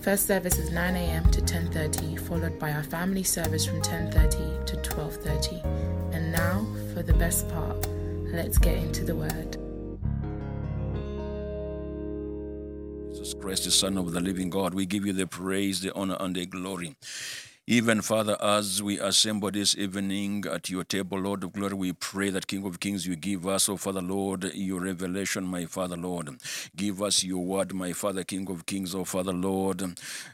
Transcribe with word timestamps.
First 0.00 0.26
service 0.26 0.58
is 0.58 0.70
9 0.70 0.96
a.m. 0.96 1.30
to 1.30 1.42
10:30, 1.42 2.18
followed 2.20 2.58
by 2.58 2.72
our 2.72 2.82
family 2.82 3.22
service 3.22 3.66
from 3.66 3.82
10:30 3.82 4.64
to 4.64 4.76
12:30. 4.76 5.62
And 6.14 6.32
now 6.32 6.66
for 6.94 7.02
the 7.02 7.12
best 7.12 7.46
part. 7.50 7.86
Let's 8.32 8.56
get 8.56 8.78
into 8.78 9.04
the 9.04 9.14
word. 9.14 9.58
Jesus 13.10 13.34
Christ, 13.34 13.64
the 13.64 13.70
Son 13.70 13.98
of 13.98 14.12
the 14.12 14.20
living 14.20 14.48
God, 14.48 14.72
we 14.72 14.86
give 14.86 15.04
you 15.04 15.12
the 15.12 15.26
praise, 15.26 15.82
the 15.82 15.94
honor, 15.94 16.16
and 16.18 16.34
the 16.34 16.46
glory. 16.46 16.96
Even, 17.72 18.02
Father, 18.02 18.36
as 18.42 18.82
we 18.82 18.98
assemble 18.98 19.48
this 19.48 19.76
evening 19.76 20.44
at 20.50 20.68
your 20.68 20.82
table, 20.82 21.20
Lord 21.20 21.44
of 21.44 21.52
glory, 21.52 21.74
we 21.74 21.92
pray 21.92 22.28
that 22.30 22.48
King 22.48 22.66
of 22.66 22.80
Kings, 22.80 23.06
you 23.06 23.14
give 23.14 23.46
us, 23.46 23.68
oh 23.68 23.76
Father, 23.76 24.02
Lord, 24.02 24.52
your 24.54 24.80
revelation, 24.80 25.44
my 25.44 25.66
Father, 25.66 25.96
Lord. 25.96 26.30
Give 26.74 27.00
us 27.00 27.22
your 27.22 27.44
word, 27.44 27.72
my 27.72 27.92
Father, 27.92 28.24
King 28.24 28.50
of 28.50 28.66
Kings, 28.66 28.92
oh 28.92 29.04
Father, 29.04 29.32
Lord. 29.32 29.84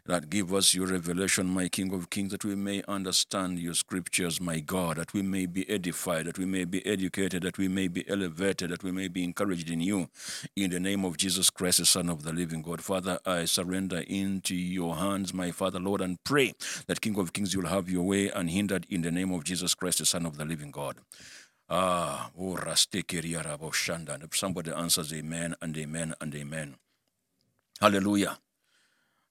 That 0.07 0.31
give 0.31 0.55
us 0.55 0.75
your 0.75 0.87
revelation, 0.87 1.47
my 1.47 1.69
King 1.69 1.93
of 1.93 2.09
Kings, 2.09 2.33
that 2.33 2.43
we 2.43 2.55
may 2.55 2.83
understand 2.89 3.59
your 3.59 3.75
scriptures, 3.75 4.41
my 4.41 4.61
God, 4.61 4.97
that 4.97 5.13
we 5.13 5.21
may 5.21 5.45
be 5.45 5.69
edified, 5.69 6.25
that 6.25 6.39
we 6.39 6.47
may 6.47 6.65
be 6.65 6.87
educated, 6.87 7.43
that 7.43 7.59
we 7.59 7.69
may 7.69 7.89
be 7.89 8.09
elevated, 8.09 8.71
that 8.71 8.83
we 8.83 8.93
may 8.93 9.09
be 9.09 9.23
encouraged 9.23 9.69
in 9.69 9.83
you. 9.83 10.09
In 10.57 10.71
the 10.71 10.81
name 10.81 11.05
of 11.05 11.19
Jesus 11.19 11.51
Christ, 11.51 11.81
the 11.81 11.85
Son 11.85 12.09
of 12.09 12.23
the 12.23 12.33
living 12.33 12.63
God. 12.63 12.81
Father, 12.81 13.19
I 13.27 13.45
surrender 13.45 14.03
into 14.09 14.55
your 14.55 14.97
hands, 14.97 15.35
my 15.35 15.51
Father, 15.51 15.79
Lord, 15.79 16.01
and 16.01 16.25
pray 16.25 16.55
that 16.87 17.03
King 17.03 17.19
of 17.19 17.26
Kings, 17.33 17.55
you'll 17.55 17.67
have 17.67 17.89
your 17.89 18.03
way 18.03 18.31
unhindered 18.31 18.87
in 18.89 19.03
the 19.03 19.11
name 19.11 19.33
of 19.33 19.45
Jesus 19.45 19.75
Christ, 19.75 19.99
the 19.99 20.07
Son 20.07 20.27
of 20.27 20.37
the 20.37 20.45
living 20.45 20.71
God. 20.71 20.97
Ah, 21.69 22.31
oh, 22.39 22.55
shanda. 22.57 24.15
And 24.15 24.23
if 24.25 24.37
somebody 24.37 24.71
answers 24.71 25.13
amen 25.13 25.55
and 25.61 25.77
amen 25.77 26.15
and 26.21 26.35
amen. 26.35 26.77
Hallelujah. 27.81 28.39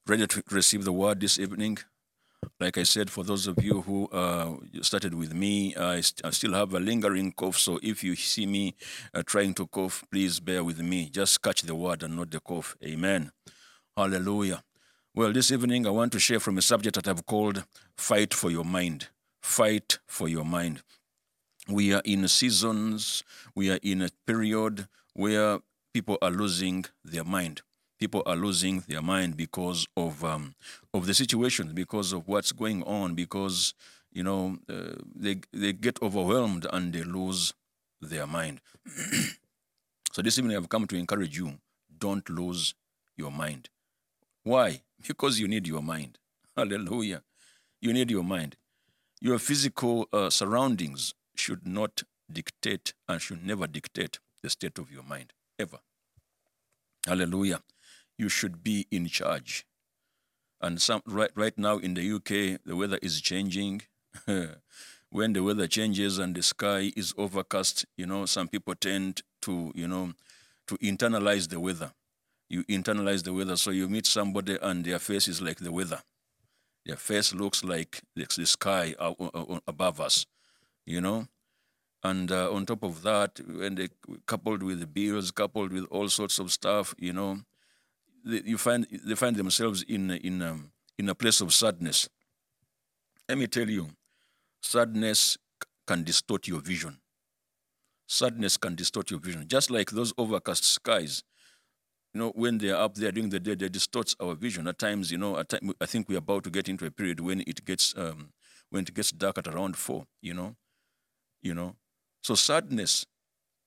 Ready 0.07 0.27
to 0.27 0.43
receive 0.51 0.83
the 0.83 0.91
word 0.91 1.19
this 1.19 1.39
evening? 1.39 1.77
Like 2.59 2.77
I 2.77 2.83
said, 2.83 3.09
for 3.09 3.23
those 3.23 3.47
of 3.47 3.61
you 3.63 3.81
who 3.81 4.07
uh, 4.07 4.57
started 4.81 5.13
with 5.13 5.33
me, 5.33 5.75
I, 5.75 6.01
st- 6.01 6.25
I 6.25 6.29
still 6.29 6.53
have 6.53 6.73
a 6.73 6.79
lingering 6.79 7.31
cough. 7.31 7.57
So 7.57 7.79
if 7.81 8.03
you 8.03 8.16
see 8.16 8.45
me 8.45 8.75
uh, 9.13 9.23
trying 9.25 9.53
to 9.55 9.67
cough, 9.67 10.03
please 10.11 10.39
bear 10.39 10.63
with 10.63 10.79
me. 10.79 11.09
Just 11.09 11.41
catch 11.41 11.63
the 11.63 11.75
word 11.75 12.03
and 12.03 12.16
not 12.16 12.31
the 12.31 12.39
cough. 12.39 12.75
Amen. 12.83 13.31
Hallelujah. 13.97 14.63
Well, 15.17 15.31
this 15.31 15.49
evening 15.49 15.88
I 15.88 15.91
want 15.91 16.11
to 16.11 16.19
share 16.19 16.41
from 16.41 16.58
a 16.58 16.61
subject 16.61 16.95
that 16.95 17.08
I've 17.08 17.25
called 17.25 17.63
Fight 17.95 18.33
for 18.33 18.52
Your 18.52 18.66
Mind. 18.66 19.08
Fight 19.41 19.99
for 20.05 20.27
Your 20.27 20.44
Mind. 20.44 20.81
We 21.69 21.94
are 21.94 22.02
in 22.03 22.27
seasons, 22.27 23.23
we 23.55 23.72
are 23.72 23.80
in 23.81 24.02
a 24.02 24.09
period 24.27 24.89
where 25.13 25.59
people 25.94 26.17
are 26.22 26.31
losing 26.31 26.83
their 27.05 27.23
mind. 27.23 27.61
People 27.97 28.23
are 28.25 28.35
losing 28.35 28.83
their 28.89 29.02
mind 29.02 29.38
because 29.38 29.88
of 29.95 30.22
um, 30.25 30.53
of 30.94 31.05
the 31.05 31.13
situation, 31.13 31.73
because 31.73 32.11
of 32.11 32.27
what's 32.27 32.52
going 32.52 32.83
on, 32.83 33.16
because 33.16 33.73
you 34.11 34.22
know 34.22 34.57
uh, 34.67 34.95
they 35.16 35.39
they 35.53 35.72
get 35.72 35.97
overwhelmed 36.02 36.67
and 36.73 36.91
they 36.91 37.03
lose 37.03 37.53
their 38.01 38.28
mind. 38.28 38.59
so 40.11 40.22
this 40.22 40.38
evening 40.38 40.57
I've 40.57 40.67
come 40.67 40.85
to 40.88 40.97
encourage 40.97 41.38
you: 41.38 41.53
don't 41.97 42.29
lose 42.29 42.73
your 43.16 43.31
mind. 43.31 43.69
Why? 44.44 44.81
Because 45.07 45.39
you 45.39 45.47
need 45.47 45.67
your 45.67 45.81
mind. 45.81 46.19
Hallelujah. 46.57 47.21
You 47.81 47.93
need 47.93 48.09
your 48.09 48.23
mind. 48.23 48.55
Your 49.21 49.39
physical 49.39 50.07
uh, 50.11 50.29
surroundings 50.29 51.13
should 51.35 51.67
not 51.67 52.03
dictate 52.31 52.93
and 53.07 53.21
should 53.21 53.45
never 53.45 53.67
dictate 53.67 54.19
the 54.41 54.49
state 54.49 54.77
of 54.77 54.91
your 54.91 55.03
mind, 55.03 55.33
ever. 55.59 55.79
Hallelujah. 57.05 57.61
You 58.17 58.29
should 58.29 58.63
be 58.63 58.88
in 58.91 59.07
charge. 59.07 59.66
And 60.61 60.81
some 60.81 61.01
right 61.05 61.31
right 61.35 61.57
now 61.57 61.77
in 61.77 61.93
the 61.93 62.11
UK, 62.11 62.61
the 62.66 62.75
weather 62.75 62.97
is 63.01 63.22
changing. 63.22 63.83
when 65.09 65.33
the 65.33 65.43
weather 65.43 65.67
changes 65.67 66.17
and 66.17 66.35
the 66.35 66.41
sky 66.41 66.91
is 66.95 67.13
overcast, 67.17 67.85
you 67.97 68.05
know, 68.05 68.25
some 68.25 68.47
people 68.47 68.73
tend 68.75 69.22
to, 69.41 69.72
you 69.75 69.87
know, 69.87 70.13
to 70.67 70.77
internalize 70.77 71.49
the 71.49 71.59
weather 71.59 71.91
you 72.50 72.63
internalize 72.66 73.23
the 73.23 73.33
weather. 73.33 73.57
So 73.57 73.72
you 73.72 73.88
meet 73.88 74.06
somebody 74.06 74.57
and 74.61 74.85
their 74.85 75.00
face 75.00 75.28
is 75.28 75.41
like 75.41 75.59
the 75.59 75.72
weather. 75.72 76.01
Their 76.85 76.97
face 76.97 77.33
looks 77.33 77.63
like 77.63 78.01
the 78.16 78.45
sky 78.45 78.95
above 79.67 80.00
us, 80.00 80.25
you 80.85 81.01
know. 81.01 81.28
And 82.03 82.31
uh, 82.31 82.53
on 82.53 82.67
top 82.67 82.84
of 82.84 83.01
that, 83.01 83.39
when 83.47 83.73
they 83.73 83.89
coupled 84.28 84.61
with 84.61 84.79
the 84.79 84.85
bills, 84.85 85.31
coupled 85.31 85.72
with 85.72 85.85
all 85.89 86.07
sorts 86.07 86.38
of 86.38 86.51
stuff, 86.51 86.94
you 87.00 87.11
know, 87.11 87.39
they, 88.23 88.41
you 88.45 88.59
find 88.59 88.85
they 88.91 89.16
find 89.16 89.35
themselves 89.35 89.81
in 89.81 90.11
in 90.11 90.44
um, 90.44 90.72
in 91.00 91.09
a 91.09 91.16
place 91.16 91.41
of 91.41 91.51
sadness. 91.51 92.07
Let 93.28 93.39
me 93.39 93.47
tell 93.47 93.67
you, 93.67 93.89
sadness 94.61 95.39
can 95.88 96.03
distort 96.03 96.47
your 96.47 96.61
vision. 96.61 97.00
Sadness 98.07 98.57
can 98.57 98.75
distort 98.75 99.09
your 99.09 99.19
vision, 99.19 99.47
just 99.47 99.72
like 99.72 99.89
those 99.89 100.13
overcast 100.19 100.63
skies 100.63 101.23
you 102.16 102.22
know, 102.22 102.31
when 102.34 102.59
they're 102.59 102.78
up 102.78 102.96
there 102.96 103.12
during 103.12 103.30
the 103.30 103.42
day, 103.42 103.56
they 103.56 103.68
distorts 103.68 104.16
our 104.22 104.36
vision. 104.36 104.68
At 104.68 104.80
times, 104.80 105.12
you 105.12 105.18
know, 105.18 105.44
time, 105.44 105.74
I 105.81 105.86
think 105.86 106.08
we're 106.08 106.20
about 106.20 106.46
to 106.46 106.50
get 106.50 106.70
into 106.70 106.86
a 106.86 106.92
period 106.92 107.20
when 107.20 107.42
it 107.42 107.66
gets 107.66 107.94
um, 107.98 108.30
when 108.70 108.84
it 108.84 108.94
gets 108.94 109.12
dark 109.12 109.38
at 109.38 109.50
around 109.50 109.76
four. 109.76 110.06
You 110.22 110.34
know, 110.34 110.56
you 111.42 111.53
know. 111.53 111.76
So 112.24 112.34
sadness 112.34 113.06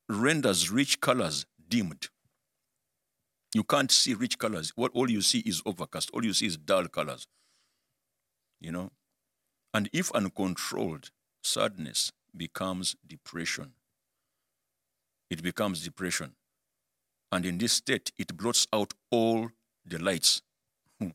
renders 0.09 0.71
rich 0.71 1.03
colors 1.03 1.45
dimmed. 1.69 2.09
You 3.55 3.65
can't 3.65 3.93
see 3.93 4.15
rich 4.15 4.39
colors. 4.39 4.73
What 4.77 4.93
all 4.95 5.11
you 5.11 5.21
see 5.21 5.41
is 5.41 5.61
overcast. 5.67 6.09
All 6.15 6.25
you 6.25 6.33
see 6.33 6.47
is 6.47 6.57
dull 6.57 6.89
colors. 6.89 7.27
You 8.63 8.73
know, 8.73 8.93
and 9.75 9.91
if 9.93 10.11
uncontrolled, 10.13 11.11
sadness 11.43 12.13
becomes 12.35 12.97
depression. 13.07 13.73
It 15.29 15.43
becomes 15.43 15.85
depression. 15.85 16.38
And 17.31 17.45
in 17.45 17.59
this 17.59 17.75
state, 17.75 18.13
it 18.19 18.37
blots 18.37 18.67
out 18.73 18.95
all 19.11 19.51
the 19.85 19.99
lights. 19.99 20.43
Hmm. 20.99 21.09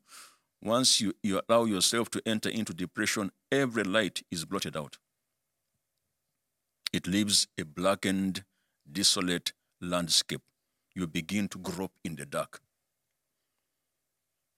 Once 0.61 1.01
you, 1.01 1.13
you 1.23 1.41
allow 1.49 1.65
yourself 1.65 2.09
to 2.11 2.21
enter 2.25 2.49
into 2.49 2.73
depression, 2.73 3.31
every 3.51 3.83
light 3.83 4.23
is 4.31 4.45
blotted 4.45 4.77
out. 4.77 4.97
It 6.93 7.07
leaves 7.07 7.47
a 7.59 7.65
blackened, 7.65 8.43
desolate 8.89 9.51
landscape. 9.81 10.41
You 10.95 11.07
begin 11.07 11.47
to 11.49 11.57
grope 11.57 11.97
in 12.03 12.15
the 12.15 12.25
dark. 12.25 12.61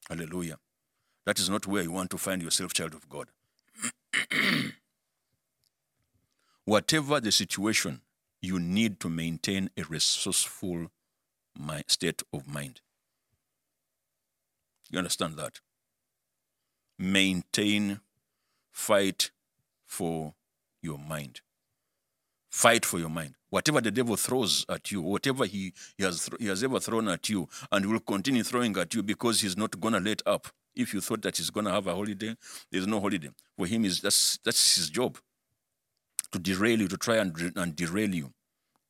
Hallelujah. 0.09 0.59
That 1.25 1.39
is 1.39 1.49
not 1.49 1.65
where 1.65 1.81
you 1.81 1.91
want 1.91 2.11
to 2.11 2.17
find 2.17 2.41
yourself, 2.41 2.73
child 2.73 2.93
of 2.93 3.09
God. 3.09 3.29
Whatever 6.65 7.19
the 7.19 7.31
situation, 7.31 8.01
you 8.41 8.59
need 8.59 8.99
to 8.99 9.09
maintain 9.09 9.69
a 9.77 9.83
resourceful 9.83 10.91
my 11.57 11.83
state 11.87 12.23
of 12.33 12.47
mind. 12.47 12.81
You 14.91 14.99
understand 14.99 15.35
that? 15.37 15.59
Maintain, 16.97 17.99
fight 18.71 19.31
for 19.85 20.33
your 20.81 20.97
mind. 20.97 21.41
Fight 22.49 22.85
for 22.85 22.99
your 22.99 23.09
mind. 23.09 23.35
Whatever 23.49 23.81
the 23.81 23.91
devil 23.91 24.15
throws 24.15 24.65
at 24.69 24.91
you, 24.91 25.01
whatever 25.01 25.45
he, 25.45 25.73
he, 25.97 26.03
has, 26.03 26.29
he 26.39 26.47
has 26.47 26.63
ever 26.63 26.79
thrown 26.79 27.09
at 27.09 27.27
you, 27.27 27.49
and 27.71 27.85
will 27.85 27.99
continue 27.99 28.43
throwing 28.43 28.77
at 28.77 28.93
you 28.93 29.03
because 29.03 29.41
he's 29.41 29.57
not 29.57 29.79
going 29.79 29.93
to 29.93 29.99
let 29.99 30.21
up. 30.25 30.47
If 30.75 30.93
you 30.93 31.01
thought 31.01 31.21
that 31.23 31.37
he's 31.37 31.49
going 31.49 31.65
to 31.65 31.71
have 31.71 31.87
a 31.87 31.93
holiday, 31.93 32.35
there's 32.71 32.87
no 32.87 32.99
holiday. 32.99 33.29
For 33.57 33.65
him, 33.65 33.85
is 33.85 34.01
that's, 34.01 34.39
that's 34.43 34.75
his 34.75 34.89
job 34.89 35.17
to 36.31 36.39
derail 36.39 36.79
you, 36.79 36.87
to 36.87 36.97
try 36.97 37.17
and, 37.17 37.53
and 37.55 37.75
derail 37.75 38.13
you. 38.13 38.31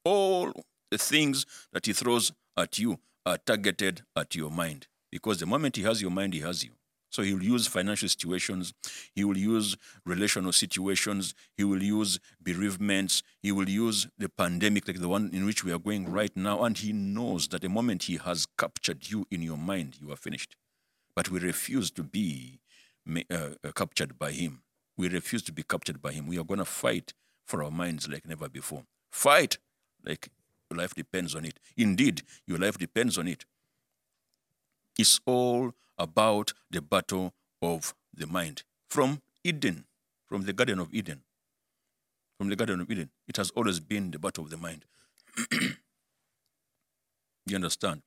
All 0.04 0.52
the 0.92 0.98
things 0.98 1.46
that 1.74 1.86
he 1.86 1.94
throws 1.94 2.32
at 2.58 2.80
you 2.80 3.00
are 3.26 3.38
targeted 3.38 4.04
at 4.16 4.36
your 4.36 4.52
mind 4.52 4.88
because 5.12 5.40
the 5.40 5.46
moment 5.46 5.76
he 5.76 5.84
has 5.84 6.02
your 6.02 6.12
mind, 6.12 6.34
he 6.34 6.42
has 6.42 6.64
you. 6.64 6.72
So 7.12 7.24
he 7.24 7.34
will 7.34 7.44
use 7.44 7.66
financial 7.68 8.10
situations, 8.10 8.74
he 9.14 9.24
will 9.24 9.38
use 9.38 9.78
relational 10.06 10.52
situations, 10.52 11.34
he 11.56 11.64
will 11.64 11.82
use 11.82 12.20
bereavements, 12.44 13.24
he 13.42 13.54
will 13.54 13.70
use 13.70 14.08
the 14.18 14.28
pandemic 14.28 14.88
like 14.88 15.00
the 15.00 15.08
one 15.08 15.30
in 15.32 15.46
which 15.46 15.64
we 15.64 15.72
are 15.72 15.80
going 15.80 16.12
right 16.12 16.36
now. 16.36 16.64
And 16.64 16.78
he 16.78 16.92
knows 16.92 17.48
that 17.50 17.62
the 17.62 17.70
moment 17.70 18.04
he 18.04 18.18
has 18.18 18.46
captured 18.58 19.10
you 19.10 19.26
in 19.32 19.42
your 19.42 19.58
mind, 19.58 19.98
you 20.02 20.12
are 20.12 20.18
finished. 20.18 20.58
but 21.16 21.30
we 21.30 21.40
refuse 21.40 21.90
to 21.92 22.04
be 22.04 22.60
uh, 23.32 23.50
uh, 23.64 23.72
captured 23.74 24.20
by 24.20 24.32
him. 24.32 24.62
We 24.98 25.10
refuse 25.10 25.42
to 25.44 25.54
be 25.54 25.64
captured 25.64 26.02
by 26.02 26.12
him. 26.12 26.28
We 26.28 26.38
are 26.38 26.44
going 26.44 26.60
to 26.60 26.66
fight 26.66 27.14
for 27.46 27.64
our 27.64 27.72
minds 27.72 28.08
like 28.10 28.28
never 28.28 28.50
before. 28.50 28.84
Fight 29.12 29.58
like 30.06 30.30
your 30.70 30.80
life 30.80 30.94
depends 30.94 31.36
on 31.36 31.46
it. 31.46 31.60
Indeed, 31.78 32.24
your 32.48 32.58
life 32.58 32.78
depends 32.78 33.18
on 33.18 33.28
it. 33.28 33.46
It's 34.98 35.20
all 35.26 35.74
about 35.98 36.54
the 36.72 36.82
battle 36.82 37.34
of 37.62 37.94
the 38.14 38.28
mind. 38.28 38.64
From 38.90 39.22
Eden, 39.44 39.86
from 40.26 40.44
the 40.44 40.54
Garden 40.54 40.80
of 40.80 40.94
Eden, 40.94 41.22
from 42.38 42.50
the 42.50 42.56
Garden 42.56 42.82
of 42.82 42.92
Eden, 42.92 43.10
it 43.28 43.38
has 43.38 43.52
always 43.52 43.80
been 43.80 44.12
the 44.12 44.20
battle 44.20 44.44
of 44.44 44.50
the 44.50 44.58
mind. 44.58 44.86
you 47.46 47.56
understand? 47.56 48.02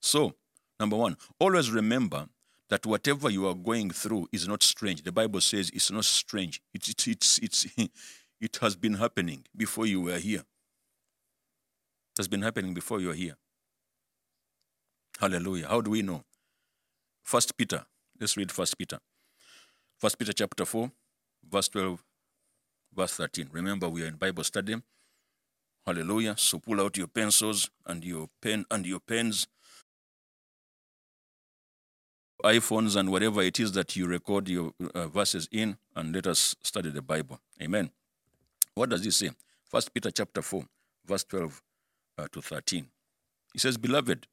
So, 0.00 0.34
number 0.78 0.96
one, 0.96 1.16
always 1.38 1.70
remember 1.70 2.26
that 2.70 2.86
whatever 2.86 3.30
you 3.30 3.46
are 3.46 3.54
going 3.54 3.90
through 3.90 4.28
is 4.32 4.48
not 4.48 4.62
strange. 4.62 5.02
The 5.02 5.12
Bible 5.12 5.40
says 5.40 5.70
it's 5.72 5.90
not 5.90 6.04
strange. 6.04 6.60
It's, 6.72 6.88
it's, 6.88 7.06
it's, 7.06 7.38
it's, 7.42 7.66
it 8.40 8.58
has 8.60 8.76
been 8.76 8.94
happening 8.94 9.44
before 9.56 9.86
you 9.86 10.02
were 10.02 10.18
here. 10.18 10.42
Has 12.16 12.28
been 12.28 12.42
happening 12.42 12.74
before 12.74 13.00
you're 13.00 13.14
here. 13.14 13.36
Hallelujah. 15.18 15.68
How 15.68 15.80
do 15.80 15.90
we 15.90 16.02
know? 16.02 16.22
First 17.22 17.56
Peter. 17.56 17.86
Let's 18.20 18.36
read 18.36 18.52
First 18.52 18.78
Peter. 18.78 18.98
First 19.98 20.18
Peter 20.18 20.32
chapter 20.32 20.64
4, 20.64 20.90
verse 21.50 21.68
12, 21.68 22.04
verse 22.94 23.16
13. 23.16 23.48
Remember, 23.52 23.88
we 23.88 24.02
are 24.04 24.06
in 24.06 24.14
Bible 24.14 24.44
study. 24.44 24.76
Hallelujah. 25.86 26.36
So 26.38 26.58
pull 26.58 26.80
out 26.80 26.96
your 26.96 27.08
pencils 27.08 27.70
and 27.86 28.04
your 28.04 28.28
pen 28.40 28.64
and 28.70 28.86
your 28.86 29.00
pens 29.00 29.46
iPhones 32.44 32.94
and 32.94 33.10
whatever 33.10 33.40
it 33.42 33.58
is 33.58 33.72
that 33.72 33.96
you 33.96 34.06
record 34.06 34.48
your 34.48 34.72
uh, 34.94 35.08
verses 35.08 35.48
in, 35.50 35.78
and 35.96 36.14
let 36.14 36.26
us 36.26 36.54
study 36.62 36.90
the 36.90 37.00
Bible. 37.00 37.40
Amen. 37.62 37.90
What 38.74 38.90
does 38.90 39.04
it 39.06 39.12
say? 39.12 39.30
First 39.64 39.94
Peter 39.94 40.10
chapter 40.10 40.42
4, 40.42 40.62
verse 41.06 41.24
12 41.24 41.62
uh, 42.18 42.26
to 42.32 42.40
13. 42.40 42.86
He 43.52 43.58
says, 43.58 43.76
Beloved, 43.76 44.26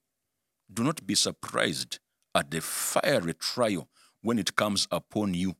do 0.72 0.84
not 0.84 1.06
be 1.06 1.14
surprised 1.14 1.98
at 2.34 2.50
the 2.50 2.60
fiery 2.60 3.34
trial 3.34 3.88
when 4.22 4.38
it 4.38 4.56
comes 4.56 4.88
upon 4.90 5.34
you 5.34 5.54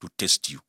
to 0.00 0.08
test 0.16 0.50
you. 0.50 0.60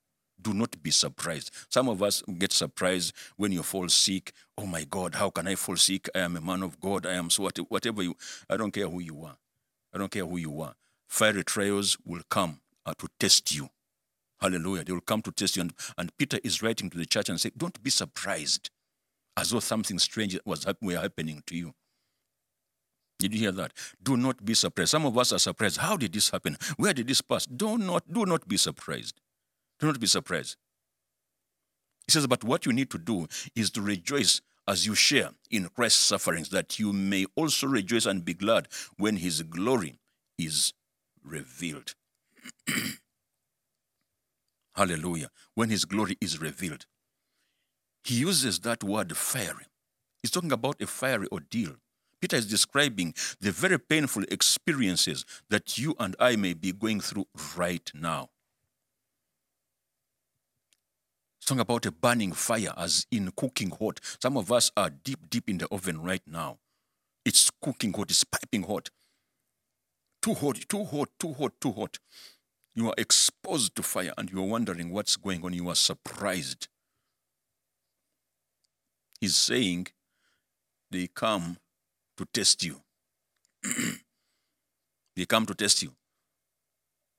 Do 0.41 0.53
not 0.53 0.81
be 0.83 0.91
surprised. 0.91 1.49
Some 1.69 1.89
of 1.89 2.03
us 2.03 2.21
get 2.37 2.51
surprised 2.51 3.13
when 3.37 3.51
you 3.51 3.63
fall 3.63 3.89
sick. 3.89 4.33
Oh 4.57 4.65
my 4.65 4.83
God, 4.83 5.15
how 5.15 5.29
can 5.29 5.47
I 5.47 5.55
fall 5.55 5.77
sick? 5.77 6.09
I 6.13 6.19
am 6.19 6.35
a 6.35 6.41
man 6.41 6.61
of 6.61 6.79
God. 6.79 7.05
I 7.05 7.13
am 7.13 7.29
so 7.29 7.49
whatever 7.69 8.03
you. 8.03 8.15
I 8.49 8.57
don't 8.57 8.71
care 8.71 8.87
who 8.87 8.99
you 8.99 9.23
are. 9.23 9.37
I 9.93 9.97
don't 9.97 10.11
care 10.11 10.25
who 10.25 10.37
you 10.37 10.61
are 10.61 10.75
fiery 11.07 11.43
trials 11.43 11.97
will 12.05 12.21
come 12.29 12.59
uh, 12.85 12.93
to 12.97 13.07
test 13.19 13.55
you. 13.55 13.69
Hallelujah. 14.39 14.83
They 14.83 14.93
will 14.93 15.01
come 15.01 15.21
to 15.23 15.31
test 15.31 15.55
you. 15.55 15.61
And, 15.61 15.73
and 15.97 16.15
Peter 16.17 16.39
is 16.43 16.61
writing 16.61 16.89
to 16.89 16.97
the 16.97 17.05
church 17.05 17.29
and 17.29 17.39
say, 17.39 17.51
Don't 17.57 17.81
be 17.81 17.89
surprised 17.89 18.69
as 19.37 19.49
though 19.49 19.59
something 19.59 19.99
strange 19.99 20.37
was 20.45 20.65
were 20.81 20.97
happening 20.97 21.43
to 21.47 21.55
you. 21.55 21.73
Did 23.19 23.33
you 23.33 23.39
hear 23.39 23.51
that? 23.53 23.73
Do 24.03 24.17
not 24.17 24.43
be 24.43 24.53
surprised. 24.53 24.91
Some 24.91 25.05
of 25.05 25.17
us 25.17 25.31
are 25.31 25.39
surprised. 25.39 25.77
How 25.77 25.95
did 25.95 26.13
this 26.13 26.29
happen? 26.29 26.57
Where 26.77 26.93
did 26.93 27.07
this 27.07 27.21
pass? 27.21 27.45
Do 27.45 27.77
not, 27.77 28.11
do 28.11 28.25
not 28.25 28.47
be 28.47 28.57
surprised. 28.57 29.21
Do 29.79 29.87
not 29.87 29.99
be 29.99 30.07
surprised. 30.07 30.57
He 32.07 32.11
says, 32.11 32.27
but 32.27 32.43
what 32.43 32.65
you 32.65 32.73
need 32.73 32.89
to 32.91 32.97
do 32.97 33.27
is 33.55 33.71
to 33.71 33.81
rejoice 33.81 34.41
as 34.67 34.85
you 34.85 34.95
share 34.95 35.29
in 35.51 35.69
Christ's 35.69 36.03
sufferings, 36.03 36.49
that 36.49 36.79
you 36.79 36.91
may 36.91 37.25
also 37.35 37.67
rejoice 37.67 38.05
and 38.05 38.25
be 38.25 38.33
glad 38.33 38.67
when 38.97 39.17
his 39.17 39.43
glory 39.43 39.99
is 40.37 40.73
revealed. 41.23 41.93
Hallelujah. 44.75 45.29
When 45.53 45.69
his 45.69 45.85
glory 45.85 46.17
is 46.19 46.41
revealed. 46.41 46.85
He 48.05 48.15
uses 48.15 48.59
that 48.59 48.83
word 48.83 49.15
fiery. 49.17 49.65
He's 50.21 50.31
talking 50.31 50.51
about 50.51 50.81
a 50.81 50.87
fiery 50.87 51.27
ordeal. 51.31 51.75
Peter 52.21 52.37
is 52.37 52.47
describing 52.47 53.13
the 53.39 53.51
very 53.51 53.77
painful 53.77 54.23
experiences 54.31 55.25
that 55.49 55.77
you 55.77 55.95
and 55.99 56.15
I 56.19 56.35
may 56.35 56.53
be 56.53 56.71
going 56.71 57.01
through 57.01 57.25
right 57.57 57.91
now. 57.93 58.29
He's 61.39 61.47
talking 61.47 61.61
about 61.61 61.85
a 61.85 61.91
burning 61.91 62.31
fire, 62.31 62.73
as 62.77 63.05
in 63.11 63.31
cooking 63.35 63.71
hot. 63.71 63.99
Some 64.21 64.37
of 64.37 64.51
us 64.51 64.71
are 64.77 64.89
deep, 64.89 65.29
deep 65.29 65.49
in 65.49 65.57
the 65.57 65.67
oven 65.67 66.01
right 66.01 66.23
now. 66.25 66.59
It's 67.25 67.51
cooking 67.61 67.93
hot, 67.93 68.09
it's 68.09 68.23
piping 68.23 68.63
hot 68.63 68.89
too 70.25 70.33
hot, 70.33 70.57
too 70.67 70.83
hot, 70.83 71.09
too 71.19 71.33
hot, 71.33 71.51
too 71.61 71.71
hot. 71.71 71.99
You 72.73 72.87
are 72.87 72.95
exposed 72.97 73.75
to 73.75 73.83
fire 73.83 74.11
and 74.17 74.31
you 74.31 74.39
are 74.39 74.47
wondering 74.47 74.91
what's 74.91 75.17
going 75.17 75.45
on. 75.45 75.53
You 75.53 75.69
are 75.69 75.75
surprised. 75.75 76.67
He's 79.25 79.37
saying 79.37 79.87
they 80.91 81.07
come 81.07 81.57
to 82.15 82.27
test 82.31 82.63
you. 82.63 82.79
they 85.15 85.25
come 85.25 85.47
to 85.47 85.55
test 85.55 85.81
you. 85.81 85.93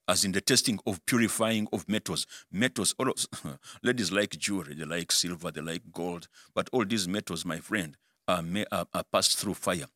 As 0.06 0.24
in 0.24 0.30
the 0.30 0.40
testing 0.40 0.78
of 0.86 1.04
purifying 1.04 1.66
of 1.72 1.88
metals. 1.88 2.28
Metals, 2.52 2.94
all 3.00 3.10
of, 3.10 3.26
ladies 3.82 4.12
like 4.12 4.38
jewelry, 4.38 4.74
they 4.74 4.84
like 4.84 5.10
silver, 5.10 5.50
they 5.50 5.60
like 5.60 5.82
gold. 5.92 6.28
But 6.54 6.68
all 6.72 6.84
these 6.84 7.08
metals, 7.08 7.44
my 7.44 7.58
friend, 7.58 7.96
are, 8.28 8.44
are, 8.70 8.86
are 8.94 9.04
passed 9.12 9.36
through 9.36 9.54
fire. 9.54 9.86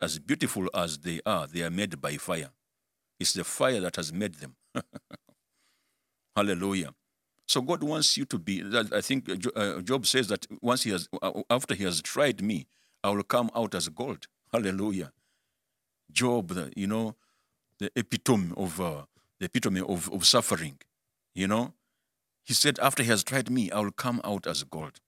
As 0.00 0.20
beautiful 0.20 0.68
as 0.72 0.98
they 0.98 1.20
are, 1.26 1.48
they 1.48 1.62
are 1.62 1.70
made 1.70 2.00
by 2.00 2.16
fire. 2.16 2.50
It's 3.18 3.32
the 3.32 3.42
fire 3.42 3.80
that 3.80 3.96
has 3.96 4.12
made 4.12 4.34
them. 4.34 4.54
Hallelujah. 6.36 6.94
So 7.46 7.62
God 7.62 7.82
wants 7.82 8.16
you 8.16 8.24
to 8.26 8.38
be. 8.38 8.62
I 8.92 9.00
think 9.00 9.28
uh, 9.54 9.80
Job 9.80 10.06
says 10.06 10.28
that 10.28 10.46
once 10.60 10.82
he 10.82 10.90
has, 10.90 11.08
uh, 11.22 11.42
after 11.48 11.74
he 11.74 11.84
has 11.84 12.02
tried 12.02 12.42
me, 12.42 12.66
I 13.04 13.10
will 13.10 13.22
come 13.22 13.50
out 13.54 13.74
as 13.74 13.88
gold. 13.88 14.26
Hallelujah. 14.52 15.12
Job, 16.10 16.52
you 16.76 16.86
know, 16.86 17.14
the 17.78 17.90
epitome 17.94 18.52
of 18.56 18.80
uh, 18.80 19.02
the 19.38 19.46
epitome 19.46 19.80
of, 19.80 20.12
of 20.12 20.26
suffering. 20.26 20.78
You 21.34 21.46
know, 21.46 21.74
he 22.42 22.54
said, 22.54 22.78
after 22.80 23.02
he 23.02 23.10
has 23.10 23.22
tried 23.22 23.50
me, 23.50 23.70
I 23.70 23.80
will 23.80 23.92
come 23.92 24.20
out 24.24 24.46
as 24.46 24.64
gold 24.64 25.00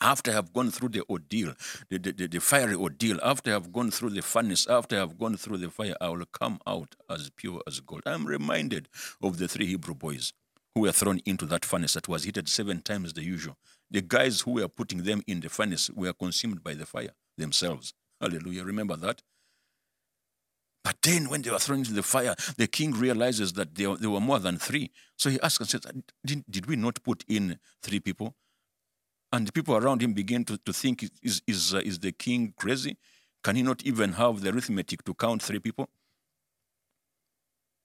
after 0.00 0.30
I 0.30 0.34
have 0.34 0.52
gone 0.52 0.70
through 0.70 0.90
the 0.90 1.02
ordeal, 1.08 1.54
the, 1.88 1.98
the, 1.98 2.12
the, 2.12 2.28
the, 2.28 2.40
fiery 2.40 2.74
ordeal, 2.74 3.18
after 3.22 3.50
I 3.50 3.54
have 3.54 3.72
gone 3.72 3.90
through 3.90 4.10
the 4.10 4.22
furnace, 4.22 4.66
after 4.66 4.96
I 4.96 5.00
have 5.00 5.18
gone 5.18 5.36
through 5.36 5.58
the 5.58 5.70
fire, 5.70 5.94
I 6.00 6.08
will 6.08 6.24
come 6.26 6.60
out 6.66 6.94
as 7.10 7.30
pure 7.30 7.62
as 7.66 7.80
gold. 7.80 8.02
I'm 8.06 8.26
reminded 8.26 8.88
of 9.22 9.38
the 9.38 9.48
three 9.48 9.66
Hebrew 9.66 9.94
boys 9.94 10.32
who 10.74 10.82
were 10.82 10.92
thrown 10.92 11.20
into 11.24 11.46
that 11.46 11.64
furnace 11.64 11.94
that 11.94 12.08
was 12.08 12.24
heated 12.24 12.48
seven 12.48 12.80
times 12.80 13.12
the 13.12 13.22
usual. 13.22 13.56
The 13.90 14.02
guys 14.02 14.42
who 14.42 14.52
were 14.52 14.68
putting 14.68 15.02
them 15.02 15.22
in 15.26 15.40
the 15.40 15.48
furnace 15.48 15.90
were 15.90 16.12
consumed 16.12 16.62
by 16.62 16.74
the 16.74 16.86
fire 16.86 17.14
themselves. 17.36 17.94
Hallelujah. 18.20 18.64
Remember 18.64 18.96
that? 18.96 19.22
But 20.84 20.96
then, 21.02 21.28
when 21.28 21.42
they 21.42 21.50
were 21.50 21.58
thrown 21.58 21.80
into 21.80 21.92
the 21.92 22.02
fire, 22.02 22.34
the 22.56 22.66
king 22.66 22.92
realizes 22.92 23.52
that 23.54 23.74
there, 23.74 23.90
were 23.90 24.20
more 24.20 24.38
than 24.38 24.56
three. 24.56 24.90
So 25.16 25.28
he 25.28 25.40
asks 25.42 25.60
and 25.60 25.68
says, 25.68 25.92
did, 26.24 26.44
did 26.48 26.66
we 26.66 26.76
not 26.76 27.02
put 27.02 27.24
in 27.28 27.58
three 27.82 28.00
people? 28.00 28.34
And 29.32 29.46
the 29.46 29.52
people 29.52 29.76
around 29.76 30.02
him 30.02 30.14
begin 30.14 30.44
to, 30.46 30.56
to 30.56 30.72
think, 30.72 31.04
is, 31.22 31.42
is, 31.46 31.74
uh, 31.74 31.78
is 31.84 31.98
the 31.98 32.12
king 32.12 32.54
crazy? 32.56 32.96
Can 33.44 33.56
he 33.56 33.62
not 33.62 33.84
even 33.84 34.12
have 34.14 34.40
the 34.40 34.50
arithmetic 34.50 35.04
to 35.04 35.14
count 35.14 35.42
three 35.42 35.58
people? 35.58 35.90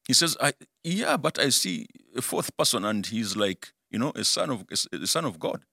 He 0.07 0.13
says, 0.13 0.36
I, 0.41 0.53
yeah, 0.83 1.17
but 1.17 1.39
I 1.39 1.50
see 1.50 1.88
a 2.15 2.22
fourth 2.22 2.55
person 2.57 2.83
and 2.86 3.05
he's 3.05 3.36
like, 3.36 3.74
you 3.89 4.00
know, 4.00 4.12
a 4.15 4.24
son 4.24 4.50
of, 4.50 4.65
a 4.91 5.07
son 5.07 5.25
of 5.25 5.39
God. 5.39 5.63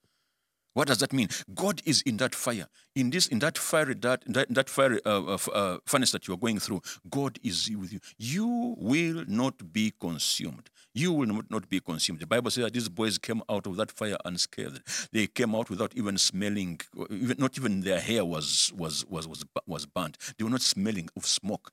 What 0.75 0.87
does 0.87 0.99
that 0.99 1.13
mean? 1.13 1.29
God 1.53 1.83
is 1.85 2.01
in 2.03 2.19
that 2.19 2.33
fire, 2.33 2.69
in 2.95 3.11
this, 3.11 3.27
in 3.27 3.41
that 3.41 3.59
fiery, 3.59 3.95
that, 4.03 4.23
that, 4.27 4.55
that 4.55 4.71
fiery 4.71 5.01
uh, 5.05 5.37
uh, 5.53 5.79
furnace 5.85 6.13
that 6.13 6.29
you 6.29 6.35
are 6.35 6.37
going 6.37 6.61
through. 6.61 6.81
God 7.11 7.41
is 7.43 7.69
with 7.77 7.93
you. 7.93 7.99
You 8.19 8.77
will 8.79 9.25
not 9.27 9.73
be 9.73 9.93
consumed 10.01 10.71
you 10.95 11.13
will 11.13 11.43
not 11.49 11.69
be 11.69 11.81
consumed. 11.81 12.21
The 12.21 12.27
Bible 12.27 12.51
says 12.51 12.65
that 12.65 12.73
these 12.73 12.89
boys 12.89 13.19
came 13.19 13.43
out 13.49 13.67
of 13.67 13.77
that 13.77 13.91
fire 13.91 14.17
unscathed. 14.25 14.81
They 15.13 15.27
came 15.27 15.55
out 15.55 15.71
without 15.71 15.93
even 15.95 16.19
smelling, 16.19 16.81
even, 17.11 17.37
not 17.39 17.57
even 17.59 17.83
their 17.83 18.01
hair 18.01 18.25
was, 18.25 18.73
was, 18.77 19.05
was, 19.07 19.29
was, 19.29 19.45
was 19.67 19.87
burnt. 19.87 20.19
They 20.37 20.45
were 20.45 20.51
not 20.51 20.63
smelling 20.63 21.09
of 21.17 21.27
smoke. 21.27 21.71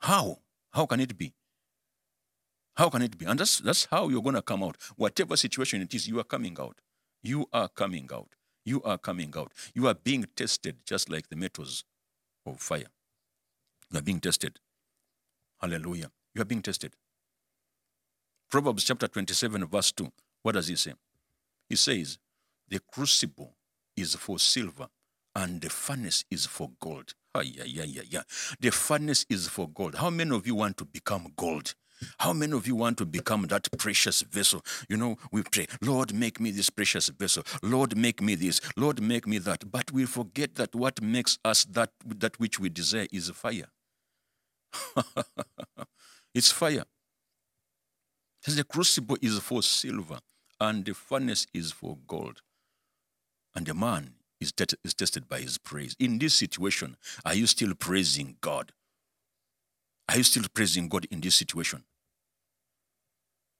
How? 0.00 0.38
How 0.72 0.86
can 0.86 1.00
it 1.00 1.16
be? 1.16 1.34
How 2.76 2.90
can 2.90 3.02
it 3.02 3.16
be? 3.16 3.24
And 3.24 3.40
that's, 3.40 3.58
that's 3.58 3.86
how 3.86 4.08
you're 4.08 4.22
going 4.22 4.34
to 4.34 4.42
come 4.42 4.62
out. 4.62 4.76
Whatever 4.96 5.36
situation 5.36 5.80
it 5.82 5.94
is, 5.94 6.06
you 6.06 6.20
are 6.20 6.24
coming 6.24 6.56
out. 6.60 6.80
You 7.22 7.46
are 7.52 7.68
coming 7.68 8.08
out. 8.12 8.28
You 8.64 8.82
are 8.82 8.98
coming 8.98 9.32
out. 9.36 9.52
You 9.74 9.88
are 9.88 9.94
being 9.94 10.26
tested 10.36 10.76
just 10.84 11.08
like 11.08 11.28
the 11.28 11.36
metals 11.36 11.84
of 12.44 12.60
fire. 12.60 12.90
You 13.90 13.98
are 13.98 14.02
being 14.02 14.20
tested. 14.20 14.58
Hallelujah. 15.60 16.10
You 16.34 16.42
are 16.42 16.46
being 16.46 16.62
tested. 16.62 16.94
Proverbs 18.50 18.84
chapter 18.84 19.08
27, 19.08 19.66
verse 19.66 19.92
2. 19.92 20.10
What 20.42 20.52
does 20.52 20.68
he 20.68 20.76
say? 20.76 20.92
He 21.68 21.76
says, 21.76 22.18
The 22.68 22.80
crucible 22.92 23.56
is 23.96 24.14
for 24.14 24.38
silver 24.38 24.88
and 25.34 25.60
the 25.60 25.70
furnace 25.70 26.24
is 26.30 26.46
for 26.46 26.70
gold. 26.80 27.14
Ah, 27.34 27.40
yeah, 27.40 27.64
yeah, 27.64 27.84
yeah, 27.84 28.02
yeah. 28.08 28.22
The 28.60 28.70
furnace 28.70 29.26
is 29.28 29.48
for 29.48 29.68
gold. 29.68 29.96
How 29.96 30.10
many 30.10 30.34
of 30.34 30.46
you 30.46 30.54
want 30.54 30.76
to 30.78 30.84
become 30.84 31.32
gold? 31.36 31.74
How 32.18 32.32
many 32.32 32.52
of 32.52 32.66
you 32.66 32.76
want 32.76 32.98
to 32.98 33.06
become 33.06 33.42
that 33.48 33.68
precious 33.78 34.22
vessel? 34.22 34.62
You 34.88 34.96
know, 34.96 35.16
we 35.32 35.42
pray, 35.42 35.66
Lord, 35.80 36.14
make 36.14 36.40
me 36.40 36.50
this 36.50 36.70
precious 36.70 37.08
vessel. 37.08 37.42
Lord, 37.62 37.96
make 37.96 38.20
me 38.20 38.34
this. 38.34 38.60
Lord, 38.76 39.00
make 39.00 39.26
me 39.26 39.38
that. 39.38 39.70
But 39.70 39.92
we 39.92 40.04
forget 40.06 40.56
that 40.56 40.74
what 40.74 41.00
makes 41.02 41.38
us 41.44 41.64
that, 41.66 41.90
that 42.04 42.38
which 42.38 42.60
we 42.60 42.68
desire 42.68 43.06
is 43.12 43.30
fire. 43.30 43.66
it's 46.34 46.50
fire. 46.50 46.84
The 48.46 48.64
crucible 48.64 49.16
is 49.20 49.38
for 49.40 49.62
silver, 49.62 50.20
and 50.60 50.84
the 50.84 50.94
furnace 50.94 51.46
is 51.52 51.72
for 51.72 51.98
gold. 52.06 52.42
And 53.54 53.66
the 53.66 53.74
man 53.74 54.14
is 54.40 54.52
tested 54.52 55.28
by 55.28 55.40
his 55.40 55.58
praise. 55.58 55.96
In 55.98 56.18
this 56.18 56.34
situation, 56.34 56.96
are 57.24 57.34
you 57.34 57.46
still 57.46 57.74
praising 57.74 58.36
God? 58.40 58.72
Are 60.08 60.16
you 60.16 60.22
still 60.22 60.44
praising 60.52 60.88
God 60.88 61.06
in 61.10 61.20
this 61.20 61.34
situation? 61.34 61.82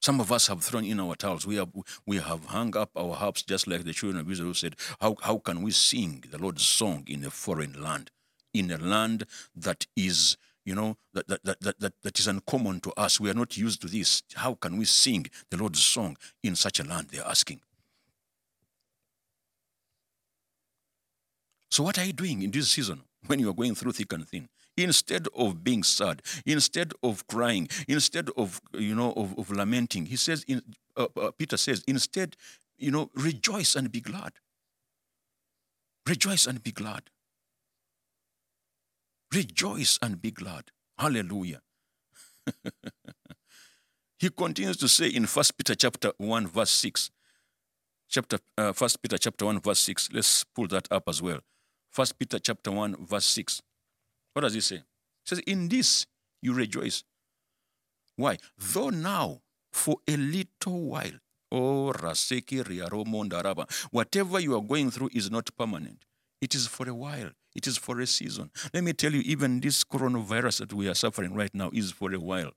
Some 0.00 0.20
of 0.20 0.30
us 0.30 0.46
have 0.46 0.62
thrown 0.62 0.84
in 0.84 1.00
our 1.00 1.16
towels. 1.16 1.46
We 1.46 1.56
have, 1.56 1.70
we 2.06 2.18
have 2.18 2.44
hung 2.44 2.76
up 2.76 2.90
our 2.96 3.14
harps 3.14 3.42
just 3.42 3.66
like 3.66 3.84
the 3.84 3.92
children 3.92 4.20
of 4.20 4.30
Israel 4.30 4.54
said, 4.54 4.76
how, 5.00 5.16
how 5.22 5.38
can 5.38 5.62
we 5.62 5.72
sing 5.72 6.22
the 6.30 6.38
Lord's 6.38 6.64
song 6.64 7.04
in 7.08 7.24
a 7.24 7.30
foreign 7.30 7.82
land? 7.82 8.10
In 8.54 8.70
a 8.70 8.76
land 8.76 9.24
that 9.56 9.86
is, 9.96 10.36
you 10.64 10.74
know, 10.74 10.96
that, 11.12 11.26
that, 11.26 11.60
that, 11.60 11.80
that, 11.80 11.92
that 12.02 12.18
is 12.20 12.28
uncommon 12.28 12.80
to 12.80 12.92
us. 12.96 13.18
We 13.18 13.30
are 13.30 13.34
not 13.34 13.56
used 13.56 13.80
to 13.82 13.88
this. 13.88 14.22
How 14.34 14.54
can 14.54 14.76
we 14.76 14.84
sing 14.84 15.26
the 15.50 15.56
Lord's 15.56 15.82
song 15.82 16.16
in 16.42 16.54
such 16.54 16.78
a 16.78 16.84
land? 16.84 17.08
They're 17.10 17.26
asking. 17.26 17.60
So, 21.70 21.82
what 21.82 21.98
are 21.98 22.04
you 22.04 22.12
doing 22.12 22.42
in 22.42 22.50
this 22.50 22.70
season 22.70 23.02
when 23.26 23.40
you 23.40 23.50
are 23.50 23.54
going 23.54 23.74
through 23.74 23.92
thick 23.92 24.12
and 24.12 24.26
thin? 24.26 24.48
Instead 24.76 25.26
of 25.34 25.64
being 25.64 25.82
sad, 25.82 26.20
instead 26.44 26.92
of 27.02 27.26
crying, 27.26 27.68
instead 27.88 28.28
of 28.36 28.60
you 28.74 28.94
know 28.94 29.12
of, 29.12 29.38
of 29.38 29.50
lamenting, 29.50 30.06
he 30.06 30.16
says. 30.16 30.44
In, 30.46 30.62
uh, 30.96 31.08
uh, 31.20 31.30
Peter 31.32 31.56
says, 31.56 31.84
instead, 31.86 32.36
you 32.78 32.90
know, 32.90 33.10
rejoice 33.14 33.76
and 33.76 33.92
be 33.92 34.00
glad. 34.00 34.32
Rejoice 36.06 36.46
and 36.46 36.62
be 36.62 36.72
glad. 36.72 37.02
Rejoice 39.34 39.98
and 40.00 40.20
be 40.20 40.30
glad. 40.30 40.70
Hallelujah. 40.98 41.60
he 44.18 44.30
continues 44.30 44.76
to 44.78 44.88
say 44.88 45.08
in 45.08 45.26
First 45.26 45.58
Peter 45.58 45.74
chapter 45.74 46.12
1, 46.18 46.46
verse 46.46 46.70
6. 46.70 47.10
Chapter 48.08 48.38
uh, 48.56 48.72
First 48.72 49.02
Peter 49.02 49.18
chapter 49.18 49.44
1, 49.46 49.60
verse 49.60 49.80
6. 49.80 50.10
Let's 50.12 50.44
pull 50.44 50.68
that 50.68 50.86
up 50.90 51.08
as 51.08 51.20
well. 51.20 51.40
First 51.90 52.18
Peter 52.18 52.38
chapter 52.38 52.70
1, 52.70 53.04
verse 53.04 53.26
6. 53.26 53.62
What 54.36 54.42
does 54.42 54.52
he 54.52 54.60
say? 54.60 54.76
He 54.76 54.82
says, 55.24 55.38
In 55.46 55.66
this 55.66 56.04
you 56.42 56.52
rejoice. 56.52 57.04
Why? 58.16 58.36
Though 58.58 58.90
now, 58.90 59.40
for 59.72 59.96
a 60.06 60.14
little 60.14 60.82
while, 60.90 61.18
oh 61.50 61.94
Raseki 61.96 62.60
whatever 63.90 64.38
you 64.38 64.54
are 64.54 64.60
going 64.60 64.90
through 64.90 65.08
is 65.14 65.30
not 65.30 65.48
permanent. 65.56 66.04
It 66.42 66.54
is 66.54 66.66
for 66.66 66.86
a 66.86 66.92
while. 66.92 67.30
It 67.54 67.66
is 67.66 67.78
for 67.78 67.98
a 67.98 68.06
season. 68.06 68.50
Let 68.74 68.84
me 68.84 68.92
tell 68.92 69.14
you, 69.14 69.22
even 69.22 69.60
this 69.60 69.82
coronavirus 69.84 70.58
that 70.58 70.74
we 70.74 70.86
are 70.86 70.94
suffering 70.94 71.32
right 71.32 71.54
now 71.54 71.70
is 71.72 71.90
for 71.92 72.12
a 72.12 72.20
while. 72.20 72.50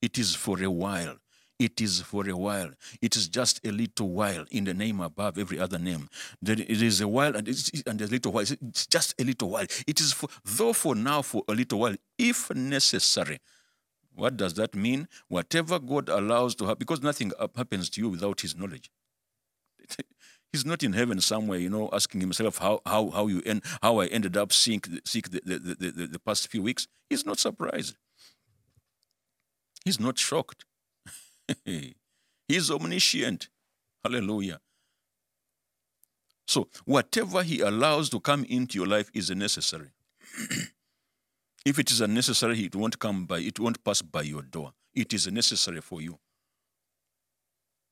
It 0.00 0.16
is 0.16 0.34
for 0.34 0.62
a 0.62 0.70
while. 0.70 1.16
It 1.62 1.80
is 1.80 2.00
for 2.00 2.28
a 2.28 2.36
while. 2.36 2.72
It 3.00 3.14
is 3.14 3.28
just 3.28 3.64
a 3.64 3.70
little 3.70 4.08
while 4.08 4.46
in 4.50 4.64
the 4.64 4.74
name 4.74 4.98
above 4.98 5.38
every 5.38 5.60
other 5.60 5.78
name. 5.78 6.08
It 6.44 6.82
is 6.82 7.00
a 7.00 7.06
while 7.06 7.36
and, 7.36 7.46
and 7.86 8.02
a 8.02 8.06
little 8.08 8.32
while. 8.32 8.42
It's 8.42 8.86
just 8.88 9.14
a 9.20 9.22
little 9.22 9.48
while. 9.48 9.66
It 9.86 10.00
is 10.00 10.12
for, 10.12 10.28
though 10.44 10.72
for 10.72 10.96
now, 10.96 11.22
for 11.22 11.44
a 11.46 11.52
little 11.52 11.78
while, 11.78 11.94
if 12.18 12.52
necessary. 12.52 13.38
What 14.16 14.36
does 14.36 14.54
that 14.54 14.74
mean? 14.74 15.06
Whatever 15.28 15.78
God 15.78 16.08
allows 16.08 16.56
to 16.56 16.64
happen, 16.64 16.80
because 16.80 17.00
nothing 17.00 17.30
happens 17.56 17.88
to 17.90 18.00
you 18.00 18.08
without 18.08 18.40
His 18.40 18.56
knowledge. 18.56 18.90
He's 20.52 20.66
not 20.66 20.82
in 20.82 20.94
heaven 20.94 21.20
somewhere, 21.20 21.60
you 21.60 21.70
know, 21.70 21.88
asking 21.92 22.20
himself 22.20 22.58
how 22.58 22.80
how 22.84 23.08
how 23.10 23.28
you 23.28 23.40
end, 23.46 23.62
how 23.80 24.00
I 24.00 24.06
ended 24.06 24.36
up 24.36 24.52
sick 24.52 24.86
sick 25.04 25.30
the, 25.30 25.40
the, 25.44 25.58
the, 25.58 25.90
the, 25.92 26.06
the 26.08 26.18
past 26.18 26.48
few 26.48 26.62
weeks. 26.62 26.88
He's 27.08 27.24
not 27.24 27.38
surprised. 27.38 27.96
He's 29.84 30.00
not 30.00 30.18
shocked. 30.18 30.64
He's 32.48 32.70
omniscient. 32.70 33.48
Hallelujah. 34.04 34.60
So, 36.46 36.68
whatever 36.84 37.42
He 37.42 37.60
allows 37.60 38.10
to 38.10 38.20
come 38.20 38.44
into 38.44 38.78
your 38.78 38.86
life 38.86 39.10
is 39.14 39.30
necessary. 39.30 39.90
if 41.64 41.78
it 41.78 41.90
is 41.90 42.00
unnecessary, 42.00 42.64
it 42.64 42.74
won't 42.74 42.98
come 42.98 43.26
by, 43.26 43.38
it 43.38 43.58
won't 43.58 43.82
pass 43.84 44.02
by 44.02 44.22
your 44.22 44.42
door. 44.42 44.72
It 44.94 45.12
is 45.12 45.26
necessary 45.28 45.80
for 45.80 46.02
you. 46.02 46.14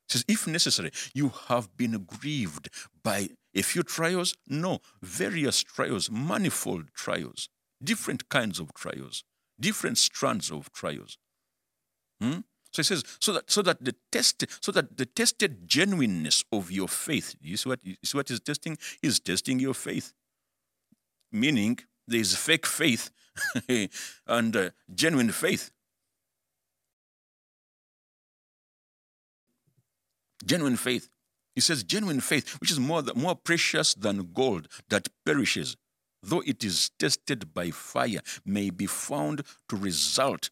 It 0.08 0.12
says, 0.12 0.24
if 0.26 0.46
necessary, 0.46 0.90
you 1.14 1.30
have 1.48 1.76
been 1.76 2.04
grieved 2.04 2.68
by 3.02 3.30
a 3.54 3.62
few 3.62 3.82
trials. 3.82 4.36
No, 4.48 4.80
various 5.00 5.62
trials, 5.62 6.10
manifold 6.10 6.88
trials, 6.94 7.48
different 7.82 8.28
kinds 8.28 8.58
of 8.58 8.74
trials, 8.74 9.24
different 9.58 9.98
strands 9.98 10.50
of 10.50 10.72
trials. 10.72 11.16
Hmm? 12.20 12.40
So 12.72 12.82
he 12.82 12.84
says, 12.84 13.04
so 13.18 13.32
that 13.32 13.50
so 13.50 13.62
that 13.62 13.84
the 13.84 13.94
test, 14.12 14.44
so 14.60 14.70
that 14.72 14.96
the 14.96 15.06
tested 15.06 15.66
genuineness 15.66 16.44
of 16.52 16.70
your 16.70 16.88
faith. 16.88 17.34
You 17.40 17.56
see 17.56 17.68
what 17.68 17.80
you 17.82 17.96
see 18.04 18.16
what 18.16 18.28
he's 18.28 18.40
testing? 18.40 18.78
He's 19.02 19.18
testing 19.18 19.58
your 19.58 19.74
faith. 19.74 20.12
Meaning 21.32 21.78
there 22.06 22.20
is 22.20 22.36
fake 22.36 22.66
faith 22.66 23.10
and 24.26 24.56
uh, 24.56 24.70
genuine 24.94 25.32
faith. 25.32 25.70
Genuine 30.44 30.76
faith. 30.76 31.08
He 31.54 31.60
says 31.60 31.82
genuine 31.82 32.20
faith, 32.20 32.60
which 32.60 32.70
is 32.70 32.80
more, 32.80 33.02
more 33.14 33.34
precious 33.34 33.94
than 33.94 34.32
gold 34.32 34.68
that 34.88 35.08
perishes, 35.26 35.76
though 36.22 36.42
it 36.46 36.64
is 36.64 36.90
tested 36.98 37.52
by 37.52 37.70
fire, 37.70 38.20
may 38.44 38.70
be 38.70 38.86
found 38.86 39.42
to 39.68 39.76
result 39.76 40.50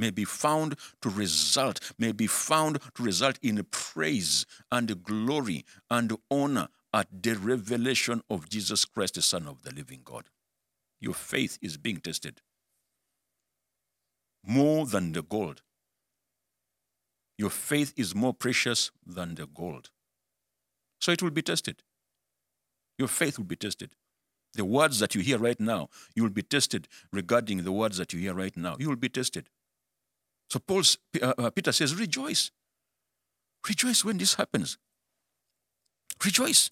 may 0.00 0.10
be 0.10 0.24
found 0.24 0.76
to 1.02 1.10
result, 1.10 1.92
may 1.98 2.12
be 2.12 2.26
found 2.26 2.80
to 2.94 3.02
result 3.02 3.38
in 3.42 3.64
praise 3.70 4.46
and 4.72 5.02
glory 5.04 5.64
and 5.90 6.16
honor 6.30 6.68
at 6.92 7.06
the 7.22 7.34
revelation 7.34 8.22
of 8.28 8.48
Jesus 8.48 8.84
Christ, 8.84 9.14
the 9.14 9.22
Son 9.22 9.46
of 9.46 9.62
the 9.62 9.72
living 9.72 10.00
God. 10.04 10.24
Your 11.00 11.14
faith 11.14 11.58
is 11.62 11.76
being 11.76 11.98
tested 11.98 12.40
more 14.44 14.86
than 14.86 15.12
the 15.12 15.22
gold. 15.22 15.62
Your 17.38 17.50
faith 17.50 17.92
is 17.96 18.14
more 18.14 18.34
precious 18.34 18.90
than 19.06 19.34
the 19.34 19.46
gold. 19.46 19.90
So 21.00 21.12
it 21.12 21.22
will 21.22 21.30
be 21.30 21.42
tested. 21.42 21.82
Your 22.98 23.08
faith 23.08 23.38
will 23.38 23.46
be 23.46 23.56
tested. 23.56 23.90
The 24.54 24.64
words 24.64 24.98
that 24.98 25.14
you 25.14 25.20
hear 25.20 25.38
right 25.38 25.58
now, 25.60 25.88
you 26.14 26.22
will 26.22 26.30
be 26.30 26.42
tested 26.42 26.88
regarding 27.12 27.62
the 27.64 27.72
words 27.72 27.96
that 27.98 28.12
you 28.12 28.20
hear 28.20 28.34
right 28.34 28.56
now. 28.56 28.76
You 28.78 28.88
will 28.88 28.96
be 28.96 29.08
tested. 29.08 29.48
So 30.50 30.58
Paul, 30.58 30.82
uh, 31.22 31.32
uh, 31.38 31.50
Peter 31.50 31.72
says, 31.72 31.94
rejoice. 31.94 32.50
Rejoice 33.68 34.04
when 34.04 34.18
this 34.18 34.34
happens. 34.34 34.78
Rejoice. 36.24 36.70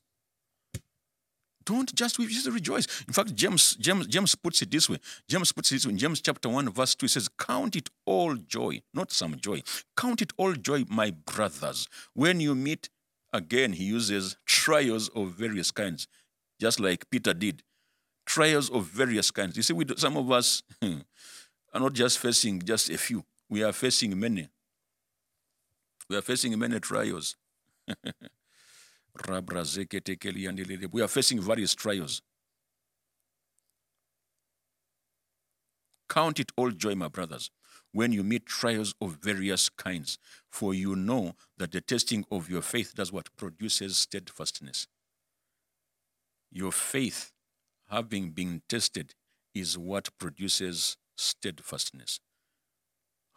Don't 1.65 1.95
just, 1.95 2.19
just 2.19 2.49
rejoice. 2.49 2.87
In 3.07 3.13
fact, 3.13 3.35
James, 3.35 3.77
James, 3.77 4.07
James 4.07 4.35
puts 4.35 4.63
it 4.63 4.71
this 4.71 4.89
way. 4.89 4.99
James 5.29 5.53
puts 5.53 5.71
it 5.71 5.77
this 5.77 5.87
way. 5.87 5.93
In 5.93 5.99
James 5.99 6.21
chapter 6.21 6.49
1, 6.49 6.71
verse 6.71 6.95
2, 6.95 7.05
he 7.05 7.09
says, 7.09 7.29
Count 7.39 7.77
it 7.77 7.91
all 8.07 8.35
joy, 8.37 8.81
not 8.95 9.13
some 9.13 9.37
joy. 9.37 9.63
Count 9.97 10.23
it 10.23 10.33
all 10.39 10.55
joy, 10.55 10.85
my 10.89 11.11
brothers, 11.11 11.87
when 12.15 12.41
you 12.41 12.55
meet, 12.55 12.89
again, 13.35 13.75
he 13.75 13.85
uses 13.85 14.39
trials 14.47 15.11
of 15.11 15.33
various 15.33 15.71
kinds, 15.71 16.09
just 16.59 16.81
like 16.81 17.09
Peter 17.11 17.35
did. 17.35 17.63
Trials 18.25 18.71
of 18.71 18.85
various 18.85 19.31
kinds. 19.31 19.57
You 19.57 19.63
see, 19.63 19.75
we, 19.75 19.85
some 19.97 20.17
of 20.17 20.33
us 20.33 20.63
are 20.83 21.81
not 21.81 21.93
just 21.93 22.19
facing 22.19 22.63
just 22.63 22.89
a 22.89 22.97
few 22.97 23.25
we 23.49 23.63
are 23.63 23.73
facing 23.73 24.19
many. 24.19 24.49
We 26.09 26.17
are 26.17 26.23
facing 26.23 26.59
many 26.59 26.81
trials. 26.81 27.37
we 27.89 27.95
are 31.03 31.09
facing 31.09 31.41
various 31.41 31.75
trials. 31.75 32.23
Count 36.09 36.41
it 36.41 36.53
all 36.57 36.71
joy, 36.71 36.95
my 36.95 37.09
brothers, 37.09 37.51
when 37.93 38.13
you 38.13 38.23
meet 38.23 38.47
trials 38.47 38.95
of 39.01 39.19
various 39.23 39.69
kinds, 39.69 40.19
for 40.51 40.73
you 40.73 40.97
know 40.97 41.35
that 41.59 41.73
the 41.73 41.81
testing 41.81 42.25
of 42.31 42.49
your 42.49 42.63
faith 42.63 42.95
does 42.95 43.13
what 43.13 43.29
produces 43.37 43.99
steadfastness. 43.99 44.87
Your 46.51 46.73
faith, 46.73 47.33
having 47.91 48.31
been 48.31 48.63
tested, 48.69 49.15
is 49.55 49.77
what 49.77 50.09
produces 50.19 50.97
steadfastness. 51.17 52.21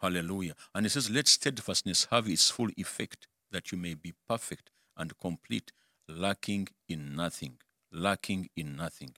Hallelujah. 0.02 0.54
And 0.74 0.84
it 0.84 0.90
says, 0.90 1.08
Let 1.08 1.28
steadfastness 1.28 2.08
have 2.10 2.28
its 2.28 2.50
full 2.50 2.70
effect, 2.76 3.28
that 3.52 3.70
you 3.70 3.78
may 3.78 3.94
be 3.94 4.12
perfect 4.28 4.70
and 4.96 5.16
complete, 5.16 5.70
lacking 6.08 6.68
in 6.88 7.14
nothing. 7.14 7.58
Lacking 7.92 8.48
in 8.56 8.74
nothing. 8.74 9.14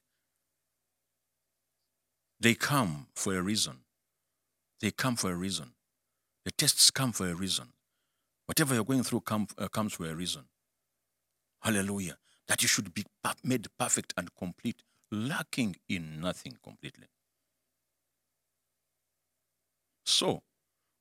They 2.39 2.55
come 2.55 3.07
for 3.15 3.35
a 3.35 3.41
reason. 3.41 3.79
They 4.81 4.91
come 4.91 5.17
for 5.17 5.33
a 5.33 5.35
reason. 5.35 5.73
The 6.45 6.51
tests 6.51 6.91
come 6.91 7.13
for 7.13 7.29
a 7.29 7.35
reason. 7.35 7.69
Whatever 8.47 8.75
you're 8.75 8.85
going 8.85 9.05
through 9.05 9.21
come, 9.21 9.47
uh, 9.57 9.69
comes 9.69 9.95
for 9.95 10.07
a 10.07 10.15
reason. 10.15 10.43
Hallelujah. 11.63 12.19
That 12.49 12.61
you 12.61 12.69
should 12.69 12.93
be 12.93 13.05
made 13.43 13.69
perfect 13.79 14.13
and 14.19 14.29
complete, 14.35 14.83
lacking 15.11 15.77
in 15.89 16.21
nothing 16.21 16.59
completely. 16.63 17.07
So, 20.05 20.43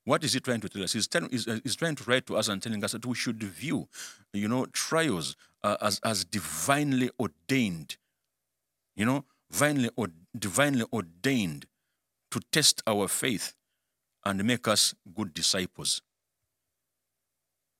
what 0.05 0.23
is 0.23 0.33
he 0.33 0.39
trying 0.39 0.59
to 0.61 0.69
tell 0.69 0.83
us? 0.83 0.93
He's, 0.93 1.07
telling, 1.07 1.29
he's, 1.29 1.45
he's 1.63 1.75
trying 1.75 1.95
to 1.95 2.03
write 2.03 2.25
to 2.27 2.35
us 2.35 2.49
and 2.49 2.61
telling 2.61 2.83
us 2.83 2.91
that 2.91 3.05
we 3.05 3.15
should 3.15 3.41
view, 3.41 3.87
you 4.33 4.47
know, 4.47 4.65
trials 4.67 5.35
uh, 5.63 5.77
as, 5.81 5.99
as 6.03 6.25
divinely 6.25 7.09
ordained, 7.19 7.97
you 8.95 9.05
know, 9.05 9.23
divinely, 9.49 9.89
or, 9.95 10.09
divinely 10.37 10.85
ordained 10.91 11.65
to 12.31 12.41
test 12.51 12.81
our 12.85 13.07
faith 13.07 13.53
and 14.25 14.43
make 14.43 14.67
us 14.67 14.93
good 15.15 15.33
disciples. 15.33 16.01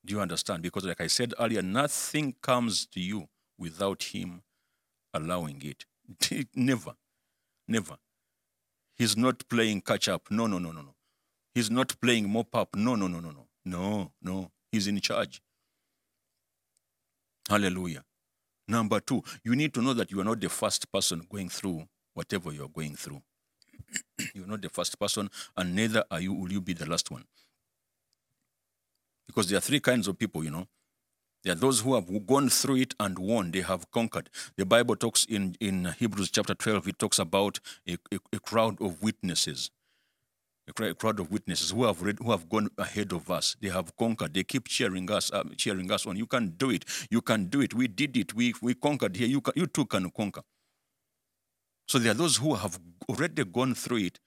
Do 0.04 0.14
you 0.14 0.20
understand? 0.20 0.62
Because, 0.62 0.84
like 0.84 1.00
I 1.00 1.06
said 1.06 1.34
earlier, 1.38 1.62
nothing 1.62 2.34
comes 2.42 2.86
to 2.86 3.00
you 3.00 3.28
without 3.58 4.02
Him 4.02 4.42
allowing 5.12 5.62
it. 5.62 5.84
never. 6.54 6.92
Never. 7.66 7.96
He's 8.96 9.16
not 9.16 9.48
playing 9.48 9.80
catch 9.80 10.08
up. 10.08 10.30
No, 10.30 10.46
no, 10.46 10.58
no, 10.58 10.70
no, 10.70 10.82
no. 10.82 10.93
He's 11.54 11.70
not 11.70 11.94
playing 12.00 12.30
mop 12.30 12.54
up. 12.54 12.74
No, 12.74 12.96
no, 12.96 13.06
no, 13.06 13.20
no, 13.20 13.30
no. 13.30 13.46
No, 13.64 14.12
no. 14.20 14.50
He's 14.72 14.86
in 14.86 15.00
charge. 15.00 15.40
Hallelujah. 17.48 18.04
Number 18.66 19.00
two, 19.00 19.22
you 19.44 19.54
need 19.54 19.74
to 19.74 19.82
know 19.82 19.92
that 19.94 20.10
you 20.10 20.20
are 20.20 20.24
not 20.24 20.40
the 20.40 20.48
first 20.48 20.90
person 20.90 21.26
going 21.30 21.48
through 21.48 21.86
whatever 22.14 22.52
you're 22.52 22.68
going 22.68 22.96
through. 22.96 23.22
you're 24.34 24.46
not 24.46 24.62
the 24.62 24.68
first 24.70 24.98
person, 24.98 25.30
and 25.56 25.74
neither 25.74 26.04
are 26.10 26.20
you 26.20 26.32
will 26.32 26.50
you 26.50 26.60
be 26.60 26.72
the 26.72 26.88
last 26.88 27.10
one. 27.10 27.24
Because 29.26 29.48
there 29.48 29.58
are 29.58 29.62
three 29.62 29.80
kinds 29.80 30.08
of 30.08 30.18
people, 30.18 30.42
you 30.42 30.50
know. 30.50 30.66
There 31.42 31.52
are 31.52 31.56
those 31.56 31.80
who 31.80 31.94
have 31.94 32.26
gone 32.26 32.48
through 32.48 32.76
it 32.76 32.94
and 32.98 33.18
won, 33.18 33.50
they 33.50 33.60
have 33.60 33.90
conquered. 33.90 34.30
The 34.56 34.64
Bible 34.64 34.96
talks 34.96 35.26
in, 35.26 35.56
in 35.60 35.94
Hebrews 35.98 36.30
chapter 36.30 36.54
12, 36.54 36.88
it 36.88 36.98
talks 36.98 37.18
about 37.18 37.60
a, 37.86 37.98
a, 38.10 38.18
a 38.32 38.40
crowd 38.40 38.80
of 38.80 39.02
witnesses. 39.02 39.70
A 40.66 40.94
crowd 40.94 41.20
of 41.20 41.30
witnesses 41.30 41.70
who 41.70 41.84
have 41.84 42.00
read, 42.00 42.18
who 42.20 42.30
have 42.30 42.48
gone 42.48 42.68
ahead 42.78 43.12
of 43.12 43.30
us. 43.30 43.54
They 43.60 43.68
have 43.68 43.94
conquered. 43.96 44.32
They 44.32 44.44
keep 44.44 44.66
cheering 44.66 45.10
us, 45.10 45.30
uh, 45.30 45.44
cheering 45.58 45.90
us 45.92 46.06
on. 46.06 46.16
You 46.16 46.26
can 46.26 46.54
do 46.56 46.70
it. 46.70 46.86
You 47.10 47.20
can 47.20 47.46
do 47.46 47.60
it. 47.60 47.74
We 47.74 47.86
did 47.86 48.16
it. 48.16 48.34
We, 48.34 48.54
we 48.62 48.74
conquered 48.74 49.14
here. 49.14 49.28
You, 49.28 49.42
can, 49.42 49.52
you 49.56 49.66
too 49.66 49.84
can 49.84 50.10
conquer. 50.10 50.40
So 51.86 51.98
there 51.98 52.12
are 52.12 52.14
those 52.14 52.38
who 52.38 52.54
have 52.54 52.78
already 53.10 53.44
gone 53.44 53.74
through 53.74 53.98
it, 53.98 54.20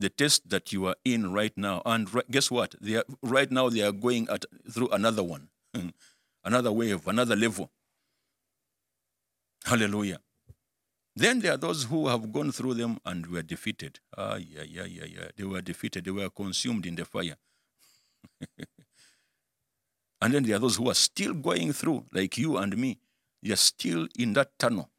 the 0.00 0.08
test 0.08 0.48
that 0.48 0.72
you 0.72 0.86
are 0.86 0.96
in 1.04 1.30
right 1.32 1.52
now. 1.56 1.82
And 1.84 2.12
right, 2.12 2.30
guess 2.30 2.50
what? 2.50 2.74
They 2.80 2.96
are, 2.96 3.04
right 3.22 3.50
now 3.50 3.68
they 3.68 3.82
are 3.82 3.92
going 3.92 4.28
at, 4.30 4.46
through 4.70 4.88
another 4.88 5.22
one, 5.22 5.48
another 6.44 6.72
wave, 6.72 7.06
another 7.06 7.36
level. 7.36 7.70
Hallelujah. 9.64 10.20
Then 11.16 11.40
there 11.40 11.54
are 11.54 11.56
those 11.56 11.84
who 11.84 12.08
have 12.08 12.30
gone 12.30 12.52
through 12.52 12.74
them 12.74 12.98
and 13.06 13.26
were 13.26 13.40
defeated. 13.42 14.00
Ah, 14.16 14.36
yeah, 14.36 14.64
yeah, 14.68 14.84
yeah, 14.84 15.06
yeah. 15.06 15.28
They 15.34 15.44
were 15.44 15.62
defeated. 15.62 16.04
They 16.04 16.10
were 16.10 16.28
consumed 16.28 16.84
in 16.84 16.94
the 16.94 17.06
fire. 17.06 17.36
and 20.20 20.34
then 20.34 20.42
there 20.42 20.56
are 20.56 20.58
those 20.58 20.76
who 20.76 20.90
are 20.90 20.94
still 20.94 21.32
going 21.32 21.72
through, 21.72 22.04
like 22.12 22.36
you 22.36 22.58
and 22.58 22.76
me. 22.76 22.98
Are 23.50 23.56
still 23.56 24.08
in 24.18 24.34
that 24.34 24.58
tunnel. 24.58 24.90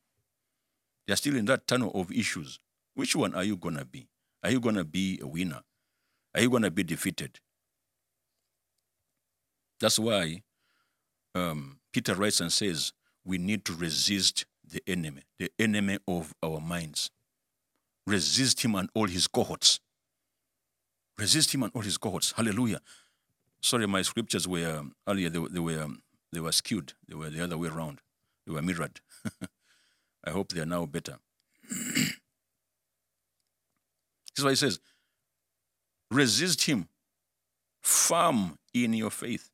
Are 1.09 1.15
still 1.15 1.35
in 1.35 1.45
that 1.45 1.67
tunnel 1.67 1.91
of 1.93 2.11
issues. 2.11 2.59
Which 2.95 3.15
one 3.15 3.35
are 3.35 3.43
you 3.43 3.55
going 3.55 3.75
to 3.75 3.85
be? 3.85 4.07
Are 4.43 4.49
you 4.49 4.59
going 4.59 4.75
to 4.75 4.85
be 4.85 5.19
a 5.21 5.27
winner? 5.27 5.61
Are 6.33 6.41
you 6.41 6.49
going 6.49 6.63
to 6.63 6.71
be 6.71 6.83
defeated? 6.83 7.39
That's 9.79 9.99
why 9.99 10.43
um, 11.35 11.79
Peter 11.93 12.15
writes 12.15 12.39
and 12.39 12.51
says, 12.51 12.93
we 13.25 13.37
need 13.37 13.65
to 13.65 13.73
resist 13.73 14.45
the 14.69 14.81
enemy, 14.87 15.23
the 15.39 15.51
enemy 15.59 15.97
of 16.07 16.33
our 16.43 16.59
minds. 16.59 17.09
Resist 18.05 18.63
him 18.63 18.75
and 18.75 18.89
all 18.93 19.07
his 19.07 19.27
cohorts. 19.27 19.79
Resist 21.17 21.53
him 21.53 21.63
and 21.63 21.71
all 21.73 21.81
his 21.81 21.97
cohorts. 21.97 22.31
Hallelujah. 22.31 22.79
Sorry, 23.61 23.87
my 23.87 24.01
scriptures 24.01 24.47
were 24.47 24.77
um, 24.77 24.93
earlier, 25.07 25.29
they, 25.29 25.39
they, 25.49 25.59
were, 25.59 25.81
um, 25.81 26.01
they 26.31 26.39
were 26.39 26.51
skewed. 26.51 26.93
They 27.07 27.15
were 27.15 27.29
the 27.29 27.43
other 27.43 27.57
way 27.57 27.69
around. 27.69 27.99
They 28.45 28.53
were 28.53 28.61
mirrored. 28.61 29.01
I 30.25 30.31
hope 30.31 30.49
they 30.49 30.61
are 30.61 30.65
now 30.65 30.85
better. 30.85 31.17
this 31.69 32.13
is 34.37 34.43
why 34.43 34.51
he 34.51 34.55
says, 34.55 34.79
resist 36.11 36.63
him, 36.63 36.87
firm 37.81 38.57
in 38.73 38.93
your 38.93 39.11
faith. 39.11 39.49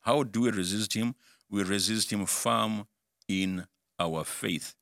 How 0.00 0.22
do 0.22 0.42
we 0.42 0.50
resist 0.50 0.94
him? 0.94 1.14
We 1.50 1.62
resist 1.64 2.12
him 2.12 2.24
firm 2.26 2.86
in 3.28 3.66
our 3.98 4.24
faith. 4.24 4.74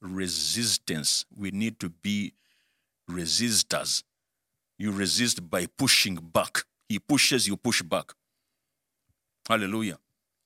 Resistance. 0.00 1.24
We 1.36 1.50
need 1.50 1.80
to 1.80 1.88
be 1.88 2.34
resistors. 3.10 4.02
You 4.78 4.92
resist 4.92 5.50
by 5.50 5.66
pushing 5.66 6.16
back. 6.16 6.64
He 6.88 6.98
pushes, 6.98 7.48
you 7.48 7.56
push 7.56 7.82
back. 7.82 8.12
Hallelujah. 9.48 9.98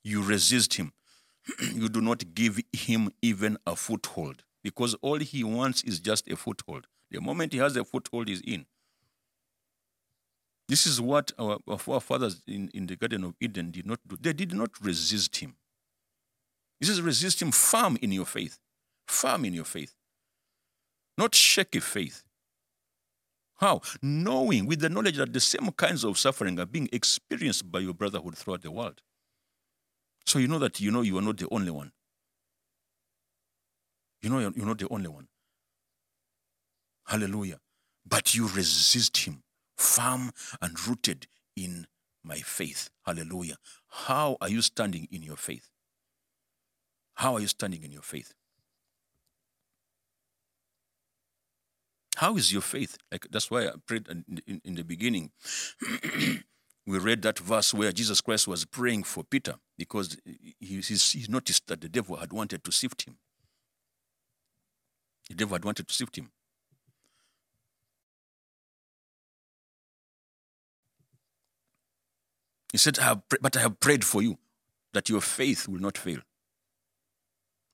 You 0.03 0.23
resist 0.23 0.75
him. 0.75 0.93
you 1.75 1.89
do 1.89 2.01
not 2.01 2.35
give 2.35 2.61
him 2.73 3.11
even 3.21 3.59
a 3.67 3.77
foothold 3.77 4.45
because 4.63 4.95
all 5.03 5.19
he 5.19 5.45
wants 5.45 5.83
is 5.83 6.01
just 6.01 6.29
a 6.31 6.37
foothold. 6.37 6.87
The 7.11 7.21
moment 7.21 7.53
he 7.53 7.59
has 7.59 7.77
a 7.77 7.85
foothold, 7.85 8.29
he's 8.29 8.41
in. 8.41 8.65
This 10.69 10.87
is 10.87 11.01
what 11.01 11.33
our, 11.39 11.59
our 11.69 11.79
forefathers 11.79 12.41
in, 12.47 12.71
in 12.73 12.87
the 12.87 12.97
Garden 12.97 13.25
of 13.25 13.35
Eden 13.41 13.71
did 13.71 13.87
not 13.87 13.99
do. 14.07 14.17
They 14.19 14.33
did 14.33 14.55
not 14.55 14.71
resist 14.81 15.37
him. 15.37 15.57
He 16.83 16.87
says, 16.87 17.01
resist 17.01 17.41
him 17.41 17.53
firm 17.53 17.97
in 18.03 18.11
your 18.11 18.27
faith. 18.27 18.59
Firm 19.07 19.45
in 19.45 19.55
your 19.55 19.65
faith. 19.65 19.95
Not 21.17 21.33
shaky 21.33 21.79
faith. 21.79 22.25
How? 23.59 23.83
Knowing 24.03 24.67
with 24.67 24.81
the 24.81 24.89
knowledge 24.89 25.17
that 25.19 25.33
the 25.33 25.39
same 25.39 25.71
kinds 25.71 26.03
of 26.03 26.19
suffering 26.19 26.59
are 26.59 26.67
being 26.67 26.89
experienced 26.93 27.71
by 27.71 27.79
your 27.79 27.95
brotherhood 27.95 28.37
throughout 28.37 28.63
the 28.63 28.73
world. 28.73 29.01
So 30.27 30.41
you 30.41 30.49
know 30.49 30.59
that 30.59 30.81
you 30.81 30.91
know 30.91 31.03
you 31.03 31.17
are 31.19 31.23
not 31.23 31.37
the 31.37 31.47
only 31.53 31.71
one. 31.71 31.93
You 34.21 34.31
know 34.31 34.41
you're 34.41 34.67
not 34.67 34.79
the 34.79 34.89
only 34.89 35.09
one. 35.09 35.29
Hallelujah. 37.07 37.61
But 38.05 38.35
you 38.35 38.49
resist 38.49 39.19
him, 39.19 39.45
firm 39.77 40.33
and 40.61 40.85
rooted 40.89 41.29
in 41.55 41.87
my 42.25 42.39
faith. 42.39 42.91
Hallelujah. 43.07 43.59
How 43.87 44.37
are 44.41 44.49
you 44.49 44.63
standing 44.63 45.07
in 45.13 45.23
your 45.23 45.37
faith? 45.37 45.72
How 47.23 47.37
are 47.37 47.41
you 47.41 47.47
standing 47.47 47.85
in 47.85 47.93
your 47.93 48.03
faith? 48.03 48.35
How 52.17 52.37
is 52.37 52.53
your 52.53 52.63
faith? 52.63 52.99
Like 53.13 53.29
that's 53.31 53.49
why 53.49 53.69
I 53.69 53.75
prayed 53.87 54.09
in, 54.09 54.61
in, 54.65 54.75
the 54.75 54.83
beginning. 54.83 55.31
we 56.85 56.99
read 56.99 57.23
that 57.23 57.39
verse 57.39 57.73
where 57.73 57.93
Jesus 57.93 58.21
Christ 58.21 58.49
was 58.49 58.65
praying 58.65 59.05
for 59.05 59.23
Peter 59.23 59.55
because 59.79 60.17
he, 60.59 60.81
he 60.81 61.27
noticed 61.29 61.69
that 61.69 61.81
the 61.81 61.89
devil 61.89 62.17
had 62.17 62.33
wanted 62.33 62.65
to 62.65 62.73
sift 62.73 63.07
him. 63.07 63.19
The 65.29 65.37
devil 65.37 65.55
had 65.55 65.65
wanted 65.65 65.87
to 65.87 65.95
sift 65.95 66.19
him. 66.19 66.33
He 72.73 72.79
said, 72.79 72.99
I 72.99 73.05
have, 73.05 73.23
But 73.41 73.57
I 73.57 73.61
have 73.61 73.79
prayed 73.79 74.05
for 74.05 74.23
you 74.23 74.39
that 74.93 75.09
your 75.09 75.21
faith 75.21 75.69
will 75.69 75.79
not 75.81 75.97
fail 75.97 76.19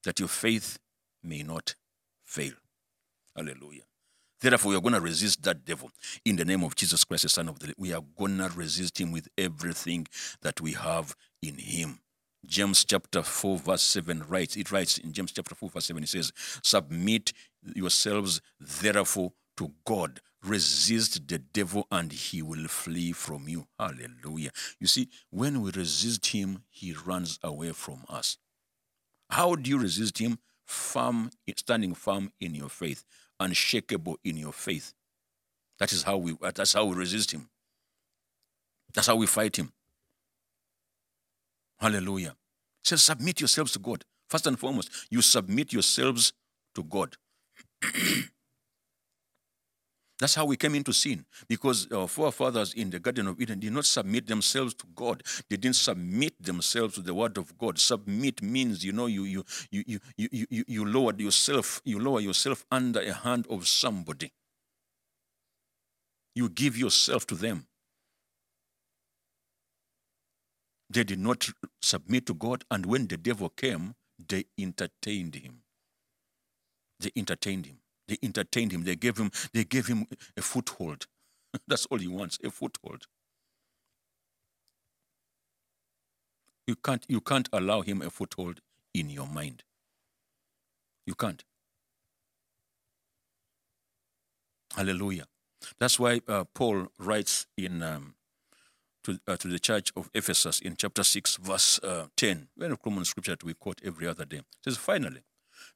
that 0.04 0.18
your 0.18 0.28
faith 0.28 0.78
may 1.22 1.42
not 1.42 1.74
fail. 2.24 2.52
Hallelujah. 3.34 3.82
Therefore, 4.40 4.70
we 4.70 4.76
are 4.76 4.80
going 4.80 4.94
to 4.94 5.00
resist 5.00 5.42
that 5.42 5.64
devil 5.64 5.90
in 6.24 6.36
the 6.36 6.44
name 6.44 6.62
of 6.62 6.76
Jesus 6.76 7.04
Christ, 7.04 7.24
the 7.24 7.28
Son 7.28 7.48
of 7.48 7.58
the 7.58 7.74
We 7.76 7.92
are 7.92 8.04
going 8.16 8.38
to 8.38 8.48
resist 8.54 9.00
him 9.00 9.10
with 9.10 9.28
everything 9.36 10.06
that 10.42 10.60
we 10.60 10.72
have 10.72 11.16
in 11.42 11.58
him. 11.58 12.00
James 12.46 12.84
chapter 12.84 13.22
4, 13.22 13.58
verse 13.58 13.82
7 13.82 14.24
writes, 14.28 14.56
it 14.56 14.70
writes 14.70 14.98
in 14.98 15.12
James 15.12 15.32
chapter 15.32 15.56
4, 15.56 15.70
verse 15.70 15.86
7, 15.86 16.02
it 16.04 16.08
says, 16.08 16.32
Submit 16.62 17.32
yourselves 17.74 18.40
therefore 18.60 19.32
to 19.56 19.72
God. 19.84 20.20
Resist 20.44 21.26
the 21.26 21.38
devil 21.38 21.88
and 21.90 22.12
he 22.12 22.42
will 22.42 22.68
flee 22.68 23.10
from 23.10 23.48
you. 23.48 23.66
Hallelujah. 23.76 24.50
You 24.78 24.86
see, 24.86 25.08
when 25.30 25.62
we 25.62 25.72
resist 25.72 26.26
him, 26.26 26.62
he 26.70 26.92
runs 26.92 27.40
away 27.42 27.72
from 27.72 28.04
us. 28.08 28.38
How 29.30 29.54
do 29.54 29.70
you 29.70 29.78
resist 29.78 30.18
him? 30.18 30.38
Firm, 30.64 31.30
standing 31.56 31.94
firm 31.94 32.32
in 32.40 32.54
your 32.54 32.68
faith, 32.68 33.04
unshakable 33.40 34.18
in 34.24 34.36
your 34.36 34.52
faith. 34.52 34.92
That 35.78 35.92
is 35.92 36.02
how 36.02 36.18
we. 36.18 36.36
That's 36.54 36.74
how 36.74 36.84
we 36.84 36.94
resist 36.94 37.30
him. 37.30 37.48
That's 38.92 39.06
how 39.06 39.16
we 39.16 39.26
fight 39.26 39.56
him. 39.56 39.72
Hallelujah. 41.78 42.34
So 42.82 42.96
submit 42.96 43.40
yourselves 43.40 43.72
to 43.72 43.78
God. 43.78 44.04
First 44.28 44.46
and 44.46 44.58
foremost, 44.58 44.90
you 45.10 45.22
submit 45.22 45.72
yourselves 45.72 46.32
to 46.74 46.82
God. 46.82 47.16
That's 50.18 50.34
how 50.34 50.46
we 50.46 50.56
came 50.56 50.74
into 50.74 50.92
sin 50.92 51.24
because 51.46 51.90
our 51.92 52.08
forefathers 52.08 52.74
in 52.74 52.90
the 52.90 52.98
Garden 52.98 53.28
of 53.28 53.40
Eden 53.40 53.60
did 53.60 53.72
not 53.72 53.84
submit 53.84 54.26
themselves 54.26 54.74
to 54.74 54.86
God. 54.96 55.22
They 55.48 55.56
didn't 55.56 55.76
submit 55.76 56.34
themselves 56.42 56.94
to 56.94 57.02
the 57.02 57.14
Word 57.14 57.38
of 57.38 57.56
God. 57.56 57.78
Submit 57.78 58.42
means, 58.42 58.84
you 58.84 58.92
know, 58.92 59.06
you 59.06 59.22
you 59.24 59.44
you 59.70 59.84
you 59.86 60.00
you 60.16 60.46
you, 60.50 60.64
you 60.66 60.84
lowered 60.84 61.20
yourself, 61.20 61.80
you 61.84 62.00
lower 62.00 62.20
yourself 62.20 62.66
under 62.70 63.00
a 63.00 63.12
hand 63.12 63.46
of 63.48 63.68
somebody. 63.68 64.32
You 66.34 66.48
give 66.48 66.76
yourself 66.76 67.24
to 67.28 67.36
them. 67.36 67.66
They 70.90 71.04
did 71.04 71.20
not 71.20 71.48
submit 71.80 72.26
to 72.26 72.34
God, 72.34 72.64
and 72.70 72.86
when 72.86 73.06
the 73.06 73.16
devil 73.16 73.50
came, 73.50 73.94
they 74.18 74.46
entertained 74.58 75.36
him. 75.36 75.62
They 76.98 77.10
entertained 77.14 77.66
him. 77.66 77.78
They 78.08 78.16
entertained 78.22 78.72
him. 78.72 78.84
They 78.84 78.96
gave 78.96 79.18
him, 79.18 79.30
they 79.52 79.64
gave 79.64 79.86
him 79.86 80.06
a 80.36 80.42
foothold. 80.42 81.06
That's 81.68 81.86
all 81.86 81.98
he 81.98 82.08
wants, 82.08 82.38
a 82.42 82.50
foothold. 82.50 83.06
You 86.66 86.74
can't, 86.74 87.04
you 87.08 87.20
can't 87.20 87.48
allow 87.52 87.82
him 87.82 88.02
a 88.02 88.10
foothold 88.10 88.60
in 88.92 89.10
your 89.10 89.26
mind. 89.26 89.62
You 91.06 91.14
can't. 91.14 91.44
Hallelujah. 94.74 95.26
That's 95.78 95.98
why 95.98 96.20
uh, 96.28 96.44
Paul 96.54 96.88
writes 96.98 97.46
in 97.56 97.82
um, 97.82 98.14
to, 99.04 99.18
uh, 99.26 99.36
to 99.36 99.48
the 99.48 99.58
church 99.58 99.90
of 99.96 100.10
Ephesus 100.14 100.60
in 100.60 100.76
chapter 100.76 101.02
6, 101.02 101.36
verse 101.36 101.80
uh, 101.82 102.06
10, 102.16 102.48
very 102.56 102.76
common 102.76 103.04
scripture 103.04 103.32
that 103.32 103.44
we 103.44 103.54
quote 103.54 103.80
every 103.84 104.06
other 104.06 104.24
day. 104.24 104.38
It 104.38 104.44
says, 104.64 104.76
Finally, 104.76 105.22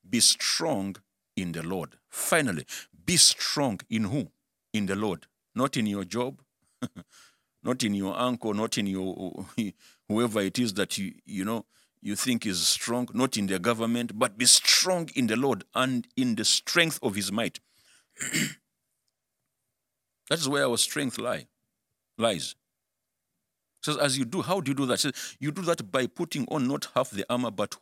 be 0.09 0.21
strong 0.21 0.97
in 1.37 1.53
the 1.53 1.63
Lord. 1.63 1.97
Finally, 2.09 2.67
be 3.05 3.17
strong 3.17 3.81
in 3.91 4.05
who? 4.05 4.29
In 4.73 4.87
the 4.87 4.97
Lord. 4.97 5.27
Not 5.55 5.77
in 5.77 5.87
your 5.87 6.05
job, 6.05 6.41
not 7.63 7.83
in 7.83 7.95
your 7.95 8.19
uncle, 8.19 8.55
not 8.55 8.79
in 8.79 8.87
your 8.87 9.47
whoever 10.09 10.41
it 10.41 10.59
is 10.59 10.75
that 10.75 10.99
you 10.99 11.15
you 11.25 11.45
know 11.45 11.67
you 12.01 12.17
think 12.17 12.45
is 12.45 12.67
strong, 12.67 13.09
not 13.15 13.37
in 13.37 13.47
the 13.47 13.59
government, 13.59 14.19
but 14.19 14.37
be 14.37 14.45
strong 14.45 15.09
in 15.15 15.29
the 15.29 15.37
Lord 15.37 15.65
and 15.75 16.07
in 16.17 16.35
the 16.35 16.45
strength 16.45 16.99
of 17.03 17.15
his 17.15 17.31
might. 17.31 17.61
that 20.29 20.39
is 20.39 20.49
where 20.49 20.65
our 20.67 20.77
strength 20.77 21.19
lie, 21.19 21.47
lies. 22.19 22.57
Says, 23.83 23.97
as 23.97 24.19
you 24.19 24.25
do, 24.25 24.43
how 24.43 24.61
do 24.61 24.71
you 24.71 24.75
do 24.75 24.87
that? 24.87 25.01
Says, 25.01 25.13
you 25.39 25.53
do 25.53 25.63
that 25.63 25.91
by 25.91 26.07
putting 26.07 26.47
on 26.49 26.67
not 26.67 26.89
half 26.95 27.11
the 27.11 27.25
armor, 27.31 27.51
but 27.51 27.77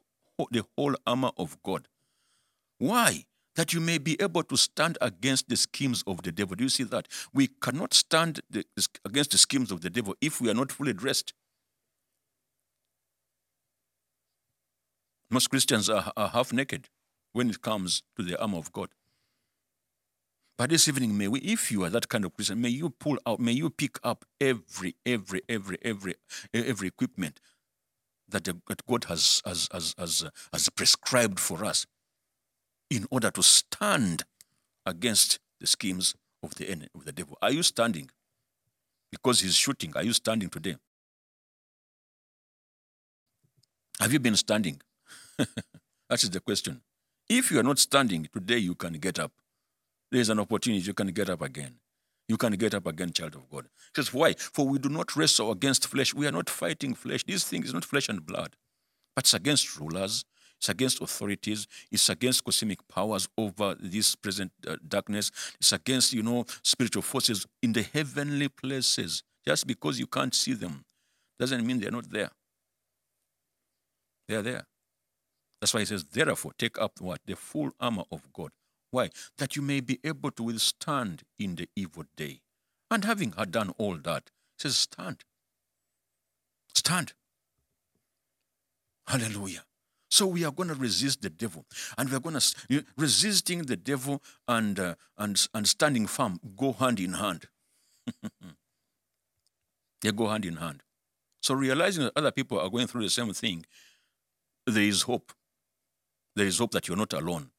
the 0.51 0.65
whole 0.77 0.95
armor 1.07 1.31
of 1.37 1.63
God. 1.63 1.89
Why? 2.79 3.25
That 3.61 3.75
you 3.75 3.81
may 3.81 3.99
be 3.99 4.17
able 4.23 4.43
to 4.45 4.57
stand 4.57 4.97
against 5.03 5.51
the 5.51 5.57
schemes 5.57 6.03
of 6.07 6.23
the 6.23 6.33
devil. 6.33 6.57
Do 6.57 6.65
you 6.65 6.71
see 6.71 6.85
that? 6.85 7.07
We 7.35 7.47
cannot 7.47 7.93
stand 7.93 8.41
the, 8.49 8.65
against 9.05 9.33
the 9.33 9.37
schemes 9.37 9.71
of 9.71 9.83
the 9.83 9.91
devil 9.91 10.15
if 10.23 10.41
we 10.41 10.49
are 10.49 10.55
not 10.55 10.73
fully 10.73 10.95
dressed. 10.95 11.35
Most 15.31 15.51
Christians 15.51 15.91
are, 15.91 16.11
are 16.17 16.29
half 16.29 16.55
naked 16.55 16.89
when 17.35 17.51
it 17.51 17.61
comes 17.61 18.03
to 18.17 18.23
the 18.23 18.41
armor 18.41 18.57
of 18.57 18.73
God. 18.73 18.89
But 20.57 20.71
this 20.71 20.89
evening, 20.89 21.19
may 21.19 21.29
we, 21.29 21.41
if 21.41 21.71
you 21.71 21.85
are 21.85 21.91
that 21.91 22.09
kind 22.09 22.25
of 22.25 22.33
Christian, 22.33 22.63
may 22.63 22.71
you 22.71 22.89
pull 22.89 23.19
out, 23.27 23.41
may 23.41 23.53
you 23.53 23.69
pick 23.69 23.99
up 24.03 24.25
every, 24.41 24.97
every, 25.05 25.43
every, 25.51 25.77
every, 25.83 26.15
every 26.55 26.89
equipment 26.89 27.41
that, 28.27 28.49
God 28.89 29.05
has, 29.05 29.43
has, 29.45 29.69
has, 29.71 29.95
has, 29.99 30.23
uh, 30.23 30.31
has 30.51 30.71
prescribed 30.71 31.39
for 31.39 31.63
us 31.63 31.85
in 32.91 33.07
order 33.11 33.31
to 33.31 33.43
stand 33.43 34.25
against 34.85 35.39
the 35.61 35.67
schemes 35.67 36.15
of 36.43 36.55
the 36.57 36.69
enemy, 36.69 36.89
of 36.95 37.05
the 37.05 37.13
devil. 37.13 37.39
Are 37.41 37.53
you 37.53 37.63
standing? 37.63 38.11
Because 39.11 39.41
he's 39.41 39.55
shooting. 39.55 39.93
Are 39.95 40.03
you 40.03 40.13
standing 40.13 40.49
today? 40.49 40.77
Have 44.01 44.13
you 44.13 44.19
been 44.19 44.37
standing? 44.37 44.81
that 45.37 46.23
is 46.23 46.31
the 46.31 46.41
question. 46.41 46.81
If 47.29 47.51
you 47.51 47.61
are 47.61 47.65
not 47.65 47.79
standing 47.79 48.29
today, 48.33 48.59
you 48.59 48.75
can 48.75 48.95
get 48.95 49.19
up 49.19 49.33
there 50.11 50.21
is 50.21 50.29
an 50.29 50.41
opportunity 50.41 50.83
you 50.83 50.95
can 50.95 51.09
get 51.09 51.31
up 51.31 51.43
again. 51.43 51.77
You 52.29 52.37
can 52.37 52.53
get 52.53 52.75
up 52.75 52.87
again, 52.87 53.13
child 53.13 53.35
of 53.35 53.49
God. 53.51 53.67
Says 53.95 54.13
why? 54.13 54.35
For 54.35 54.67
we 54.67 54.79
do 54.79 54.89
not 54.89 55.17
wrestle 55.17 55.51
against 55.51 55.87
flesh. 55.89 56.15
We 56.15 56.27
are 56.27 56.33
not 56.33 56.51
fighting 56.51 56.95
flesh. 56.95 57.25
This 57.25 57.45
thing 57.45 57.65
is 57.65 57.75
not 57.75 57.85
flesh 57.85 58.09
and 58.09 58.25
blood, 58.25 58.57
but 59.15 59.25
it's 59.25 59.35
against 59.35 59.79
rulers, 59.79 60.25
it's 60.61 60.69
against 60.69 61.01
authorities, 61.01 61.67
it's 61.91 62.09
against 62.09 62.45
cosmic 62.45 62.87
powers 62.87 63.29
over 63.37 63.75
this 63.81 64.15
present 64.15 64.53
uh, 64.69 64.77
darkness, 64.87 65.33
it's 65.59 65.73
against, 65.73 66.13
you 66.13 66.23
know, 66.23 66.45
spiritual 66.63 67.03
forces 67.03 67.47
in 67.63 67.73
the 67.73 67.83
heavenly 67.83 68.49
places. 68.49 69.25
Just 69.45 69.67
because 69.67 69.99
you 69.99 70.07
can't 70.07 70.35
see 70.35 70.53
them 70.53 70.85
doesn't 71.39 71.67
mean 71.67 71.81
they're 71.81 71.91
not 71.91 72.11
there. 72.11 72.31
They're 74.29 74.43
there. 74.43 74.67
That's 75.61 75.75
why 75.75 75.81
he 75.81 75.87
says, 75.87 76.05
therefore, 76.05 76.53
take 76.59 76.79
up 76.79 77.01
what? 77.01 77.21
The 77.27 77.37
full 77.37 77.71
armor 77.81 78.05
of 78.13 78.33
God 78.33 78.51
why? 78.91 79.11
That 79.39 79.57
you 79.57 79.63
may 79.63 79.81
be 79.81 79.99
able 80.05 80.31
to 80.33 80.43
withstand 80.43 81.23
in 81.39 81.57
the 81.57 81.69
evil 81.77 82.05
day. 82.17 82.41
And 82.91 83.05
having 83.05 83.33
had 83.33 83.53
done 83.53 83.73
all 83.79 83.97
that, 83.97 84.31
says, 84.59 84.77
stand. 84.77 85.25
Stand. 86.75 87.13
Hallelujah. 89.07 89.65
So 90.11 90.27
we 90.27 90.45
are 90.45 90.51
going 90.51 90.69
to 90.69 90.75
resist 90.75 91.23
the 91.23 91.31
devil, 91.31 91.65
and 91.97 92.11
we 92.11 92.17
are 92.17 92.21
going 92.21 92.39
to 92.39 92.85
resisting 92.97 93.63
the 93.63 93.77
devil 93.77 94.23
and 94.49 94.79
uh, 94.79 94.95
and 95.17 95.47
and 95.55 95.69
standing 95.69 96.07
firm 96.09 96.41
go 96.57 96.73
hand 96.73 96.99
in 96.99 97.15
hand. 97.15 97.47
they 100.03 100.11
go 100.11 100.29
hand 100.29 100.45
in 100.45 100.57
hand. 100.57 100.83
So 101.43 101.55
realizing 101.55 102.05
that 102.05 102.13
other 102.17 102.33
people 102.33 102.59
are 102.59 102.69
going 102.69 102.89
through 102.89 103.03
the 103.03 103.11
same 103.11 103.33
thing, 103.33 103.65
there 104.67 104.83
is 104.83 105.03
hope. 105.03 105.33
There 106.35 106.47
is 106.47 106.59
hope 106.59 106.73
that 106.73 106.89
you're 106.89 106.97
not 106.97 107.13
alone. 107.13 107.51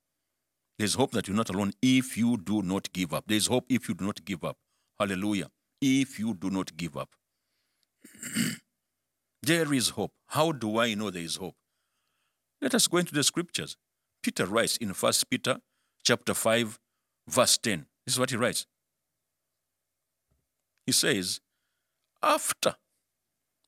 There's 0.78 0.96
hope 0.96 1.12
that 1.12 1.28
you're 1.28 1.38
not 1.38 1.50
alone 1.50 1.72
if 1.82 2.18
you 2.18 2.38
do 2.38 2.62
not 2.62 2.92
give 2.92 3.14
up. 3.14 3.26
There's 3.28 3.48
hope 3.48 3.66
if 3.70 3.88
you 3.88 3.96
do 3.96 4.06
not 4.06 4.26
give 4.26 4.44
up. 4.44 4.58
Hallelujah. 5.00 5.48
If 5.82 6.20
you 6.20 6.34
do 6.34 6.50
not 6.50 6.76
give 6.76 6.98
up. 6.98 7.10
there 9.44 9.74
is 9.74 9.90
hope. 9.90 10.12
How 10.28 10.52
do 10.52 10.80
I 10.80 10.96
know 10.96 11.10
there 11.10 11.22
is 11.24 11.36
hope? 11.38 11.56
Let 12.62 12.76
us 12.76 12.88
go 12.88 12.98
into 12.98 13.14
the 13.14 13.24
scriptures. 13.24 13.76
Peter 14.22 14.46
writes 14.46 14.78
in 14.78 14.90
1 14.90 15.14
Peter 15.30 15.58
chapter 16.04 16.34
5, 16.34 16.80
verse 17.28 17.58
10. 17.58 17.86
This 18.06 18.16
is 18.16 18.20
what 18.20 18.30
he 18.30 18.38
writes. 18.38 18.68
He 20.86 20.92
says, 20.92 21.40
after. 22.22 22.76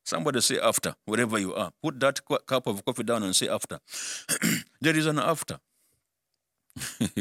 Somebody 0.05 0.41
say 0.41 0.59
after, 0.59 0.95
wherever 1.05 1.39
you 1.39 1.55
are. 1.55 1.71
Put 1.81 1.99
that 2.01 2.19
cup 2.45 2.67
of 2.67 2.83
coffee 2.83 3.03
down 3.03 3.23
and 3.23 3.35
say 3.35 3.47
after. 3.47 3.79
there 4.81 4.95
is 4.95 5.05
an 5.05 5.17
after. 5.17 5.59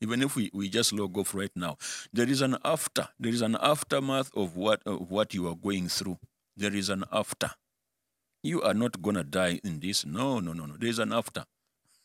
Even 0.00 0.22
if 0.22 0.36
we, 0.36 0.50
we 0.52 0.68
just 0.68 0.92
log 0.92 1.16
off 1.18 1.34
right 1.34 1.50
now, 1.54 1.76
there 2.12 2.28
is 2.28 2.40
an 2.40 2.56
after. 2.64 3.08
There 3.18 3.32
is 3.32 3.42
an 3.42 3.56
aftermath 3.60 4.30
of 4.34 4.56
what 4.56 4.82
of 4.86 5.10
what 5.10 5.34
you 5.34 5.48
are 5.48 5.56
going 5.56 5.88
through. 5.88 6.18
There 6.56 6.74
is 6.74 6.88
an 6.90 7.04
after. 7.12 7.50
You 8.46 8.62
are 8.62 8.74
not 8.74 9.02
gonna 9.02 9.24
die 9.24 9.60
in 9.64 9.80
this. 9.80 10.06
No, 10.06 10.38
no, 10.38 10.52
no, 10.52 10.66
no. 10.66 10.76
There 10.76 10.88
is 10.88 11.00
an 11.00 11.12
after. 11.12 11.44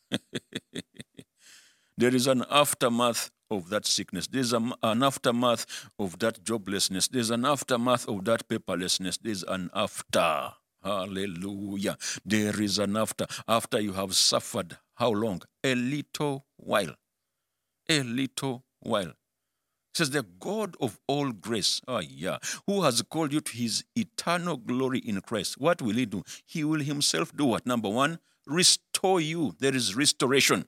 there 1.97 2.15
is 2.15 2.25
an 2.25 2.43
aftermath 2.49 3.30
of 3.51 3.69
that 3.69 3.86
sickness. 3.86 4.25
There's 4.25 4.51
an 4.51 4.73
aftermath 4.82 5.67
of 5.99 6.17
that 6.17 6.43
joblessness. 6.43 7.10
There's 7.10 7.30
an 7.30 7.45
aftermath 7.45 8.08
of 8.08 8.25
that 8.25 8.47
paperlessness. 8.49 9.19
There's 9.21 9.43
an 9.43 9.69
after. 9.75 10.54
Hallelujah. 10.84 11.95
There 12.25 12.60
is 12.60 12.80
an 12.80 12.97
after. 12.97 13.27
After 13.47 13.80
you 13.80 13.93
have 13.93 14.15
suffered 14.15 14.77
how 14.95 15.12
long? 15.12 15.43
A 15.63 15.75
little 15.75 16.47
while. 16.58 16.95
A 17.88 18.01
little 18.01 18.63
while. 18.80 19.13
Says 19.93 20.12
the 20.12 20.23
God 20.39 20.75
of 20.80 20.99
all 21.08 21.32
grace, 21.32 21.82
oh 21.88 21.99
yeah, 21.99 22.38
who 22.65 22.84
has 22.84 23.01
called 23.01 23.34
you 23.34 23.41
to 23.41 23.58
his 23.58 23.84
eternal 23.95 24.56
glory 24.56 24.99
in 24.99 25.19
Christ. 25.21 25.60
What 25.60 25.82
will 25.82 25.95
he 25.95 26.06
do? 26.06 26.23
He 26.45 26.63
will 26.63 26.80
himself 26.80 27.36
do 27.36 27.45
what? 27.45 27.65
Number 27.65 27.89
one, 27.89 28.19
restore 28.47 29.19
you. 29.19 29.54
There 29.60 29.75
is 29.75 29.95
restoration. 29.95 30.65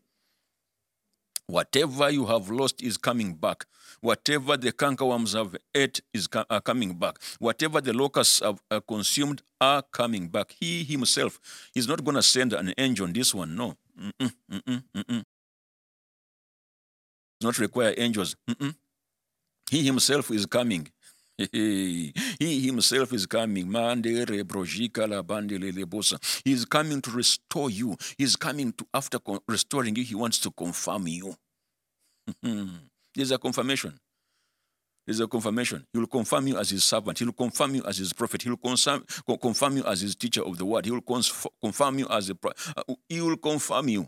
Whatever 1.48 2.10
you 2.10 2.26
have 2.26 2.50
lost 2.50 2.82
is 2.82 2.98
coming 2.98 3.36
back. 3.36 3.66
Whatever 4.02 4.58
the 4.58 4.72
cankerworms 4.72 5.36
have 5.38 5.56
ate 5.74 6.02
is 6.14 6.28
are 6.50 6.62
coming 6.62 6.94
back. 6.94 7.20
Whatever 7.40 7.80
the 7.80 7.94
locusts 7.94 8.42
have 8.42 8.62
uh, 8.72 8.82
consumed 8.82 9.42
are 9.62 9.82
coming 9.82 10.28
back. 10.28 10.54
He 10.60 10.84
himself 10.84 11.40
is 11.76 11.88
not 11.88 12.04
going 12.04 12.16
to 12.16 12.24
send 12.24 12.54
an 12.54 12.74
angel 12.78 13.06
on 13.06 13.14
this 13.14 13.34
one. 13.34 13.56
No. 13.56 13.76
Mm-mm, 13.98 14.34
mm-mm, 14.52 14.84
mm-mm. 14.96 15.24
Not 17.42 17.60
require 17.60 17.94
angels. 17.98 18.36
Mm-mm. 18.50 18.76
He 19.70 19.84
himself 19.84 20.32
is 20.32 20.46
coming. 20.46 20.88
he 21.52 22.14
himself 22.40 23.14
is 23.14 23.26
coming. 23.26 23.72
He 24.04 24.52
is 26.52 26.66
coming 26.66 27.02
to 27.02 27.12
restore 27.12 27.70
you. 27.70 27.98
He 28.18 28.24
is 28.24 28.36
coming 28.36 28.74
to, 28.74 28.86
after 28.94 29.20
restoring 29.48 29.96
you, 29.96 30.04
he 30.04 30.16
wants 30.16 30.40
to 30.40 30.52
confirm 30.52 31.08
you. 31.08 31.36
There's 33.16 33.32
a 33.32 33.38
confirmation. 33.38 34.00
There's 35.06 35.20
a 35.20 35.28
confirmation. 35.28 35.86
He 35.92 36.00
will 36.00 36.08
confirm 36.08 36.48
you 36.48 36.58
as 36.58 36.70
his 36.70 36.84
servant. 36.84 37.20
He 37.20 37.26
will 37.26 37.34
confirm 37.34 37.76
you 37.76 37.84
as 37.84 37.98
his 37.98 38.14
prophet. 38.14 38.42
He 38.42 38.50
will 38.50 38.58
confirm, 38.58 39.04
co- 39.28 39.38
confirm 39.38 39.78
you 39.78 39.86
as 39.86 40.02
his 40.02 40.16
teacher 40.16 40.44
of 40.44 40.58
the 40.58 40.66
word. 40.66 40.86
He 40.86 40.92
will 40.92 41.02
confirm 41.62 42.00
you 42.00 42.08
as 42.10 42.30
a. 42.30 42.38
Uh, 42.78 42.96
he 43.10 43.22
will 43.22 43.38
confirm 43.38 43.90
you. 43.90 44.08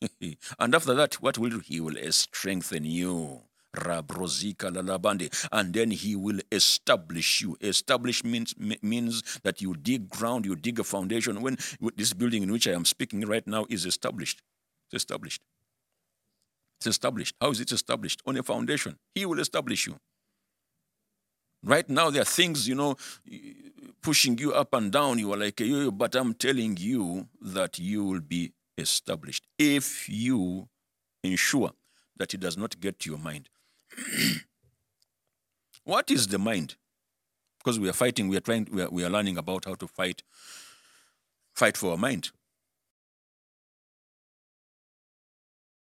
and 0.58 0.74
after 0.74 0.94
that, 0.94 1.14
what 1.14 1.38
will 1.38 1.58
he 1.58 1.80
will 1.80 1.96
strengthen 2.12 2.84
you? 2.84 3.40
Rabrozika 3.74 4.70
lalabande. 4.70 5.28
And 5.52 5.74
then 5.74 5.90
he 5.90 6.16
will 6.16 6.40
establish 6.50 7.42
you. 7.42 7.56
Establish 7.60 8.24
means 8.24 8.54
means 8.82 9.22
that 9.42 9.60
you 9.60 9.74
dig 9.74 10.08
ground, 10.08 10.46
you 10.46 10.56
dig 10.56 10.78
a 10.78 10.84
foundation. 10.84 11.42
When 11.42 11.58
this 11.96 12.12
building 12.12 12.42
in 12.42 12.52
which 12.52 12.66
I 12.68 12.72
am 12.72 12.84
speaking 12.84 13.20
right 13.22 13.46
now 13.46 13.66
is 13.68 13.86
established, 13.86 14.42
it's 14.86 15.02
established. 15.02 15.42
It's 16.78 16.86
established. 16.86 17.34
How 17.40 17.50
is 17.50 17.60
it 17.60 17.72
established? 17.72 18.22
On 18.26 18.36
a 18.36 18.42
foundation. 18.42 18.98
He 19.14 19.24
will 19.26 19.38
establish 19.38 19.86
you. 19.86 19.98
Right 21.62 21.88
now, 21.88 22.10
there 22.10 22.20
are 22.22 22.26
things, 22.26 22.68
you 22.68 22.74
know, 22.74 22.96
pushing 24.02 24.36
you 24.36 24.52
up 24.52 24.74
and 24.74 24.92
down. 24.92 25.18
You 25.18 25.32
are 25.32 25.36
like, 25.38 25.62
but 25.94 26.14
I'm 26.14 26.34
telling 26.34 26.76
you 26.76 27.28
that 27.40 27.78
you 27.78 28.04
will 28.04 28.20
be 28.20 28.52
established 28.76 29.46
if 29.58 30.08
you 30.08 30.68
ensure 31.22 31.70
that 32.18 32.34
it 32.34 32.40
does 32.40 32.58
not 32.58 32.80
get 32.80 32.98
to 33.00 33.10
your 33.10 33.18
mind. 33.18 33.48
what 35.84 36.10
is 36.10 36.28
the 36.28 36.38
mind? 36.38 36.76
Because 37.58 37.78
we 37.80 37.88
are 37.88 37.94
fighting, 37.94 38.28
we 38.28 38.36
are 38.36 38.40
trying, 38.40 38.68
we 38.70 38.82
are, 38.82 38.90
we 38.90 39.04
are 39.04 39.10
learning 39.10 39.38
about 39.38 39.64
how 39.64 39.74
to 39.74 39.86
fight, 39.86 40.22
fight 41.54 41.76
for 41.76 41.92
our 41.92 41.96
mind. 41.96 42.30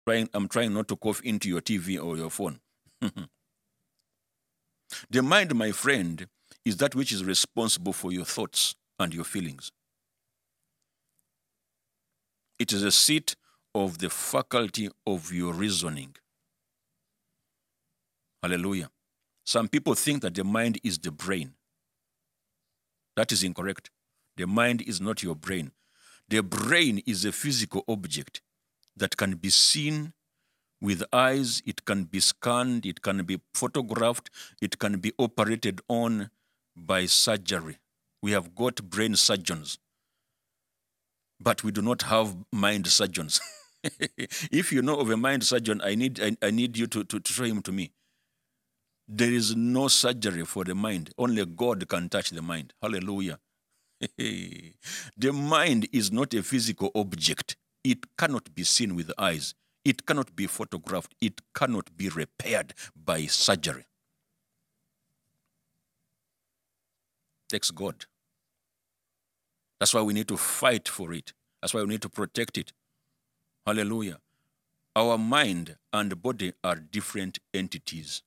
Trying, 0.07 0.29
I'm 0.33 0.47
trying 0.47 0.73
not 0.73 0.87
to 0.89 0.95
cough 0.97 1.21
into 1.21 1.49
your 1.49 1.61
TV 1.61 2.03
or 2.03 2.17
your 2.17 2.29
phone. 2.29 2.59
the 5.09 5.23
mind, 5.23 5.55
my 5.55 5.71
friend, 5.71 6.27
is 6.65 6.77
that 6.77 6.93
which 6.95 7.11
is 7.11 7.23
responsible 7.23 7.93
for 7.93 8.11
your 8.11 8.25
thoughts 8.25 8.75
and 8.99 9.13
your 9.13 9.23
feelings. 9.23 9.71
It 12.59 12.71
is 12.71 12.83
a 12.83 12.91
seat 12.91 13.35
of 13.73 13.97
the 13.97 14.09
faculty 14.09 14.89
of 15.07 15.33
your 15.33 15.53
reasoning. 15.53 16.15
Hallelujah. 18.43 18.89
Some 19.45 19.69
people 19.69 19.95
think 19.95 20.21
that 20.21 20.35
the 20.35 20.43
mind 20.43 20.77
is 20.83 20.99
the 20.99 21.11
brain. 21.11 21.53
That 23.15 23.31
is 23.31 23.41
incorrect. 23.41 23.89
The 24.35 24.45
mind 24.45 24.81
is 24.81 24.99
not 24.99 25.23
your 25.23 25.35
brain. 25.35 25.71
The 26.27 26.43
brain 26.43 27.01
is 27.05 27.23
a 27.23 27.31
physical 27.31 27.85
object 27.87 28.41
that 28.97 29.15
can 29.15 29.35
be 29.35 29.49
seen 29.49 30.13
with 30.81 31.03
eyes, 31.13 31.61
it 31.65 31.85
can 31.85 32.03
be 32.03 32.19
scanned, 32.19 32.85
it 32.85 33.01
can 33.01 33.23
be 33.23 33.39
photographed, 33.53 34.29
it 34.61 34.77
can 34.77 34.99
be 34.99 35.13
operated 35.17 35.79
on 35.87 36.29
by 36.75 37.05
surgery. 37.05 37.77
We 38.21 38.31
have 38.31 38.53
got 38.53 38.83
brain 38.89 39.15
surgeons, 39.15 39.79
but 41.39 41.63
we 41.63 41.71
do 41.71 41.81
not 41.81 42.01
have 42.03 42.35
mind 42.51 42.87
surgeons. 42.87 43.39
if 44.51 44.73
you 44.73 44.81
know 44.81 44.99
of 44.99 45.09
a 45.09 45.15
mind 45.15 45.45
surgeon, 45.45 45.79
I 45.81 45.95
need, 45.95 46.19
I, 46.21 46.35
I 46.41 46.51
need 46.51 46.77
you 46.77 46.87
to, 46.87 47.05
to, 47.05 47.19
to 47.21 47.33
show 47.33 47.45
him 47.45 47.61
to 47.61 47.71
me. 47.71 47.91
There 49.07 49.31
is 49.31 49.55
no 49.55 49.87
surgery 49.89 50.45
for 50.45 50.63
the 50.63 50.75
mind. 50.75 51.11
Only 51.17 51.45
God 51.45 51.87
can 51.89 52.09
touch 52.09 52.29
the 52.29 52.41
mind. 52.41 52.73
Hallelujah. 52.81 53.39
the 54.17 55.31
mind 55.31 55.87
is 55.91 56.11
not 56.11 56.33
a 56.33 56.43
physical 56.43 56.91
object. 56.95 57.57
It 57.83 58.17
cannot 58.17 58.55
be 58.55 58.63
seen 58.63 58.95
with 58.95 59.11
eyes. 59.17 59.55
It 59.83 60.05
cannot 60.05 60.35
be 60.35 60.47
photographed. 60.47 61.13
It 61.19 61.41
cannot 61.53 61.95
be 61.97 62.09
repaired 62.09 62.73
by 62.95 63.25
surgery. 63.25 63.85
Takes 67.49 67.71
God. 67.71 68.05
That's 69.79 69.93
why 69.93 70.01
we 70.01 70.13
need 70.13 70.29
to 70.29 70.37
fight 70.37 70.87
for 70.87 71.11
it. 71.13 71.33
That's 71.61 71.73
why 71.73 71.81
we 71.81 71.89
need 71.89 72.01
to 72.03 72.09
protect 72.09 72.57
it. 72.57 72.71
Hallelujah. 73.65 74.19
Our 74.95 75.17
mind 75.17 75.75
and 75.91 76.21
body 76.21 76.53
are 76.63 76.75
different 76.75 77.39
entities. 77.53 78.21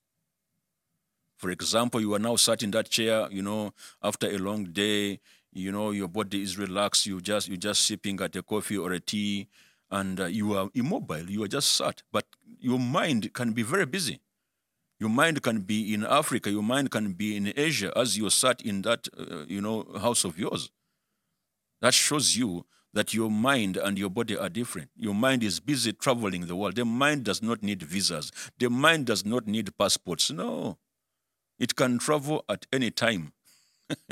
For 1.37 1.51
example, 1.51 2.01
you 2.01 2.13
are 2.15 2.19
now 2.19 2.35
sat 2.35 2.63
in 2.63 2.71
that 2.71 2.89
chair, 2.89 3.27
you 3.31 3.41
know, 3.41 3.73
after 4.03 4.27
a 4.27 4.37
long 4.37 4.65
day, 4.65 5.19
you 5.53 5.71
know, 5.71 5.91
your 5.91 6.07
body 6.07 6.41
is 6.41 6.57
relaxed, 6.57 7.05
you 7.05 7.21
just 7.21 7.47
you 7.47 7.57
just 7.57 7.85
sipping 7.85 8.19
at 8.21 8.35
a 8.35 8.43
coffee 8.43 8.77
or 8.77 8.91
a 8.91 8.99
tea, 8.99 9.47
and 9.91 10.19
uh, 10.19 10.25
you 10.25 10.53
are 10.57 10.69
immobile, 10.73 11.29
you 11.29 11.43
are 11.43 11.47
just 11.47 11.75
sat. 11.75 12.03
But 12.11 12.25
your 12.59 12.79
mind 12.79 13.33
can 13.33 13.53
be 13.53 13.63
very 13.63 13.85
busy. 13.85 14.19
Your 14.99 15.09
mind 15.09 15.43
can 15.43 15.61
be 15.61 15.93
in 15.93 16.03
Africa, 16.03 16.49
your 16.49 16.63
mind 16.63 16.89
can 16.89 17.13
be 17.13 17.37
in 17.37 17.53
Asia 17.55 17.91
as 17.95 18.17
you 18.17 18.29
sat 18.31 18.61
in 18.61 18.81
that, 18.81 19.07
uh, 19.17 19.45
you 19.47 19.61
know, 19.61 19.85
house 20.01 20.23
of 20.25 20.39
yours. 20.39 20.71
That 21.81 21.93
shows 21.93 22.35
you 22.35 22.65
that 22.93 23.13
your 23.13 23.29
mind 23.29 23.77
and 23.77 23.99
your 23.99 24.09
body 24.09 24.35
are 24.35 24.49
different. 24.49 24.89
Your 24.95 25.13
mind 25.13 25.43
is 25.43 25.59
busy 25.59 25.93
traveling 25.93 26.47
the 26.47 26.55
world. 26.55 26.75
The 26.75 26.85
mind 26.85 27.25
does 27.25 27.43
not 27.43 27.61
need 27.61 27.83
visas. 27.83 28.31
The 28.57 28.71
mind 28.71 29.05
does 29.05 29.23
not 29.23 29.45
need 29.45 29.77
passports. 29.77 30.31
No. 30.31 30.79
It 31.59 31.75
can 31.75 31.97
travel 31.99 32.43
at 32.47 32.65
any 32.71 32.91
time. 32.91 33.33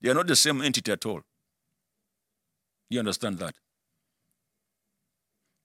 they 0.00 0.10
are 0.10 0.14
not 0.14 0.26
the 0.26 0.36
same 0.36 0.60
entity 0.62 0.90
at 0.92 1.06
all. 1.06 1.22
You 2.88 2.98
understand 2.98 3.38
that? 3.38 3.54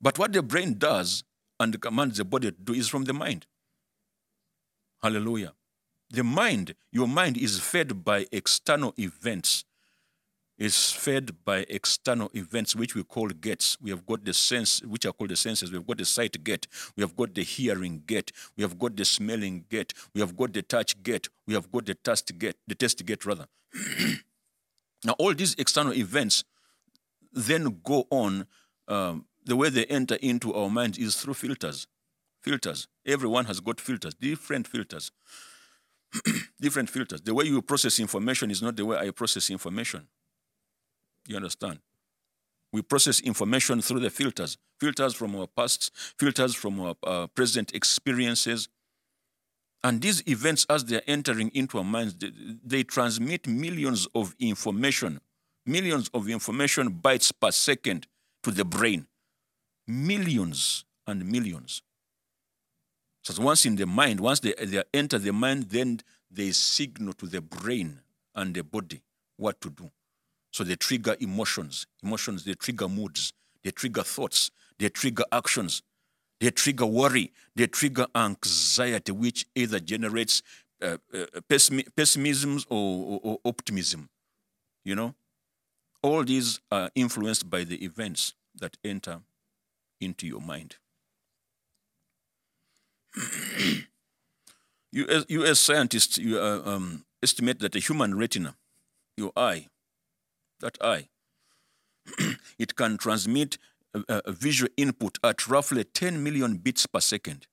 But 0.02 0.20
what 0.20 0.34
the 0.34 0.44
brain 0.44 0.76
does 0.78 1.24
and 1.60 1.82
commands 1.82 2.18
the 2.18 2.26
body 2.26 2.52
to 2.52 2.58
do 2.58 2.74
is 2.74 2.88
from 2.88 3.06
the 3.06 3.14
mind. 3.14 3.48
Hallelujah. 5.02 5.54
The 6.10 6.24
mind, 6.24 6.76
your 6.92 7.08
mind 7.08 7.38
is 7.38 7.60
fed 7.60 8.04
by 8.04 8.28
external 8.32 8.94
events 8.98 9.66
is 10.58 10.92
fed 10.92 11.32
by 11.44 11.66
external 11.70 12.30
events 12.34 12.76
which 12.76 12.96
we 12.96 13.04
call 13.04 13.28
gates. 13.28 13.78
We 13.82 13.90
have 13.90 14.06
got 14.06 14.24
the 14.24 14.34
sense, 14.34 14.82
which 14.84 15.06
are 15.06 15.12
called 15.12 15.32
the 15.32 15.36
senses. 15.36 15.72
We 15.72 15.78
have 15.78 15.88
got 15.88 15.98
the 15.98 16.06
sight 16.06 16.42
gate. 16.44 16.68
We 16.96 17.02
have 17.02 17.16
got 17.16 17.34
the 17.36 17.44
hearing 17.44 18.04
gate. 18.06 18.32
We 18.56 18.64
have 18.64 18.80
got 18.80 18.96
the 18.96 19.06
smelling 19.06 19.66
gate. 19.70 19.94
We 20.14 20.22
have 20.22 20.38
got 20.38 20.54
the 20.54 20.62
touch 20.62 21.02
gate. 21.04 21.28
We 21.46 21.54
have 21.56 21.72
got 21.72 21.86
the 21.86 21.96
taste 21.96 22.38
gate, 22.38 22.56
the 22.68 22.76
taste 22.76 23.06
gate 23.06 23.26
rather. 23.26 23.48
now, 25.04 25.14
all 25.20 25.34
these 25.34 25.56
external 25.56 25.94
events 25.94 26.44
then 27.34 27.82
go 27.84 28.08
on. 28.10 28.48
Um, 28.88 29.26
the 29.46 29.56
way 29.56 29.70
they 29.70 29.86
enter 29.86 30.16
into 30.16 30.54
our 30.54 30.70
minds 30.70 30.98
is 30.98 31.18
through 31.18 31.36
filters. 31.36 31.88
Filters. 32.42 32.88
Everyone 33.06 33.46
has 33.46 33.60
got 33.60 33.82
filters, 33.82 34.14
different 34.16 34.68
filters. 34.68 35.12
different 36.62 36.90
filters. 36.90 37.22
The 37.22 37.34
way 37.34 37.46
you 37.46 37.62
process 37.62 38.00
information 38.00 38.52
is 38.52 38.62
not 38.62 38.76
the 38.76 38.86
way 38.86 38.98
I 38.98 39.10
process 39.12 39.50
information. 39.50 40.08
You 41.28 41.36
understand? 41.38 41.80
We 42.72 42.82
process 42.82 43.22
information 43.22 43.82
through 43.82 44.02
the 44.02 44.10
filters 44.10 44.58
filters 44.80 45.14
from 45.14 45.36
our 45.36 45.48
pasts, 45.48 45.92
filters 46.18 46.56
from 46.56 46.80
our 46.80 46.96
uh, 47.04 47.28
present 47.28 47.74
experiences. 47.74 48.68
And 49.84 50.02
these 50.02 50.24
events, 50.28 50.66
as 50.70 50.86
they're 50.86 51.04
entering 51.08 51.52
into 51.54 51.78
our 51.78 51.84
minds, 51.84 52.16
they, 52.16 52.32
they 52.64 52.84
transmit 52.84 53.48
millions 53.48 54.08
of 54.16 54.36
information, 54.40 55.22
millions 55.66 56.10
of 56.14 56.28
information 56.28 56.92
bytes 56.92 57.32
per 57.40 57.52
second 57.52 58.08
to 58.44 58.52
the 58.52 58.66
brain. 58.66 59.08
Millions 59.88 60.86
and 61.06 61.26
millions. 61.26 61.84
So 63.22 63.42
once 63.42 63.66
in 63.66 63.76
the 63.76 63.86
mind, 63.86 64.20
once 64.20 64.40
they, 64.40 64.54
they 64.54 64.84
enter 64.94 65.20
the 65.20 65.34
mind, 65.34 65.70
then 65.70 66.00
they 66.32 66.52
signal 66.52 67.14
to 67.14 67.28
the 67.28 67.42
brain 67.42 68.00
and 68.34 68.54
the 68.54 68.64
body 68.64 69.02
what 69.38 69.62
to 69.62 69.70
do. 69.70 69.92
So 70.56 70.64
they 70.64 70.78
trigger 70.78 71.18
emotions. 71.20 71.86
Emotions, 72.02 72.46
they 72.46 72.54
trigger 72.54 72.88
moods. 72.88 73.34
They 73.66 73.72
trigger 73.72 74.04
thoughts. 74.04 74.52
They 74.80 74.88
trigger 74.88 75.26
actions. 75.30 75.82
They 76.40 76.50
trigger 76.50 76.86
worry. 76.86 77.34
They 77.58 77.68
trigger 77.68 78.08
anxiety, 78.16 79.12
which 79.12 79.46
either 79.54 79.82
generates 79.82 80.42
uh, 80.82 80.96
uh, 81.14 81.26
pessimism 81.50 82.62
or, 82.70 83.06
or, 83.06 83.20
or 83.22 83.40
optimism. 83.44 84.08
You 84.86 84.96
know? 84.96 85.14
All 86.02 86.24
these 86.24 86.62
are 86.72 86.90
influenced 86.96 87.50
by 87.50 87.66
the 87.66 87.84
events 87.84 88.34
that 88.58 88.78
enter 88.86 89.20
into 90.00 90.26
your 90.26 90.40
mind. 90.40 90.78
US, 94.94 95.26
US 95.28 95.60
scientists 95.60 96.18
you, 96.18 96.40
uh, 96.40 96.62
um, 96.64 97.04
estimate 97.22 97.60
that 97.60 97.74
the 97.74 97.80
human 97.80 98.16
retina, 98.16 98.56
your 99.18 99.34
eye, 99.36 99.68
that 100.60 100.78
eye. 100.82 101.10
it 102.60 102.76
can 102.76 102.98
transmit 102.98 103.58
a, 103.94 104.22
a, 104.26 104.32
visual 104.32 104.70
input 104.78 105.18
at 105.24 105.48
roughly 105.48 105.84
10 105.84 106.24
million 106.24 106.58
bits 106.58 106.86
per 106.86 107.00
second. 107.00 107.48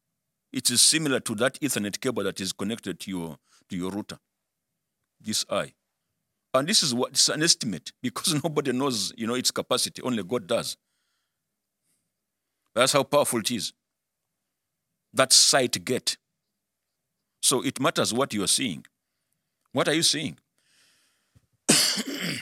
It 0.53 0.71
is 0.71 0.83
similar 0.83 1.21
to 1.21 1.35
that 1.37 1.59
Ethernet 1.61 2.01
cable 2.01 2.25
that 2.25 2.41
is 2.41 2.53
connected 2.53 3.01
to 3.01 3.11
your, 3.11 3.38
to 3.71 3.77
your 3.77 3.91
router, 3.91 4.19
this 5.21 5.45
eye. 5.51 5.73
And 6.55 6.69
this 6.69 6.83
is 6.83 6.95
what 6.95 7.12
it's 7.12 7.29
an 7.29 7.43
estimate 7.43 7.93
because 8.03 8.35
nobody 8.43 8.73
knows, 8.73 9.12
you 9.17 9.27
know, 9.27 9.35
its 9.35 9.51
capacity. 9.51 10.03
Only 10.03 10.23
God 10.23 10.47
does. 10.47 10.77
That's 12.75 12.93
how 12.93 13.03
powerful 13.03 13.41
it 13.41 13.51
is. 13.51 13.73
That 15.15 15.33
sight 15.33 15.85
get. 15.85 16.17
So 17.43 17.62
it 17.62 17.81
matters 17.81 18.15
what 18.15 18.33
you 18.33 18.43
are 18.45 18.49
seeing. 18.49 18.85
What 19.73 19.88
are 19.88 19.95
you 19.95 20.03
seeing? 20.03 20.38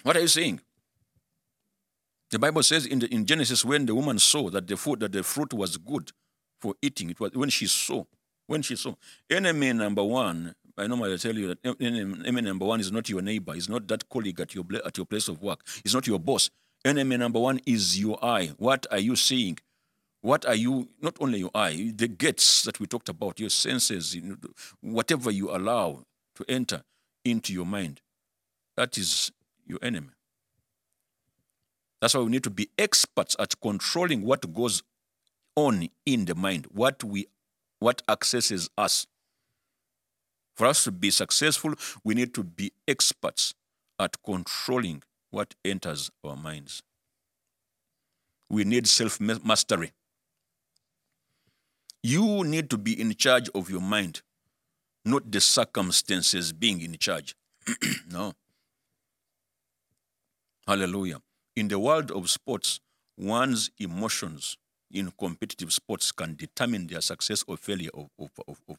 What 0.03 0.17
are 0.17 0.21
you 0.21 0.29
seeing? 0.29 0.61
The 2.31 2.39
Bible 2.39 2.63
says 2.63 2.87
in, 2.87 3.01
the, 3.01 3.13
in 3.13 3.27
Genesis 3.27 3.65
when 3.65 3.87
the 3.87 3.95
woman 3.95 4.19
saw 4.19 4.51
that 4.51 4.67
the 4.67 4.77
food 4.77 5.01
that 5.01 5.13
the 5.13 5.23
fruit 5.23 5.53
was 5.53 5.77
good 5.77 6.13
for 6.61 6.75
eating, 6.81 7.11
it 7.11 7.19
was 7.19 7.33
when 7.33 7.51
she 7.51 7.67
saw, 7.67 8.05
when 8.47 8.63
she 8.63 8.77
saw. 8.77 8.95
Enemy 9.29 9.73
number 9.73 10.05
one, 10.05 10.55
I 10.79 10.87
normally 10.87 11.19
tell 11.19 11.35
you 11.35 11.49
that 11.49 11.77
enemy 11.81 12.43
number 12.43 12.65
one 12.65 12.81
is 12.81 12.93
not 12.93 13.09
your 13.09 13.21
neighbor, 13.21 13.55
is 13.55 13.69
not 13.69 13.89
that 13.89 14.09
colleague 14.09 14.41
at 14.41 14.55
your 14.55 14.65
at 14.85 14.97
your 14.97 15.07
place 15.07 15.29
of 15.29 15.43
work, 15.43 15.61
it's 15.85 15.95
not 15.95 16.07
your 16.07 16.21
boss. 16.21 16.51
Enemy 16.85 17.17
number 17.19 17.41
one 17.41 17.61
is 17.67 18.01
your 18.01 18.23
eye. 18.25 18.53
What 18.57 18.87
are 18.91 18.99
you 18.99 19.17
seeing? 19.17 19.59
What 20.23 20.47
are 20.47 20.55
you, 20.55 20.89
not 21.01 21.17
only 21.21 21.39
your 21.39 21.51
eye, 21.55 21.93
the 21.95 22.09
gates 22.09 22.63
that 22.63 22.79
we 22.79 22.87
talked 22.87 23.09
about, 23.09 23.41
your 23.41 23.49
senses, 23.51 24.17
whatever 24.81 25.31
you 25.31 25.51
allow 25.51 26.05
to 26.37 26.45
enter 26.49 26.83
into 27.25 27.53
your 27.55 27.65
mind, 27.65 28.01
that 28.77 28.99
is 28.99 29.33
your 29.71 29.79
enemy. 29.83 30.09
That's 32.01 32.15
why 32.15 32.21
we 32.21 32.31
need 32.31 32.45
to 32.45 32.51
be 32.51 32.69
experts 32.79 33.37
at 33.39 33.61
controlling 33.61 34.23
what 34.23 34.53
goes 34.55 34.83
on 35.55 35.89
in 36.07 36.25
the 36.25 36.35
mind, 36.35 36.67
what 36.73 37.05
we 37.05 37.27
what 37.79 38.03
accesses 38.09 38.69
us. 38.77 39.07
For 40.55 40.67
us 40.67 40.85
to 40.85 40.93
be 40.93 41.11
successful, 41.11 41.75
we 42.05 42.15
need 42.15 42.35
to 42.35 42.45
be 42.45 42.73
experts 42.87 43.55
at 43.99 44.23
controlling 44.23 45.03
what 45.31 45.55
enters 45.65 46.11
our 46.25 46.37
minds. 46.37 46.83
We 48.51 48.65
need 48.65 48.87
self 48.87 49.21
mastery. 49.21 49.93
You 52.03 52.45
need 52.45 52.71
to 52.71 52.79
be 52.79 52.99
in 52.99 53.15
charge 53.15 53.49
of 53.55 53.71
your 53.71 53.81
mind, 53.81 54.23
not 55.05 55.31
the 55.31 55.41
circumstances 55.41 56.53
being 56.53 56.81
in 56.81 56.97
charge. 56.99 57.37
no. 58.11 58.33
Hallelujah. 60.71 61.21
In 61.57 61.67
the 61.67 61.81
world 61.81 62.13
of 62.13 62.31
sports, 62.31 62.79
one's 63.19 63.73
emotions 63.81 64.57
in 64.93 65.13
competitive 65.19 65.73
sports 65.73 66.13
can 66.13 66.37
determine 66.37 66.87
their 66.87 67.01
success 67.01 67.43
or 67.49 67.57
failure 67.57 67.91
of, 67.93 68.09
of, 68.17 68.31
of, 68.69 68.79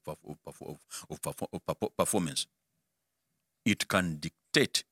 performance. 1.98 2.48
It 3.66 3.90
can 3.90 4.20
dictate 4.22 4.86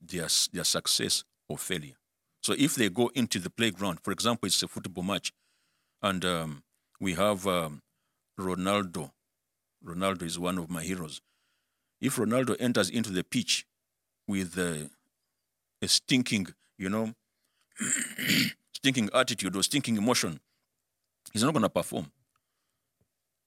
their, 0.00 0.28
their 0.52 0.62
success 0.62 1.24
or 1.48 1.58
failure. 1.58 1.96
So 2.44 2.54
if 2.56 2.76
they 2.76 2.90
go 2.90 3.10
into 3.16 3.40
the 3.40 3.50
playground, 3.50 3.98
for 4.04 4.12
example, 4.12 4.46
it's 4.46 4.62
a 4.62 4.68
football 4.68 5.02
match, 5.02 5.32
and 6.00 6.24
um, 6.24 6.62
we 7.00 7.14
have 7.14 7.44
um, 7.48 7.82
Ronaldo. 8.38 9.10
Ronaldo 9.84 10.22
is 10.22 10.38
one 10.38 10.58
of 10.58 10.70
my 10.70 10.84
heroes. 10.84 11.20
If 12.00 12.18
Ronaldo 12.18 12.54
enters 12.60 12.88
into 12.88 13.10
the 13.10 13.24
pitch 13.24 13.66
with 14.28 14.56
uh, 14.56 14.90
a 15.82 15.88
stinking, 15.88 16.48
you 16.78 16.88
know, 16.88 17.12
stinking 18.74 19.10
attitude 19.14 19.54
or 19.56 19.62
stinking 19.62 19.96
emotion, 19.96 20.40
he's 21.32 21.42
not 21.42 21.52
going 21.52 21.62
to 21.62 21.68
perform. 21.68 22.10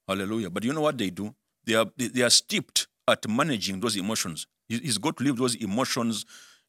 Hallelujah. 0.07 0.49
But 0.49 0.63
you 0.63 0.73
know 0.73 0.81
what 0.81 0.97
they 0.97 1.09
do? 1.09 1.33
They 1.65 1.75
are, 1.75 1.85
they 1.97 2.21
are 2.21 2.29
steeped 2.29 2.87
at 3.07 3.27
managing 3.27 3.79
those 3.79 3.95
emotions. 3.95 4.47
He's 4.67 4.97
got 4.97 5.17
to 5.17 5.23
leave 5.23 5.37
those 5.37 5.55
emotions 5.55 6.25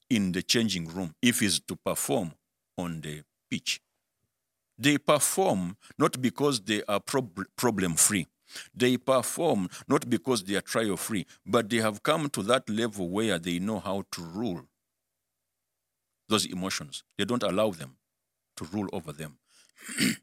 in 0.08 0.32
the 0.32 0.42
changing 0.42 0.88
room 0.88 1.14
if 1.22 1.40
he's 1.40 1.60
to 1.60 1.76
perform 1.76 2.32
on 2.76 3.00
the 3.00 3.22
pitch. 3.50 3.80
They 4.78 4.96
perform 4.96 5.76
not 5.98 6.20
because 6.20 6.60
they 6.62 6.82
are 6.88 7.00
prob- 7.00 7.44
problem 7.56 7.94
free. 7.94 8.26
They 8.74 8.96
perform 8.96 9.68
not 9.86 10.08
because 10.08 10.42
they 10.44 10.56
are 10.56 10.62
trial 10.62 10.96
free, 10.96 11.26
but 11.46 11.68
they 11.68 11.76
have 11.76 12.02
come 12.02 12.30
to 12.30 12.42
that 12.44 12.68
level 12.68 13.10
where 13.10 13.38
they 13.38 13.58
know 13.58 13.78
how 13.78 14.04
to 14.12 14.22
rule 14.22 14.62
those 16.30 16.46
emotions. 16.46 17.02
They 17.18 17.26
don't 17.26 17.42
allow 17.42 17.70
them 17.70 17.96
to 18.56 18.64
rule 18.64 18.88
over 18.92 19.12
them. 19.12 19.38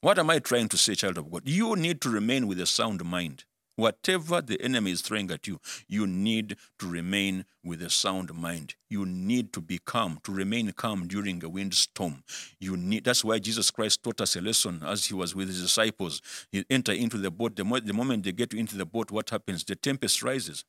what 0.00 0.18
am 0.18 0.30
I 0.30 0.38
trying 0.38 0.68
to 0.68 0.78
say, 0.78 0.94
child 0.94 1.18
of 1.18 1.30
God? 1.30 1.42
You 1.44 1.76
need 1.76 2.00
to 2.02 2.08
remain 2.08 2.46
with 2.46 2.60
a 2.60 2.66
sound 2.66 3.04
mind. 3.04 3.44
Whatever 3.76 4.40
the 4.40 4.60
enemy 4.60 4.90
is 4.90 5.02
throwing 5.02 5.30
at 5.30 5.46
you, 5.46 5.60
you 5.86 6.04
need 6.04 6.56
to 6.80 6.88
remain 6.88 7.44
with 7.62 7.80
a 7.80 7.88
sound 7.88 8.34
mind. 8.34 8.74
You 8.90 9.06
need 9.06 9.52
to 9.52 9.60
be 9.60 9.78
calm, 9.78 10.18
to 10.24 10.32
remain 10.32 10.72
calm 10.72 11.06
during 11.06 11.44
a 11.44 11.48
windstorm. 11.48 12.24
You 12.58 12.76
need 12.76 13.04
that's 13.04 13.24
why 13.24 13.38
Jesus 13.38 13.70
Christ 13.70 14.02
taught 14.02 14.20
us 14.20 14.34
a 14.34 14.40
lesson 14.40 14.82
as 14.84 15.04
he 15.04 15.14
was 15.14 15.36
with 15.36 15.46
his 15.46 15.62
disciples. 15.62 16.20
He 16.50 16.64
enter 16.68 16.90
into 16.90 17.18
the 17.18 17.30
boat. 17.30 17.54
The, 17.54 17.64
mo- 17.64 17.78
the 17.78 17.92
moment 17.92 18.24
they 18.24 18.32
get 18.32 18.52
into 18.52 18.76
the 18.76 18.84
boat, 18.84 19.12
what 19.12 19.30
happens? 19.30 19.62
The 19.62 19.76
tempest 19.76 20.24
rises. 20.24 20.64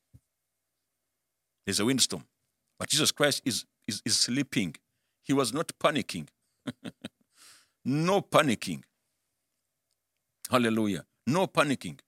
There's 1.66 1.80
a 1.80 1.84
windstorm. 1.84 2.24
But 2.80 2.88
Jesus 2.88 3.12
Christ 3.12 3.42
is, 3.44 3.66
is, 3.86 4.00
is 4.06 4.16
sleeping. 4.16 4.74
He 5.22 5.34
was 5.34 5.52
not 5.52 5.70
panicking. 5.78 6.28
no 7.84 8.22
panicking. 8.22 8.82
Hallelujah. 10.50 11.04
No 11.26 11.46
panicking. 11.46 12.00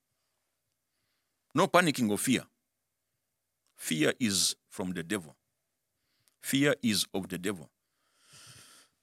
No 1.54 1.66
panicking 1.66 2.10
or 2.10 2.16
fear. 2.16 2.44
Fear 3.76 4.14
is 4.18 4.56
from 4.70 4.94
the 4.94 5.02
devil. 5.02 5.36
Fear 6.42 6.74
is 6.82 7.04
of 7.12 7.28
the 7.28 7.36
devil. 7.36 7.68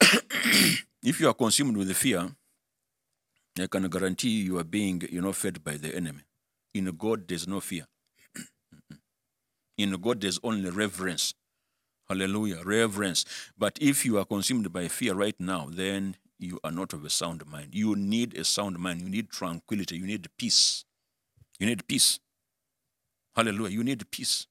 if 1.04 1.20
you 1.20 1.28
are 1.28 1.34
consumed 1.34 1.76
with 1.76 1.96
fear, 1.96 2.30
I 3.60 3.66
can 3.68 3.88
guarantee 3.88 4.42
you 4.42 4.58
are 4.58 4.64
being, 4.64 5.02
you 5.08 5.20
know, 5.20 5.32
fed 5.32 5.62
by 5.62 5.76
the 5.76 5.94
enemy. 5.94 6.22
In 6.74 6.86
God, 6.98 7.28
there's 7.28 7.46
no 7.46 7.60
fear. 7.60 7.86
In 9.78 9.92
God, 10.00 10.20
there's 10.20 10.40
only 10.42 10.68
reverence. 10.70 11.34
Hallelujah, 12.10 12.64
reverence. 12.64 13.24
But 13.56 13.78
if 13.80 14.04
you 14.04 14.18
are 14.18 14.24
consumed 14.24 14.72
by 14.72 14.88
fear 14.88 15.14
right 15.14 15.38
now, 15.38 15.68
then 15.70 16.16
you 16.40 16.58
are 16.64 16.72
not 16.72 16.92
of 16.92 17.04
a 17.04 17.08
sound 17.08 17.46
mind. 17.46 17.68
You 17.70 17.94
need 17.94 18.36
a 18.36 18.44
sound 18.44 18.80
mind. 18.80 19.00
You 19.00 19.08
need 19.08 19.30
tranquility. 19.30 19.96
You 19.96 20.06
need 20.08 20.26
peace. 20.36 20.84
You 21.60 21.66
need 21.68 21.86
peace. 21.86 22.18
Hallelujah. 23.36 23.76
You 23.76 23.84
need 23.84 24.10
peace. 24.10 24.48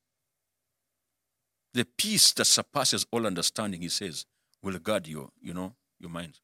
The 1.74 1.84
peace 1.84 2.32
that 2.32 2.46
surpasses 2.46 3.06
all 3.12 3.28
understanding, 3.28 3.82
he 3.82 3.90
says, 3.90 4.26
will 4.64 4.80
guard 4.80 5.06
your, 5.06 5.28
you 5.42 5.54
know, 5.54 5.74
your 6.00 6.12
mind. 6.12 6.40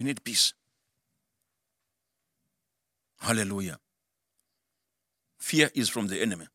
You 0.00 0.06
need 0.06 0.24
peace. 0.24 0.52
Hallelujah. 3.20 3.78
Fear 5.38 5.70
is 5.76 5.88
from 5.88 6.08
the 6.08 6.20
enemy. 6.20 6.46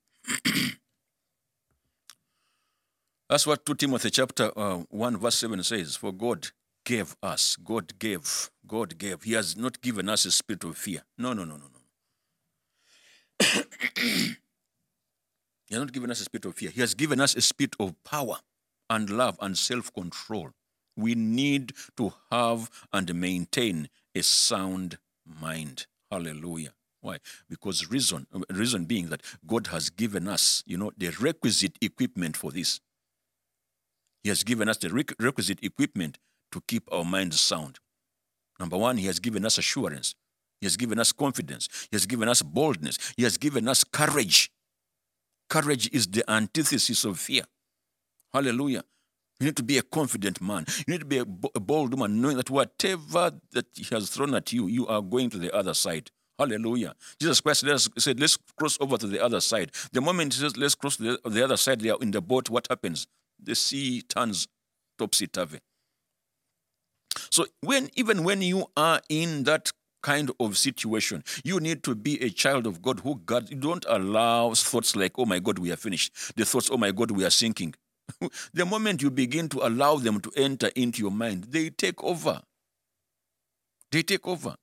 That's 3.33 3.47
what 3.47 3.65
2 3.65 3.73
Timothy 3.73 4.11
chapter 4.11 4.51
uh, 4.55 4.83
1 4.91 5.17
verse 5.17 5.33
7 5.33 5.63
says. 5.63 5.95
For 5.95 6.11
God 6.11 6.49
gave 6.85 7.15
us, 7.23 7.55
God 7.55 7.97
gave, 7.97 8.51
God 8.67 8.95
gave. 8.99 9.23
He 9.23 9.33
has 9.33 9.57
not 9.57 9.81
given 9.81 10.07
us 10.07 10.25
a 10.25 10.31
spirit 10.31 10.63
of 10.63 10.77
fear. 10.77 11.01
No, 11.17 11.33
no, 11.33 11.43
no, 11.43 11.55
no, 11.55 11.65
no. 11.73 11.79
He 15.65 15.73
has 15.73 15.79
not 15.79 15.91
given 15.91 16.11
us 16.11 16.21
a 16.21 16.25
spirit 16.25 16.45
of 16.45 16.53
fear. 16.53 16.69
He 16.69 16.81
has 16.81 16.93
given 16.93 17.19
us 17.19 17.35
a 17.35 17.41
spirit 17.41 17.75
of 17.79 17.95
power 18.03 18.37
and 18.87 19.09
love 19.09 19.39
and 19.41 19.57
self 19.57 19.91
control. 19.91 20.51
We 20.95 21.15
need 21.15 21.73
to 21.97 22.13
have 22.31 22.69
and 22.93 23.15
maintain 23.15 23.89
a 24.13 24.21
sound 24.21 24.99
mind. 25.25 25.87
Hallelujah. 26.11 26.73
Why? 27.01 27.17
Because 27.49 27.89
reason, 27.89 28.27
reason 28.51 28.85
being 28.85 29.09
that 29.09 29.23
God 29.47 29.65
has 29.67 29.89
given 29.89 30.27
us, 30.27 30.61
you 30.67 30.77
know, 30.77 30.91
the 30.95 31.09
requisite 31.19 31.79
equipment 31.81 32.37
for 32.37 32.51
this. 32.51 32.79
He 34.23 34.29
has 34.29 34.43
given 34.43 34.69
us 34.69 34.77
the 34.77 34.89
requisite 35.19 35.59
equipment 35.63 36.17
to 36.51 36.61
keep 36.67 36.87
our 36.91 37.03
minds 37.03 37.39
sound. 37.39 37.79
Number 38.59 38.77
one, 38.77 38.97
He 38.97 39.07
has 39.07 39.19
given 39.19 39.45
us 39.45 39.57
assurance. 39.57 40.15
He 40.61 40.65
has 40.65 40.77
given 40.77 40.97
us 40.97 41.11
confidence. 41.11 41.67
He 41.91 41.95
has 41.95 42.05
given 42.05 42.29
us 42.29 42.41
boldness. 42.41 42.97
He 43.17 43.23
has 43.23 43.37
given 43.37 43.67
us 43.67 43.83
courage. 43.83 44.49
Courage 45.49 45.89
is 45.91 46.07
the 46.07 46.23
antithesis 46.31 47.03
of 47.03 47.19
fear. 47.19 47.43
Hallelujah. 48.33 48.83
You 49.39 49.47
need 49.47 49.57
to 49.57 49.63
be 49.63 49.77
a 49.77 49.81
confident 49.81 50.41
man. 50.41 50.65
You 50.87 50.93
need 50.93 51.01
to 51.01 51.05
be 51.05 51.17
a, 51.17 51.25
bold 51.25 51.91
woman, 51.91 52.21
knowing 52.21 52.37
that 52.37 52.49
whatever 52.49 53.33
that 53.51 53.65
he 53.75 53.83
has 53.93 54.09
thrown 54.09 54.33
at 54.35 54.53
you, 54.53 54.67
you 54.67 54.87
are 54.87 55.01
going 55.01 55.29
to 55.31 55.37
the 55.37 55.53
other 55.53 55.73
side. 55.73 56.11
Hallelujah. 56.39 56.95
Jesus 57.19 57.41
Christ 57.41 57.65
said, 57.97 58.19
let's 58.19 58.37
cross 58.57 58.77
over 58.79 58.97
to 58.97 59.05
the 59.05 59.21
other 59.21 59.41
side. 59.41 59.71
The 59.91 60.01
moment 60.01 60.33
he 60.33 60.39
says, 60.39 60.55
let's 60.55 60.75
cross 60.75 60.95
the, 60.95 61.19
the 61.25 61.43
other 61.43 61.57
side, 61.57 61.81
they 61.81 61.89
are 61.89 61.97
in 62.01 62.11
the 62.11 62.21
boat, 62.21 62.49
what 62.49 62.67
happens? 62.69 63.05
The 63.43 63.55
sea 63.55 64.01
turns 64.01 64.47
topsy-turvy. 64.97 65.59
So 67.29 67.45
when 67.61 67.89
even 67.95 68.23
when 68.23 68.41
you 68.41 68.67
are 68.75 69.01
in 69.09 69.43
that 69.43 69.71
kind 70.03 70.29
of 70.39 70.57
situation. 70.57 71.23
You 71.43 71.59
need 71.59 71.81
to 71.83 71.95
be 71.95 72.21
a 72.21 72.29
child 72.29 72.67
of 72.67 72.81
God 72.81 72.99
who 72.99 73.19
God 73.25 73.49
you 73.49 73.55
don't 73.55 73.85
allow 73.89 74.53
thoughts 74.53 74.95
like, 74.95 75.13
oh 75.17 75.25
my 75.25 75.39
God, 75.39 75.57
we 75.57 75.71
are 75.71 75.77
finished. 75.77 76.35
The 76.35 76.45
thoughts, 76.45 76.69
oh 76.71 76.77
my 76.77 76.91
God, 76.91 77.09
we 77.09 77.25
are 77.25 77.31
sinking. 77.31 77.73
the 78.53 78.65
moment 78.65 79.01
you 79.01 79.09
begin 79.09 79.49
to 79.49 79.65
allow 79.65 79.95
them 79.95 80.19
to 80.19 80.31
enter 80.35 80.69
into 80.75 81.01
your 81.01 81.11
mind, 81.11 81.45
they 81.45 81.69
take 81.71 82.03
over. 82.03 82.41
They 83.91 84.03
take 84.03 84.27
over. 84.27 84.55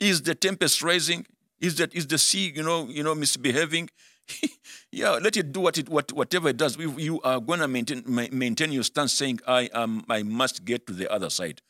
Is 0.00 0.22
the 0.22 0.34
tempest 0.34 0.82
rising? 0.82 1.26
Is 1.60 1.76
that 1.76 1.94
is 1.94 2.06
the 2.06 2.18
sea, 2.18 2.52
you 2.54 2.62
know, 2.62 2.86
you 2.88 3.02
know, 3.02 3.14
misbehaving? 3.14 3.90
yeah, 4.92 5.10
let 5.12 5.36
it 5.36 5.52
do 5.52 5.60
what 5.60 5.78
it 5.78 5.88
what 5.88 6.12
whatever 6.12 6.48
it 6.48 6.56
does. 6.56 6.78
If 6.78 6.98
you 6.98 7.20
are 7.22 7.40
gonna 7.40 7.68
maintain 7.68 8.02
maintain 8.06 8.72
your 8.72 8.82
stance, 8.84 9.12
saying 9.12 9.40
I 9.46 9.68
am 9.74 10.04
I 10.08 10.22
must 10.22 10.64
get 10.64 10.86
to 10.86 10.92
the 10.92 11.10
other 11.12 11.30
side. 11.30 11.62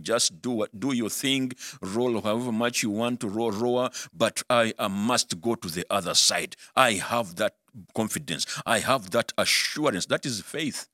Just 0.00 0.42
do 0.42 0.50
what 0.50 0.78
do 0.78 0.92
your 0.92 1.08
thing, 1.08 1.52
roll 1.80 2.20
however 2.20 2.52
much 2.52 2.82
you 2.82 2.90
want 2.90 3.20
to 3.20 3.28
roll, 3.28 3.50
roar, 3.50 3.90
but 4.12 4.42
I, 4.50 4.74
I 4.78 4.88
must 4.88 5.40
go 5.40 5.54
to 5.54 5.68
the 5.68 5.86
other 5.88 6.12
side. 6.12 6.54
I 6.74 6.92
have 6.92 7.36
that 7.36 7.54
confidence. 7.94 8.44
I 8.66 8.80
have 8.80 9.10
that 9.12 9.32
assurance. 9.38 10.04
That 10.06 10.26
is 10.26 10.42
faith. 10.42 10.88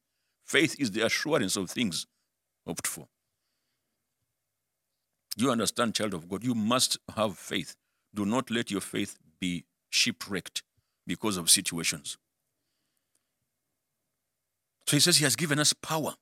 Faith 0.45 0.77
is 0.79 0.93
the 0.93 1.05
assurance 1.05 1.57
of 1.57 1.69
things 1.69 2.07
hoped 2.65 2.87
for. 2.87 3.09
You 5.37 5.51
understand, 5.51 5.97
child 5.97 6.15
of 6.15 6.29
God, 6.29 6.45
you 6.45 6.55
must 6.55 6.99
have 7.17 7.37
faith. 7.37 7.75
Do 8.15 8.25
not 8.25 8.51
let 8.51 8.71
your 8.71 8.83
faith 8.83 9.19
be 9.41 9.65
shipwrecked 9.91 10.63
because 11.07 11.37
of 11.37 11.51
situations. 11.51 12.19
So 14.87 14.97
he 14.97 15.01
says 15.01 15.17
he 15.17 15.25
has 15.25 15.37
given 15.37 15.59
us 15.59 15.73
power. 15.73 16.15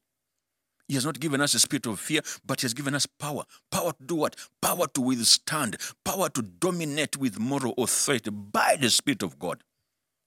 He 0.87 0.95
has 0.95 1.05
not 1.05 1.20
given 1.20 1.41
us 1.41 1.55
a 1.55 1.61
spirit 1.61 1.87
of 1.87 2.01
fear, 2.01 2.20
but 2.45 2.61
he 2.61 2.64
has 2.64 2.74
given 2.74 2.95
us 2.95 3.07
power. 3.07 3.45
Power 3.70 3.93
to 3.93 4.05
do 4.05 4.16
what? 4.16 4.35
Power 4.61 4.89
to 4.89 5.01
withstand, 5.01 5.76
power 6.05 6.28
to 6.31 6.43
dominate 6.43 7.16
with 7.16 7.39
moral 7.39 7.74
authority 7.78 8.31
by 8.31 8.76
the 8.81 8.91
Spirit 8.91 9.22
of 9.22 9.39
God. 9.39 9.62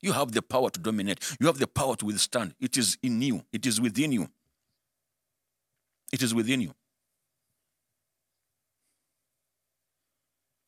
You 0.02 0.14
have 0.14 0.32
the 0.32 0.42
power 0.42 0.70
to 0.70 0.80
dominate. 0.80 1.20
You 1.40 1.48
have 1.48 1.60
the 1.60 1.68
power 1.68 1.96
to 1.98 2.06
withstand. 2.06 2.56
It 2.62 2.78
is 2.78 2.98
in 3.04 3.22
you, 3.22 3.44
it 3.52 3.66
is 3.66 3.82
within 3.82 4.14
you. 4.14 4.30
It 6.14 6.22
is 6.22 6.34
within 6.34 6.62
you. 6.62 6.74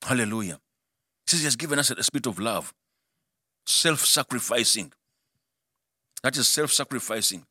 Hallelujah. 0.03 0.59
He 1.25 1.31
says 1.31 1.39
he 1.39 1.45
has 1.45 1.55
given 1.55 1.79
us 1.79 1.89
a 1.89 2.03
spirit 2.03 2.27
of 2.27 2.39
love, 2.39 2.73
self 3.65 4.05
sacrificing. 4.05 4.91
That 6.23 6.37
is 6.37 6.47
self 6.47 6.71
sacrificing. 6.71 7.45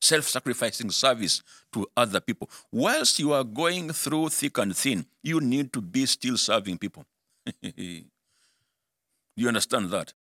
Self 0.00 0.24
sacrificing 0.24 0.90
service 0.90 1.42
to 1.72 1.86
other 1.96 2.20
people. 2.20 2.50
Whilst 2.72 3.18
you 3.18 3.32
are 3.32 3.44
going 3.44 3.90
through 3.90 4.30
thick 4.30 4.58
and 4.58 4.76
thin, 4.76 5.06
you 5.22 5.40
need 5.40 5.72
to 5.72 5.80
be 5.80 6.06
still 6.06 6.36
serving 6.36 6.78
people. 6.78 7.04
you 7.62 8.04
understand 9.46 9.90
that? 9.90 10.12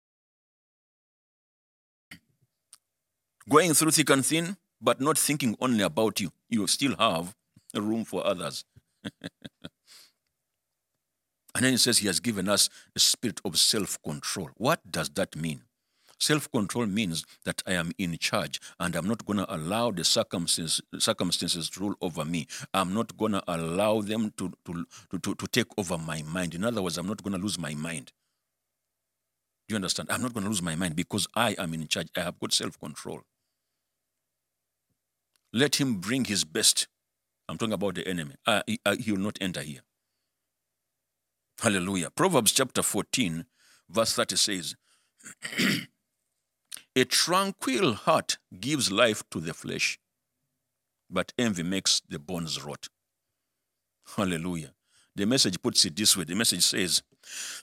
Going 3.48 3.72
through 3.74 3.92
thick 3.92 4.10
and 4.10 4.24
thin, 4.24 4.56
but 4.80 5.00
not 5.00 5.18
thinking 5.18 5.56
only 5.60 5.82
about 5.82 6.20
you. 6.20 6.30
You 6.48 6.66
still 6.66 6.94
have 6.98 7.34
room 7.74 8.04
for 8.04 8.26
others. 8.26 8.64
And 11.54 11.64
then 11.64 11.72
he 11.72 11.78
says 11.78 11.98
he 11.98 12.06
has 12.06 12.20
given 12.20 12.48
us 12.48 12.68
a 12.94 13.00
spirit 13.00 13.40
of 13.44 13.58
self 13.58 14.00
control. 14.02 14.50
What 14.56 14.80
does 14.90 15.10
that 15.10 15.36
mean? 15.36 15.62
Self 16.20 16.50
control 16.50 16.86
means 16.86 17.24
that 17.44 17.62
I 17.66 17.72
am 17.72 17.92
in 17.96 18.18
charge 18.18 18.60
and 18.78 18.94
I'm 18.94 19.08
not 19.08 19.24
going 19.24 19.38
to 19.38 19.54
allow 19.54 19.90
the 19.90 20.04
circumstances, 20.04 20.82
circumstances 20.98 21.70
to 21.70 21.80
rule 21.80 21.94
over 22.02 22.26
me. 22.26 22.46
I'm 22.74 22.92
not 22.92 23.16
going 23.16 23.32
to 23.32 23.42
allow 23.48 24.02
them 24.02 24.32
to, 24.36 24.52
to, 24.66 24.84
to, 25.18 25.34
to 25.34 25.46
take 25.46 25.66
over 25.78 25.96
my 25.96 26.22
mind. 26.22 26.54
In 26.54 26.62
other 26.62 26.82
words, 26.82 26.98
I'm 26.98 27.06
not 27.06 27.22
going 27.22 27.32
to 27.32 27.42
lose 27.42 27.58
my 27.58 27.74
mind. 27.74 28.12
Do 29.66 29.72
you 29.72 29.76
understand? 29.76 30.10
I'm 30.12 30.20
not 30.20 30.34
going 30.34 30.44
to 30.44 30.50
lose 30.50 30.62
my 30.62 30.76
mind 30.76 30.94
because 30.94 31.26
I 31.34 31.54
am 31.56 31.72
in 31.72 31.88
charge. 31.88 32.08
I 32.14 32.20
have 32.20 32.38
got 32.38 32.52
self 32.52 32.78
control. 32.78 33.22
Let 35.54 35.80
him 35.80 36.00
bring 36.00 36.26
his 36.26 36.44
best. 36.44 36.86
I'm 37.48 37.56
talking 37.56 37.72
about 37.72 37.94
the 37.94 38.06
enemy. 38.06 38.34
Uh, 38.46 38.62
he, 38.66 38.78
uh, 38.84 38.96
he 38.96 39.10
will 39.10 39.20
not 39.20 39.38
enter 39.40 39.62
here. 39.62 39.80
Hallelujah. 41.60 42.08
Proverbs 42.10 42.52
chapter 42.52 42.82
14, 42.82 43.44
verse 43.90 44.14
30 44.14 44.36
says, 44.36 44.76
A 46.96 47.04
tranquil 47.04 47.92
heart 47.92 48.38
gives 48.58 48.90
life 48.90 49.22
to 49.30 49.40
the 49.40 49.52
flesh, 49.52 49.98
but 51.10 51.34
envy 51.38 51.62
makes 51.62 52.00
the 52.08 52.18
bones 52.18 52.64
rot. 52.64 52.88
Hallelujah. 54.16 54.72
The 55.14 55.26
message 55.26 55.60
puts 55.60 55.84
it 55.84 55.96
this 55.96 56.16
way 56.16 56.24
the 56.24 56.34
message 56.34 56.62
says, 56.62 57.02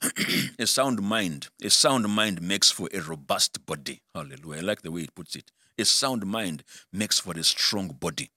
A 0.59 0.67
sound 0.67 1.01
mind, 1.01 1.47
a 1.63 1.71
sound 1.71 2.07
mind 2.07 2.39
makes 2.39 2.69
for 2.69 2.87
a 2.93 2.99
robust 3.01 3.65
body. 3.65 4.01
Hallelujah. 4.13 4.59
I 4.59 4.63
like 4.63 4.83
the 4.83 4.91
way 4.91 5.01
it 5.01 5.15
puts 5.15 5.35
it. 5.35 5.51
A 5.79 5.85
sound 5.85 6.23
mind 6.23 6.63
makes 6.93 7.19
for 7.19 7.33
a 7.33 7.43
strong 7.43 7.87
body. 7.87 8.29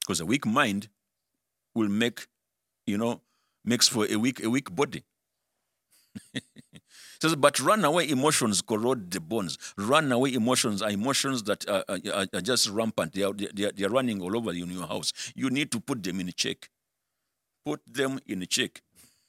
Because 0.00 0.20
a 0.20 0.26
weak 0.26 0.46
mind 0.46 0.90
will 1.74 1.88
make, 1.88 2.28
you 2.86 2.98
know, 2.98 3.20
makes 3.64 3.88
for 3.88 4.06
a 4.10 4.16
weak, 4.16 4.42
a 4.42 4.50
weak 4.50 4.74
body. 4.74 5.04
says, 7.20 7.36
but 7.36 7.58
runaway 7.60 8.08
emotions 8.08 8.60
corrode 8.62 9.10
the 9.10 9.20
bones. 9.20 9.58
Runaway 9.76 10.34
emotions 10.34 10.82
are 10.82 10.90
emotions 10.90 11.42
that 11.44 11.68
are, 11.68 11.84
are, 11.88 12.26
are 12.32 12.40
just 12.40 12.68
rampant. 12.68 13.12
They 13.14 13.22
are, 13.22 13.32
they, 13.32 13.64
are, 13.64 13.72
they 13.72 13.84
are 13.84 13.88
running 13.88 14.20
all 14.20 14.36
over 14.36 14.52
in 14.52 14.70
your 14.70 14.86
house. 14.86 15.12
You 15.34 15.50
need 15.50 15.70
to 15.72 15.80
put 15.80 16.02
them 16.02 16.20
in 16.20 16.30
check. 16.36 16.68
Put 17.64 17.80
them 17.86 18.20
in 18.26 18.46
check. 18.46 18.82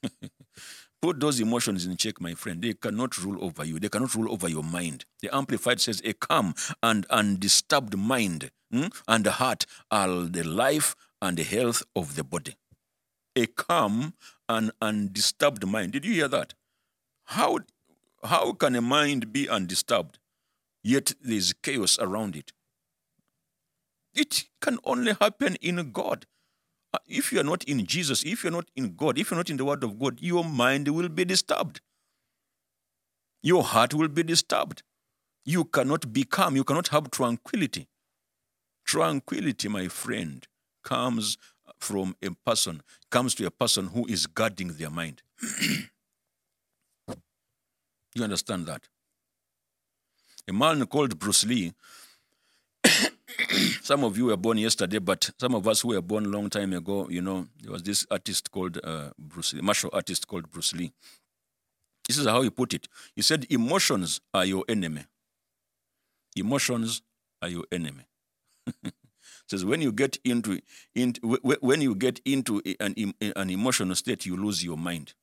put 1.02 1.20
those 1.20 1.40
emotions 1.40 1.86
in 1.86 1.96
check, 1.96 2.20
my 2.20 2.34
friend. 2.34 2.62
They 2.62 2.74
cannot 2.74 3.18
rule 3.18 3.44
over 3.44 3.64
you. 3.64 3.80
They 3.80 3.90
cannot 3.90 4.14
rule 4.14 4.32
over 4.32 4.50
your 4.50 4.64
mind. 4.64 5.06
The 5.22 5.34
Amplified 5.34 5.80
says, 5.80 6.02
a 6.04 6.14
calm 6.14 6.54
and 6.84 7.06
undisturbed 7.10 7.98
mind 7.98 8.52
hmm, 8.72 8.88
and 9.08 9.26
heart 9.26 9.66
are 9.90 10.24
the 10.24 10.44
life 10.44 10.96
and 11.22 11.38
the 11.38 11.44
health 11.44 11.82
of 11.96 12.16
the 12.16 12.24
body 12.24 12.56
a 13.36 13.48
calm 13.48 14.14
and 14.48 14.72
undisturbed 14.82 15.66
mind. 15.68 15.92
Did 15.94 16.06
you 16.06 16.14
hear 16.14 16.28
that? 16.28 16.54
How, 17.26 17.60
how 18.24 18.54
can 18.54 18.76
a 18.76 18.82
mind 18.82 19.34
be 19.34 19.50
undisturbed, 19.50 20.20
yet 20.84 21.14
there's 21.22 21.54
chaos 21.54 21.98
around 22.00 22.36
it? 22.36 22.54
It 24.14 24.46
can 24.62 24.80
only 24.84 25.14
happen 25.20 25.56
in 25.56 25.92
God. 25.92 26.26
Uh, 26.94 27.00
if 27.08 27.34
you 27.34 27.42
are 27.42 27.44
not 27.44 27.66
in 27.66 27.86
Jesus, 27.86 28.24
if 28.24 28.44
you're 28.44 28.54
not 28.54 28.70
in 28.76 28.96
God, 28.96 29.18
if 29.18 29.30
you're 29.30 29.38
not 29.38 29.50
in 29.50 29.58
the 29.58 29.66
Word 29.66 29.84
of 29.84 30.00
God, 30.00 30.22
your 30.22 30.44
mind 30.46 30.88
will 30.88 31.10
be 31.10 31.26
disturbed. 31.26 31.82
Your 33.44 33.64
heart 33.64 33.94
will 33.94 34.08
be 34.08 34.24
disturbed. 34.24 34.82
You 35.44 35.66
cannot 35.66 36.14
be 36.14 36.24
calm. 36.24 36.56
You 36.56 36.64
cannot 36.64 36.88
have 36.88 37.12
tranquility. 37.12 37.88
Tranquility, 38.86 39.68
my 39.68 39.88
friend, 39.88 40.48
comes 40.84 41.38
from 41.86 42.16
a 42.24 42.32
person 42.46 42.82
comes 43.12 43.36
to 43.36 43.46
a 43.46 43.52
person 43.52 43.88
who 43.88 44.06
is 44.08 44.26
guarding 44.26 44.70
their 44.70 44.90
mind. 44.90 45.22
you 48.16 48.24
understand 48.24 48.66
that? 48.66 48.82
A 50.48 50.54
man 50.54 50.86
called 50.88 51.20
Bruce 51.20 51.46
Lee. 51.46 51.74
some 53.82 54.04
of 54.04 54.18
you 54.18 54.26
were 54.26 54.38
born 54.38 54.58
yesterday, 54.58 55.00
but 55.00 55.30
some 55.40 55.54
of 55.54 55.68
us 55.68 55.82
who 55.82 55.90
were 55.90 56.02
born 56.02 56.26
a 56.26 56.30
long 56.30 56.50
time 56.50 56.74
ago, 56.74 57.08
you 57.10 57.22
know, 57.22 57.48
there 57.62 57.72
was 57.72 57.84
this 57.84 58.06
artist 58.10 58.52
called 58.52 58.80
uh, 58.84 59.10
Bruce 59.20 59.54
Lee, 59.54 59.62
martial 59.62 59.92
artist 59.94 60.28
called 60.28 60.50
Bruce 60.52 60.74
Lee. 60.74 60.92
This 62.08 62.18
is 62.18 62.26
how 62.28 62.42
he 62.42 62.50
put 62.50 62.74
it. 62.74 62.88
He 63.16 63.22
said, 63.22 63.46
Emotions 63.50 64.22
are 64.34 64.46
your 64.46 64.64
enemy. 64.68 65.06
Emotions 66.36 67.02
are 67.42 67.50
your 67.50 67.64
enemy 67.72 68.06
says 69.48 69.66
when 69.66 69.82
you 69.82 69.92
get 69.92 70.18
into, 70.24 70.60
when 71.62 71.82
you 71.82 71.96
get 71.96 72.20
into 72.26 72.62
an, 72.80 73.14
an 73.22 73.50
emotional 73.50 73.96
state, 73.96 74.26
you 74.26 74.38
lose 74.38 74.64
your 74.64 74.78
mind. 74.78 75.14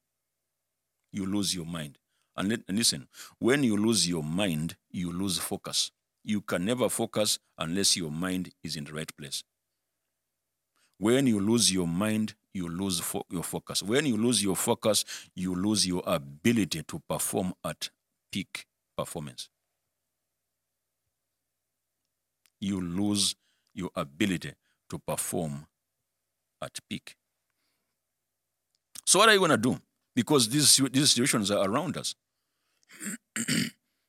You 1.13 1.27
lose 1.27 1.55
your 1.55 1.67
mind. 1.67 1.99
And, 2.37 2.49
let, 2.49 2.61
and 2.69 2.79
listen, 2.79 3.09
when 3.39 3.63
you 3.63 3.77
lose 3.77 4.09
your 4.09 4.23
mind, 4.23 4.77
you 4.91 5.13
lose 5.13 5.39
focus. 5.39 5.91
You 6.25 6.41
can 6.41 6.65
never 6.65 6.89
focus 6.89 7.39
unless 7.59 7.97
your 7.97 8.11
mind 8.11 8.51
is 8.63 8.77
in 8.77 8.85
the 8.85 8.93
right 8.93 9.15
place. 9.17 9.43
When 10.99 11.27
you 11.27 11.41
lose 11.41 11.73
your 11.73 11.89
mind, 11.89 12.35
you 12.55 12.69
lose 12.69 13.01
fo- 13.01 13.27
your 13.31 13.43
focus. 13.43 13.83
When 13.83 14.07
you 14.07 14.17
lose 14.17 14.43
your 14.43 14.57
focus, 14.57 15.05
you 15.35 15.55
lose 15.55 15.87
your 15.87 16.03
ability 16.07 16.85
to 16.85 17.03
perform 17.09 17.55
at 17.65 17.91
peak 18.31 18.67
performance. 18.97 19.49
You 22.61 22.81
lose 22.81 23.35
your 23.75 23.91
ability 23.95 24.53
to 24.91 24.99
perform 24.99 25.67
at 26.63 26.79
peak. 26.89 27.17
So, 29.05 29.19
what 29.19 29.29
are 29.29 29.33
you 29.33 29.39
going 29.39 29.51
to 29.51 29.57
do? 29.57 29.79
Because 30.15 30.49
these, 30.49 30.77
these 30.93 31.11
situations 31.11 31.51
are 31.51 31.69
around 31.69 31.97
us. 31.97 32.15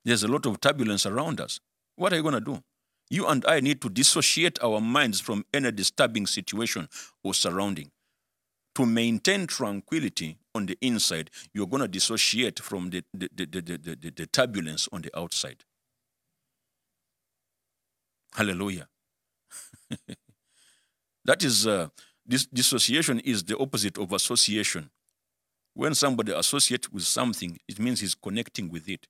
There's 0.06 0.24
a 0.24 0.28
lot 0.28 0.46
of 0.46 0.60
turbulence 0.60 1.06
around 1.06 1.40
us. 1.40 1.60
What 1.96 2.14
are 2.14 2.18
you 2.18 2.22
going 2.22 2.36
to 2.36 2.42
do? 2.42 2.62
You 3.10 3.28
and 3.28 3.46
I 3.48 3.60
need 3.60 3.82
to 3.82 3.90
dissociate 3.90 4.62
our 4.64 4.82
minds 4.82 5.20
from 5.20 5.46
any 5.54 5.72
disturbing 5.72 6.26
situation 6.26 6.90
or 7.24 7.34
surrounding. 7.34 7.92
To 8.76 8.86
maintain 8.86 9.46
tranquility 9.46 10.38
on 10.56 10.66
the 10.66 10.78
inside, 10.82 11.30
you're 11.54 11.68
going 11.68 11.82
to 11.82 11.88
dissociate 11.88 12.60
from 12.60 12.90
the, 12.90 13.04
the, 13.14 13.30
the, 13.36 13.46
the, 13.46 13.62
the, 13.78 14.12
the 14.16 14.26
turbulence 14.26 14.90
on 14.92 15.04
the 15.04 15.18
outside. 15.18 15.64
Hallelujah. 18.34 18.88
that 21.26 21.44
is, 21.44 21.68
uh, 21.68 21.88
this 22.26 22.46
dissociation 22.46 23.20
is 23.20 23.44
the 23.44 23.58
opposite 23.58 23.98
of 23.98 24.12
association. 24.14 24.90
When 25.74 25.96
somebody 25.96 26.32
associates 26.32 26.92
with 26.92 27.04
something, 27.04 27.60
it 27.68 27.80
means 27.80 28.00
he's 28.00 28.16
connecting 28.16 28.70
with 28.70 28.88
it. 28.88 29.08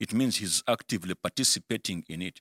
It 0.00 0.12
means 0.12 0.36
he's 0.36 0.62
actively 0.66 1.14
participating 1.14 2.04
in 2.08 2.22
it. 2.22 2.40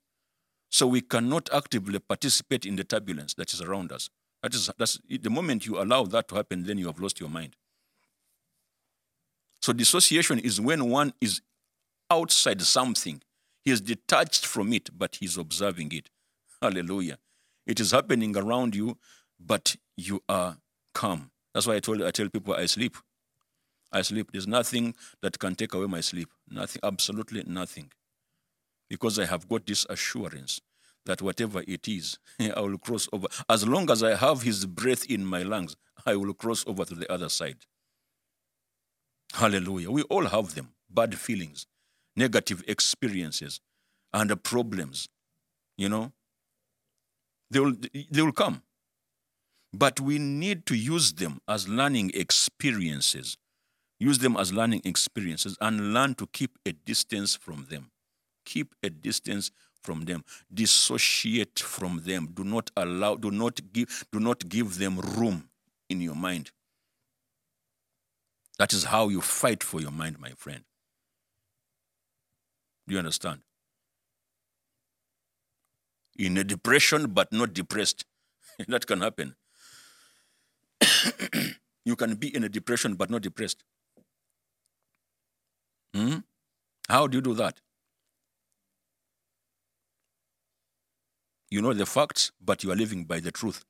So 0.70 0.88
we 0.88 1.02
cannot 1.02 1.50
actively 1.54 2.00
participate 2.00 2.66
in 2.66 2.76
the 2.76 2.84
turbulence 2.84 3.36
that 3.36 3.54
is 3.54 3.62
around 3.62 3.92
us. 3.92 4.10
That 4.42 4.56
is 4.56 4.70
that's 4.78 5.00
the 5.08 5.30
moment 5.30 5.66
you 5.66 5.82
allow 5.82 6.04
that 6.04 6.28
to 6.30 6.36
happen, 6.36 6.64
then 6.64 6.78
you 6.78 6.88
have 6.88 7.00
lost 7.00 7.20
your 7.20 7.30
mind. 7.30 7.56
So 9.62 9.72
dissociation 9.72 10.40
is 10.40 10.60
when 10.60 10.90
one 10.90 11.14
is 11.22 11.42
outside 12.10 12.62
something. 12.64 13.22
He 13.64 13.72
is 13.72 13.80
detached 13.80 14.46
from 14.46 14.74
it, 14.74 14.90
but 14.98 15.16
he's 15.16 15.38
observing 15.38 15.94
it. 15.94 16.10
Hallelujah. 16.62 17.18
It 17.66 17.80
is 17.80 17.92
happening 17.92 18.36
around 18.36 18.76
you, 18.76 18.98
but 19.40 19.76
you 19.96 20.22
are 20.28 20.58
calm. 20.94 21.32
That's 21.54 21.68
why 21.68 21.76
I 21.76 21.80
told 21.80 22.02
I 22.02 22.12
tell 22.12 22.30
people 22.30 22.54
I 22.54 22.66
sleep. 22.66 22.98
I 23.92 24.02
sleep. 24.02 24.32
There's 24.32 24.48
nothing 24.48 24.96
that 25.22 25.38
can 25.40 25.56
take 25.56 25.74
away 25.74 25.86
my 25.86 26.02
sleep. 26.02 26.30
Nothing, 26.50 26.82
absolutely 26.84 27.44
nothing. 27.46 27.92
Because 28.90 29.20
I 29.20 29.26
have 29.26 29.48
got 29.48 29.66
this 29.66 29.86
assurance 29.90 30.60
that 31.06 31.22
whatever 31.22 31.64
it 31.68 31.88
is, 31.88 32.18
I 32.40 32.60
will 32.60 32.78
cross 32.78 33.08
over. 33.14 33.28
As 33.50 33.68
long 33.68 33.90
as 33.92 34.04
I 34.04 34.16
have 34.16 34.42
his 34.42 34.66
breath 34.66 35.06
in 35.10 35.26
my 35.26 35.44
lungs, 35.44 35.76
I 36.06 36.16
will 36.16 36.34
cross 36.34 36.66
over 36.68 36.86
to 36.86 36.96
the 36.96 37.12
other 37.12 37.30
side. 37.30 37.58
Hallelujah. 39.34 39.90
We 39.92 40.04
all 40.04 40.26
have 40.26 40.56
them 40.56 40.70
bad 40.90 41.18
feelings, 41.18 41.66
negative 42.16 42.64
experiences, 42.68 43.62
and 44.14 44.44
problems. 44.44 45.08
You 45.78 45.90
know, 45.90 46.12
they 47.54 47.60
will, 47.60 47.76
they 48.12 48.22
will 48.22 48.32
come. 48.32 48.62
But 49.74 50.00
we 50.00 50.20
need 50.20 50.66
to 50.68 50.76
use 50.76 51.14
them 51.14 51.40
as 51.48 51.68
learning 51.68 52.12
experiences. 52.14 53.38
Use 54.00 54.20
them 54.20 54.36
as 54.38 54.52
learning 54.54 54.82
experiences 54.86 55.58
and 55.62 55.94
learn 55.94 56.16
to 56.16 56.28
keep 56.28 56.58
a 56.66 56.74
distance 56.74 57.36
from 57.36 57.68
them. 57.70 57.92
Keep 58.46 58.76
a 58.84 58.90
distance 58.90 59.52
from 59.82 60.06
them. 60.06 60.24
Dissociate 60.54 61.60
from 61.60 62.02
them. 62.06 62.30
Do 62.34 62.44
not 62.44 62.70
allow, 62.76 63.16
do 63.16 63.32
not 63.32 63.60
give, 63.72 64.06
do 64.12 64.20
not 64.20 64.48
give 64.48 64.78
them 64.78 65.00
room 65.00 65.50
in 65.90 66.02
your 66.02 66.16
mind. 66.16 66.52
That 68.60 68.74
is 68.74 68.86
how 68.86 69.10
you 69.10 69.22
fight 69.22 69.64
for 69.64 69.82
your 69.82 69.92
mind, 69.92 70.20
my 70.20 70.32
friend. 70.38 70.64
Do 72.88 72.94
you 72.94 73.00
understand? 73.00 73.42
In 76.18 76.38
a 76.38 76.44
depression, 76.44 77.08
but 77.12 77.32
not 77.34 77.54
depressed. 77.54 78.06
that 78.68 78.86
can 78.86 79.02
happen. 79.02 79.36
you 81.86 81.96
can 81.96 82.16
be 82.16 82.34
in 82.36 82.44
a 82.44 82.50
depression, 82.50 82.96
but 82.96 83.10
not 83.10 83.22
depressed. 83.22 83.64
Hmm? 85.94 86.18
How 86.90 87.08
do 87.08 87.18
you 87.18 87.22
do 87.22 87.34
that? 87.36 87.62
You 91.50 91.62
know 91.62 91.74
the 91.74 91.86
facts, 91.86 92.32
but 92.42 92.64
you 92.64 92.72
are 92.72 92.76
living 92.76 93.06
by 93.06 93.20
the 93.20 93.32
truth. 93.32 93.64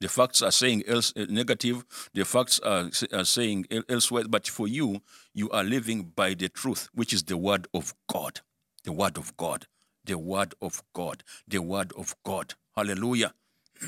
The 0.00 0.08
facts 0.08 0.42
are 0.42 0.52
saying 0.52 0.84
else 0.86 1.12
uh, 1.16 1.26
negative. 1.28 1.84
The 2.12 2.24
facts 2.24 2.60
are, 2.60 2.90
are 3.12 3.24
saying 3.24 3.66
elsewhere. 3.88 4.24
But 4.28 4.46
for 4.46 4.68
you, 4.68 5.00
you 5.32 5.50
are 5.50 5.64
living 5.64 6.12
by 6.14 6.34
the 6.34 6.48
truth, 6.48 6.88
which 6.94 7.12
is 7.12 7.22
the 7.24 7.36
word 7.36 7.66
of 7.74 7.94
God. 8.06 8.40
The 8.84 8.92
word 8.92 9.16
of 9.16 9.36
God. 9.36 9.66
The 10.04 10.18
word 10.18 10.54
of 10.60 10.82
God. 10.92 11.22
The 11.48 11.58
word 11.58 11.92
of 11.96 12.14
God. 12.24 12.54
Hallelujah. 12.76 13.32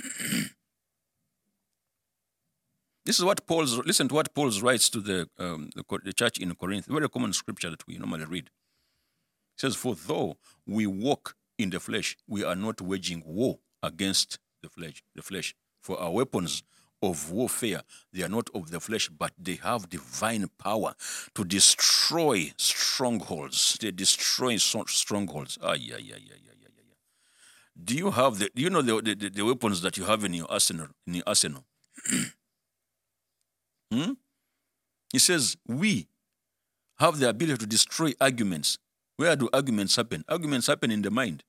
this 3.05 3.19
is 3.19 3.25
what 3.25 3.47
Paul's. 3.47 3.79
Listen 3.79 4.09
to 4.09 4.15
what 4.15 4.35
Paul 4.35 4.51
writes 4.63 4.89
to 4.91 5.01
the, 5.01 5.29
um, 5.39 5.71
the, 5.75 5.85
the 6.05 6.13
church 6.13 6.39
in 6.39 6.55
Corinth. 6.55 6.87
Very 6.87 7.09
common 7.09 7.33
scripture 7.33 7.71
that 7.71 7.87
we 7.87 7.99
normally 7.99 8.25
read. 8.25 8.47
It 8.47 9.61
says, 9.61 9.77
"For 9.77 9.95
though 9.95 10.37
we 10.67 10.87
walk 10.87 11.37
in 11.59 11.71
the 11.71 11.81
flesh, 11.81 12.17
we 12.27 12.45
are 12.45 12.57
not 12.57 12.81
waging 12.81 13.23
war 13.27 13.59
against 13.83 14.39
the 14.63 14.69
flesh. 14.69 15.03
The 15.15 15.23
flesh, 15.23 15.55
for 15.81 15.99
our 16.01 16.11
weapons 16.11 16.63
of 17.03 17.31
warfare, 17.31 17.83
they 18.13 18.23
are 18.23 18.29
not 18.29 18.49
of 18.55 18.71
the 18.71 18.81
flesh, 18.81 19.09
but 19.09 19.33
they 19.39 19.55
have 19.63 19.89
divine 19.89 20.49
power 20.59 20.95
to 21.35 21.45
destroy 21.45 22.53
strongholds. 22.57 23.79
They 23.81 23.91
destroy 23.91 24.57
strongholds. 24.57 25.59
Ah, 25.63 25.75
yeah, 25.75 25.97
yeah, 25.99 26.17
yeah, 26.17 26.37
yeah, 26.45 26.53
yeah, 26.61 26.69
yeah. 26.77 26.95
Do 27.83 27.95
you 27.95 28.11
have 28.11 28.39
the? 28.39 28.51
Do 28.55 28.63
you 28.63 28.71
know 28.71 28.83
the, 28.83 29.01
the, 29.15 29.31
the 29.31 29.45
weapons 29.45 29.83
that 29.83 29.97
you 29.97 30.05
have 30.05 30.25
in 30.25 30.35
your 30.35 30.51
arsenal? 30.51 30.89
In 31.07 31.15
your 31.15 31.25
arsenal. 31.27 31.65
hmm? 33.93 34.13
He 35.13 35.19
says 35.19 35.57
we 35.67 36.09
have 36.99 37.19
the 37.19 37.29
ability 37.29 37.59
to 37.59 37.67
destroy 37.67 38.13
arguments. 38.21 38.79
Where 39.17 39.37
do 39.37 39.49
arguments 39.53 39.97
happen? 39.97 40.25
Arguments 40.29 40.67
happen 40.67 40.91
in 40.91 41.03
the 41.03 41.11
mind. 41.11 41.43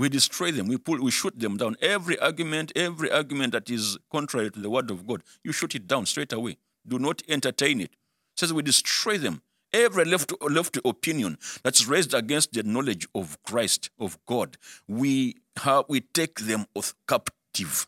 We 0.00 0.08
destroy 0.08 0.50
them. 0.50 0.66
We 0.68 0.78
pull. 0.78 0.98
We 1.02 1.10
shoot 1.10 1.38
them 1.38 1.58
down. 1.58 1.76
Every 1.82 2.18
argument, 2.18 2.72
every 2.74 3.10
argument 3.10 3.52
that 3.52 3.68
is 3.68 3.98
contrary 4.10 4.50
to 4.50 4.58
the 4.58 4.70
word 4.70 4.90
of 4.90 5.06
God, 5.06 5.22
you 5.44 5.52
shoot 5.52 5.74
it 5.74 5.86
down 5.86 6.06
straight 6.06 6.32
away. 6.32 6.56
Do 6.88 6.98
not 6.98 7.20
entertain 7.28 7.82
it. 7.82 7.90
it 7.92 8.38
says 8.38 8.50
we 8.50 8.62
destroy 8.62 9.18
them. 9.18 9.42
Every 9.74 10.06
left, 10.06 10.32
left 10.40 10.78
opinion 10.86 11.36
that's 11.62 11.84
raised 11.84 12.14
against 12.14 12.54
the 12.54 12.62
knowledge 12.62 13.06
of 13.14 13.36
Christ, 13.42 13.90
of 13.98 14.16
God, 14.24 14.56
we 14.88 15.36
have, 15.58 15.84
we 15.86 16.00
take 16.00 16.40
them 16.40 16.64
captive. 17.06 17.86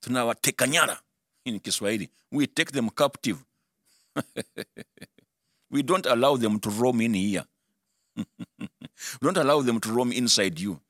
Tunawateka 0.00 0.66
nyara 0.66 0.96
in 1.44 1.60
Kiswahili. 1.60 2.08
We 2.30 2.46
take 2.46 2.72
them 2.72 2.88
captive. 2.88 3.44
we 5.70 5.82
don't 5.82 6.06
allow 6.06 6.36
them 6.36 6.58
to 6.60 6.70
roam 6.70 7.02
in 7.02 7.12
here. 7.12 7.44
we 8.16 8.26
don't 9.20 9.36
allow 9.36 9.60
them 9.60 9.80
to 9.80 9.92
roam 9.92 10.10
inside 10.10 10.58
you. 10.58 10.80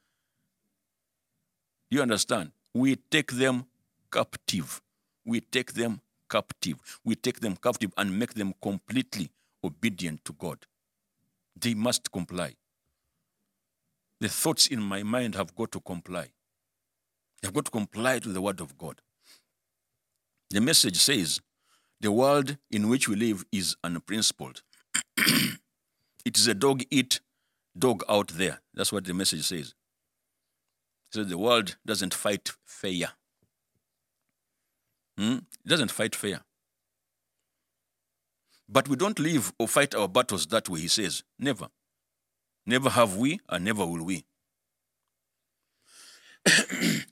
You 1.94 2.02
understand? 2.02 2.50
We 2.74 2.96
take 2.96 3.30
them 3.30 3.66
captive. 4.10 4.82
We 5.24 5.40
take 5.40 5.74
them 5.74 6.00
captive. 6.28 6.80
We 7.04 7.14
take 7.14 7.38
them 7.38 7.54
captive 7.54 7.92
and 7.96 8.18
make 8.18 8.34
them 8.34 8.52
completely 8.60 9.30
obedient 9.62 10.24
to 10.24 10.32
God. 10.32 10.66
They 11.54 11.74
must 11.74 12.10
comply. 12.10 12.54
The 14.20 14.28
thoughts 14.28 14.66
in 14.66 14.82
my 14.82 15.04
mind 15.04 15.36
have 15.36 15.54
got 15.54 15.70
to 15.70 15.78
comply. 15.78 16.30
They've 17.40 17.54
got 17.54 17.66
to 17.66 17.70
comply 17.70 18.18
to 18.18 18.28
the 18.28 18.42
word 18.42 18.60
of 18.60 18.76
God. 18.76 19.00
The 20.50 20.60
message 20.60 20.96
says 20.96 21.40
the 22.00 22.10
world 22.10 22.56
in 22.72 22.88
which 22.88 23.08
we 23.08 23.14
live 23.14 23.44
is 23.52 23.76
unprincipled. 23.84 24.62
it 25.16 26.36
is 26.36 26.48
a 26.48 26.54
dog 26.54 26.82
eat 26.90 27.20
dog 27.78 28.02
out 28.08 28.32
there. 28.34 28.62
That's 28.74 28.92
what 28.92 29.04
the 29.04 29.14
message 29.14 29.44
says. 29.44 29.74
So 31.14 31.22
the 31.22 31.38
world 31.38 31.76
doesn't 31.86 32.12
fight 32.12 32.50
fair. 32.64 33.12
Hmm? 35.16 35.38
It 35.64 35.68
doesn't 35.68 35.92
fight 35.92 36.16
fair. 36.16 36.40
But 38.68 38.88
we 38.88 38.96
don't 38.96 39.20
live 39.20 39.52
or 39.60 39.68
fight 39.68 39.94
our 39.94 40.08
battles 40.08 40.44
that 40.46 40.68
way, 40.68 40.80
he 40.80 40.88
says. 40.88 41.22
Never. 41.38 41.68
Never 42.66 42.90
have 42.90 43.16
we, 43.16 43.38
and 43.48 43.64
never 43.64 43.86
will 43.86 44.02
we. 44.02 44.24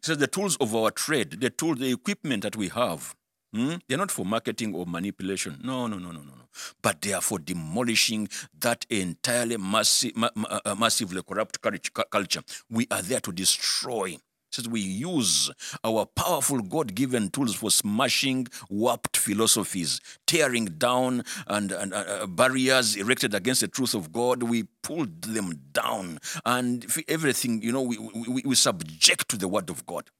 so 0.03 0.17
the 0.17 0.27
tools 0.27 0.57
of 0.57 0.75
our 0.75 0.91
trade, 0.91 1.41
the 1.41 1.51
tools, 1.51 1.79
the 1.79 1.93
equipment 1.93 2.43
that 2.43 2.57
we 2.57 2.71
have, 2.71 3.15
Hmm? 3.55 3.75
They're 3.87 3.99
not 3.99 4.11
for 4.11 4.25
marketing 4.25 4.75
or 4.75 4.87
manipulation. 4.87 5.61
No, 5.63 5.87
no, 5.87 5.99
no, 5.99 6.11
no, 6.11 6.23
no, 6.23 6.35
no. 6.35 6.42
But 6.83 7.05
for 7.23 7.39
demolishing 7.39 8.29
that 8.61 8.87
entirely 8.91 9.57
massive, 9.57 10.17
ma- 10.17 10.31
ma- 10.35 10.61
uh, 10.65 10.75
massively 10.75 11.23
corrupt 11.23 11.61
culture. 11.61 12.43
We 12.71 12.87
are 12.91 13.03
there 13.03 13.21
to 13.21 13.33
destroy. 13.33 14.17
Says 14.51 14.69
we 14.69 14.81
use 14.81 15.51
our 15.83 16.05
powerful 16.05 16.61
God-given 16.61 17.31
tools 17.31 17.55
for 17.55 17.71
smashing 17.71 18.49
warped 18.69 19.17
philosophies, 19.17 19.99
tearing 20.27 20.67
down 20.67 21.25
and, 21.47 21.73
and 21.73 21.95
uh, 21.95 21.97
uh 21.97 22.27
barriers 22.27 22.95
erected 22.97 23.35
against 23.35 23.63
the 23.63 23.69
truth 23.69 23.95
of 23.95 24.13
God. 24.13 24.43
We 24.43 24.65
pulled 24.83 25.23
them 25.23 25.59
down, 25.73 26.19
and 26.45 26.85
everything 27.09 27.63
you 27.63 27.73
know, 27.73 27.81
we, 27.81 27.97
we, 27.97 28.43
we 28.45 28.55
subject 28.55 29.31
to 29.31 29.39
the 29.39 29.49
Word 29.49 29.71
of 29.71 29.87
God. 29.87 30.11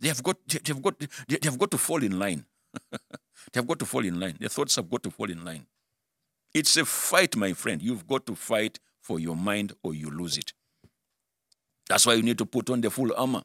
They 0.00 0.08
have 0.08 0.24
got, 0.24 0.36
they 0.48 0.58
have 0.66 0.82
got, 0.82 0.98
they 0.98 1.38
have 1.44 1.58
got 1.58 1.70
to 1.70 1.78
fall 1.78 2.02
in 2.02 2.18
line. 2.18 2.44
they 2.90 2.98
have 3.56 3.66
got 3.66 3.78
to 3.78 3.86
fall 3.86 4.04
in 4.04 4.18
line. 4.18 4.36
Their 4.38 4.48
thoughts 4.48 4.76
have 4.76 4.90
got 4.90 5.02
to 5.02 5.10
fall 5.10 5.30
in 5.30 5.44
line. 5.44 5.66
It's 6.54 6.76
a 6.76 6.84
fight, 6.84 7.36
my 7.36 7.52
friend. 7.52 7.80
You've 7.80 8.06
got 8.06 8.26
to 8.26 8.34
fight 8.34 8.78
for 9.00 9.18
your 9.18 9.36
mind 9.36 9.72
or 9.82 9.94
you 9.94 10.10
lose 10.10 10.36
it. 10.36 10.52
That's 11.88 12.06
why 12.06 12.14
you 12.14 12.22
need 12.22 12.38
to 12.38 12.46
put 12.46 12.70
on 12.70 12.80
the 12.80 12.90
full 12.90 13.12
armor. 13.16 13.42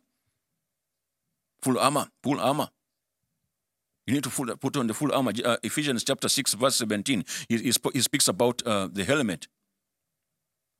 Full 1.61 1.79
armor, 1.79 2.07
full 2.23 2.39
armor. 2.39 2.69
You 4.05 4.13
need 4.13 4.23
to 4.23 4.29
full, 4.29 4.55
put 4.57 4.77
on 4.77 4.87
the 4.87 4.93
full 4.93 5.13
armor. 5.13 5.33
Uh, 5.43 5.57
Ephesians 5.63 6.03
chapter 6.03 6.29
6, 6.29 6.53
verse 6.53 6.75
17, 6.77 7.25
he, 7.49 7.57
he, 7.57 7.73
he 7.93 8.01
speaks 8.01 8.27
about 8.27 8.61
uh, 8.65 8.87
the 8.91 9.03
helmet. 9.03 9.47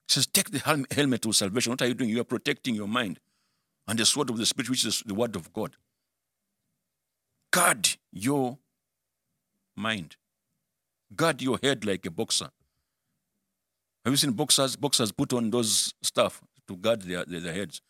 He 0.08 0.14
says, 0.14 0.28
Take 0.28 0.52
the 0.52 0.86
helmet 0.92 1.22
to 1.24 1.34
salvation. 1.34 1.72
What 1.72 1.82
are 1.82 1.88
you 1.88 1.94
doing? 1.94 2.10
You 2.10 2.22
are 2.22 2.26
protecting 2.26 2.76
your 2.76 2.88
mind 2.88 3.20
and 3.88 4.00
the 4.00 4.06
sword 4.06 4.30
of 4.30 4.38
the 4.38 4.46
Spirit, 4.46 4.70
which 4.70 4.86
is 4.86 5.04
the 5.06 5.14
word 5.14 5.36
of 5.36 5.52
God. 5.52 5.76
Guard 7.52 7.98
your 8.12 8.58
mind. 9.76 10.16
Guard 11.16 11.42
your 11.42 11.60
head 11.62 11.86
like 11.86 12.06
a 12.06 12.12
boxer. 12.12 12.50
Have 14.04 14.14
you 14.14 14.18
seen 14.18 14.32
boxers? 14.32 14.76
Boxers 14.76 15.12
put 15.12 15.34
on 15.34 15.50
those 15.50 15.94
stuff 16.02 16.42
to 16.68 16.76
guard 16.76 17.02
their, 17.04 17.26
their, 17.26 17.54
heads. 17.54 17.82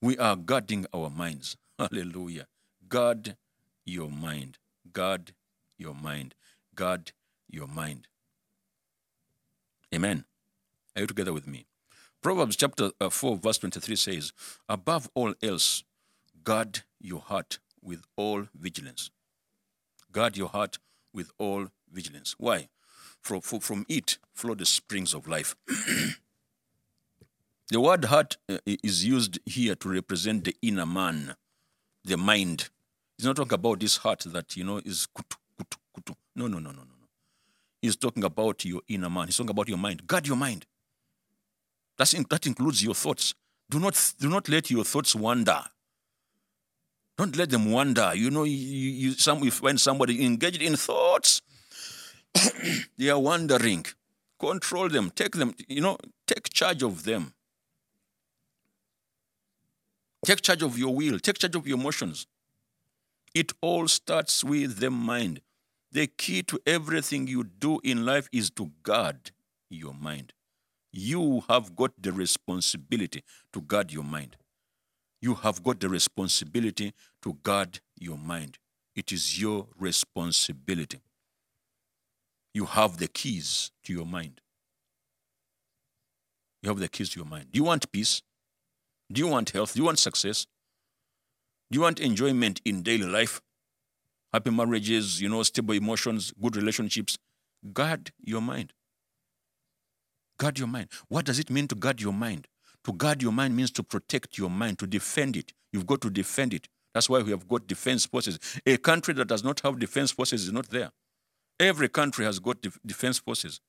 We 0.00 0.18
are 0.18 0.36
guarding 0.36 0.86
our 0.94 1.10
minds. 1.10 1.56
Hallelujah. 1.78 2.46
Guard 2.88 3.36
your 3.84 4.10
mind. 4.10 4.58
Guard 4.92 5.32
your 5.78 5.94
mind. 5.94 6.34
Guard 6.74 7.12
your 7.50 7.66
mind. 7.66 8.08
Amen. 9.94 10.24
Are 10.94 11.02
you 11.02 11.06
together 11.06 11.32
with 11.32 11.46
me? 11.46 11.66
Proverbs 12.22 12.56
chapter 12.56 12.90
uh, 13.00 13.10
4, 13.10 13.36
verse 13.36 13.58
23 13.58 13.96
says, 13.96 14.32
Above 14.68 15.08
all 15.14 15.34
else, 15.42 15.84
guard 16.44 16.80
your 17.00 17.20
heart 17.20 17.58
with 17.82 18.02
all 18.16 18.48
vigilance. 18.54 19.10
Guard 20.12 20.36
your 20.36 20.48
heart 20.48 20.78
with 21.12 21.30
all 21.38 21.68
vigilance. 21.92 22.34
Why? 22.38 22.68
From, 23.20 23.40
from, 23.40 23.60
from 23.60 23.86
it 23.88 24.18
flow 24.32 24.54
the 24.54 24.66
springs 24.66 25.14
of 25.14 25.26
life. 25.26 25.56
the 27.70 27.80
word 27.80 28.06
heart 28.06 28.36
uh, 28.48 28.58
is 28.66 29.04
used 29.04 29.38
here 29.44 29.74
to 29.74 29.88
represent 29.88 30.44
the 30.44 30.54
inner 30.62 30.86
man, 30.86 31.34
the 32.04 32.16
mind. 32.16 32.70
He's 33.16 33.26
not 33.26 33.36
talking 33.36 33.54
about 33.54 33.80
this 33.80 33.98
heart 33.98 34.20
that, 34.26 34.56
you 34.56 34.64
know, 34.64 34.78
is 34.78 35.06
kutu, 35.16 35.36
kutu, 35.58 35.76
kutu. 35.96 36.14
No, 36.36 36.46
no, 36.46 36.58
no, 36.58 36.70
no, 36.70 36.82
no. 36.82 36.84
He's 37.82 37.96
talking 37.96 38.24
about 38.24 38.64
your 38.64 38.82
inner 38.88 39.10
man. 39.10 39.26
He's 39.26 39.36
talking 39.36 39.50
about 39.50 39.68
your 39.68 39.78
mind. 39.78 40.06
Guard 40.06 40.26
your 40.26 40.36
mind. 40.36 40.66
That's 41.96 42.14
in, 42.14 42.24
that 42.30 42.46
includes 42.46 42.82
your 42.82 42.94
thoughts. 42.94 43.34
Do 43.70 43.78
not, 43.78 44.14
do 44.18 44.28
not 44.28 44.48
let 44.48 44.70
your 44.70 44.84
thoughts 44.84 45.14
wander. 45.14 45.62
Don't 47.18 47.36
let 47.36 47.50
them 47.50 47.72
wander. 47.72 48.12
You 48.14 48.30
know, 48.30 48.44
you, 48.44 48.54
you, 48.54 49.12
some, 49.12 49.42
find 49.50 49.80
somebody 49.80 50.24
engaged 50.24 50.62
in 50.62 50.76
thoughts, 50.76 51.42
they 52.96 53.10
are 53.10 53.18
wandering. 53.18 53.84
Control 54.38 54.88
them. 54.88 55.10
Take 55.10 55.32
them, 55.32 55.52
you 55.66 55.80
know, 55.80 55.98
take 56.28 56.48
charge 56.50 56.84
of 56.84 57.02
them. 57.02 57.34
Take 60.24 60.42
charge 60.42 60.62
of 60.62 60.78
your 60.78 60.94
will. 60.94 61.18
Take 61.18 61.38
charge 61.38 61.56
of 61.56 61.66
your 61.66 61.76
emotions. 61.76 62.28
It 63.34 63.52
all 63.60 63.88
starts 63.88 64.44
with 64.44 64.78
the 64.78 64.90
mind. 64.90 65.40
The 65.90 66.06
key 66.06 66.44
to 66.44 66.60
everything 66.66 67.26
you 67.26 67.42
do 67.42 67.80
in 67.82 68.06
life 68.06 68.28
is 68.32 68.50
to 68.50 68.70
guard 68.84 69.32
your 69.68 69.94
mind. 69.94 70.34
You 70.92 71.42
have 71.48 71.74
got 71.74 71.92
the 72.00 72.12
responsibility 72.12 73.24
to 73.52 73.60
guard 73.60 73.92
your 73.92 74.04
mind. 74.04 74.36
You 75.20 75.34
have 75.34 75.62
got 75.62 75.80
the 75.80 75.88
responsibility 75.88 76.92
to 77.22 77.34
guard 77.42 77.80
your 77.98 78.16
mind. 78.16 78.58
It 78.94 79.12
is 79.12 79.40
your 79.40 79.66
responsibility. 79.78 81.00
You 82.54 82.66
have 82.66 82.98
the 82.98 83.08
keys 83.08 83.70
to 83.84 83.92
your 83.92 84.06
mind. 84.06 84.40
You 86.62 86.70
have 86.70 86.78
the 86.78 86.88
keys 86.88 87.10
to 87.10 87.20
your 87.20 87.26
mind. 87.26 87.52
Do 87.52 87.58
you 87.58 87.64
want 87.64 87.90
peace? 87.92 88.22
Do 89.10 89.20
you 89.20 89.28
want 89.28 89.50
health? 89.50 89.74
Do 89.74 89.80
you 89.80 89.84
want 89.84 89.98
success? 89.98 90.46
Do 91.70 91.76
you 91.76 91.82
want 91.82 92.00
enjoyment 92.00 92.60
in 92.64 92.82
daily 92.82 93.06
life? 93.06 93.40
Happy 94.32 94.50
marriages, 94.50 95.20
you 95.20 95.28
know, 95.28 95.42
stable 95.42 95.74
emotions, 95.74 96.32
good 96.40 96.56
relationships. 96.56 97.16
Guard 97.72 98.12
your 98.20 98.40
mind. 98.40 98.72
Guard 100.38 100.58
your 100.58 100.68
mind. 100.68 100.88
What 101.08 101.24
does 101.24 101.38
it 101.38 101.50
mean 101.50 101.66
to 101.68 101.74
guard 101.74 102.00
your 102.00 102.12
mind? 102.12 102.46
To 102.88 102.94
guard 102.94 103.20
your 103.22 103.32
mind 103.32 103.54
means 103.54 103.70
to 103.72 103.82
protect 103.82 104.38
your 104.38 104.48
mind, 104.48 104.78
to 104.78 104.86
defend 104.86 105.36
it. 105.36 105.52
You've 105.74 105.86
got 105.86 106.00
to 106.00 106.08
defend 106.08 106.54
it. 106.54 106.68
That's 106.94 107.10
why 107.10 107.20
we 107.20 107.30
have 107.32 107.46
got 107.46 107.66
defense 107.66 108.06
forces. 108.06 108.38
A 108.64 108.78
country 108.78 109.12
that 109.12 109.26
does 109.28 109.44
not 109.44 109.60
have 109.60 109.78
defense 109.78 110.10
forces 110.10 110.44
is 110.44 110.52
not 110.52 110.70
there. 110.70 110.90
Every 111.60 111.90
country 111.90 112.24
has 112.24 112.38
got 112.38 112.62
def- 112.62 112.78
defense 112.86 113.18
forces. 113.18 113.60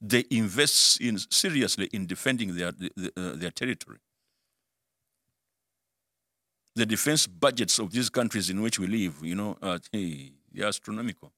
They 0.00 0.24
invest 0.28 1.00
in, 1.00 1.18
seriously 1.30 1.88
in 1.92 2.06
defending 2.06 2.56
their, 2.56 2.72
the- 2.72 3.12
uh, 3.16 3.36
their 3.36 3.52
territory. 3.52 3.98
The 6.74 6.84
defense 6.84 7.28
budgets 7.28 7.78
of 7.78 7.92
these 7.92 8.10
countries 8.10 8.50
in 8.50 8.60
which 8.60 8.80
we 8.80 8.88
live, 8.88 9.20
you 9.22 9.36
know, 9.36 9.56
hey, 9.92 10.32
they're 10.52 10.66
astronomical. 10.66 11.32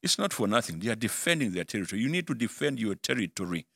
It's 0.00 0.16
not 0.16 0.32
for 0.32 0.46
nothing. 0.46 0.78
They 0.78 0.90
are 0.90 0.94
defending 0.94 1.50
their 1.50 1.64
territory. 1.64 2.00
You 2.02 2.08
need 2.08 2.28
to 2.28 2.34
defend 2.34 2.78
your 2.78 2.94
territory. 2.94 3.66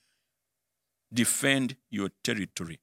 Defend 1.12 1.76
your 1.90 2.10
territory. 2.24 2.78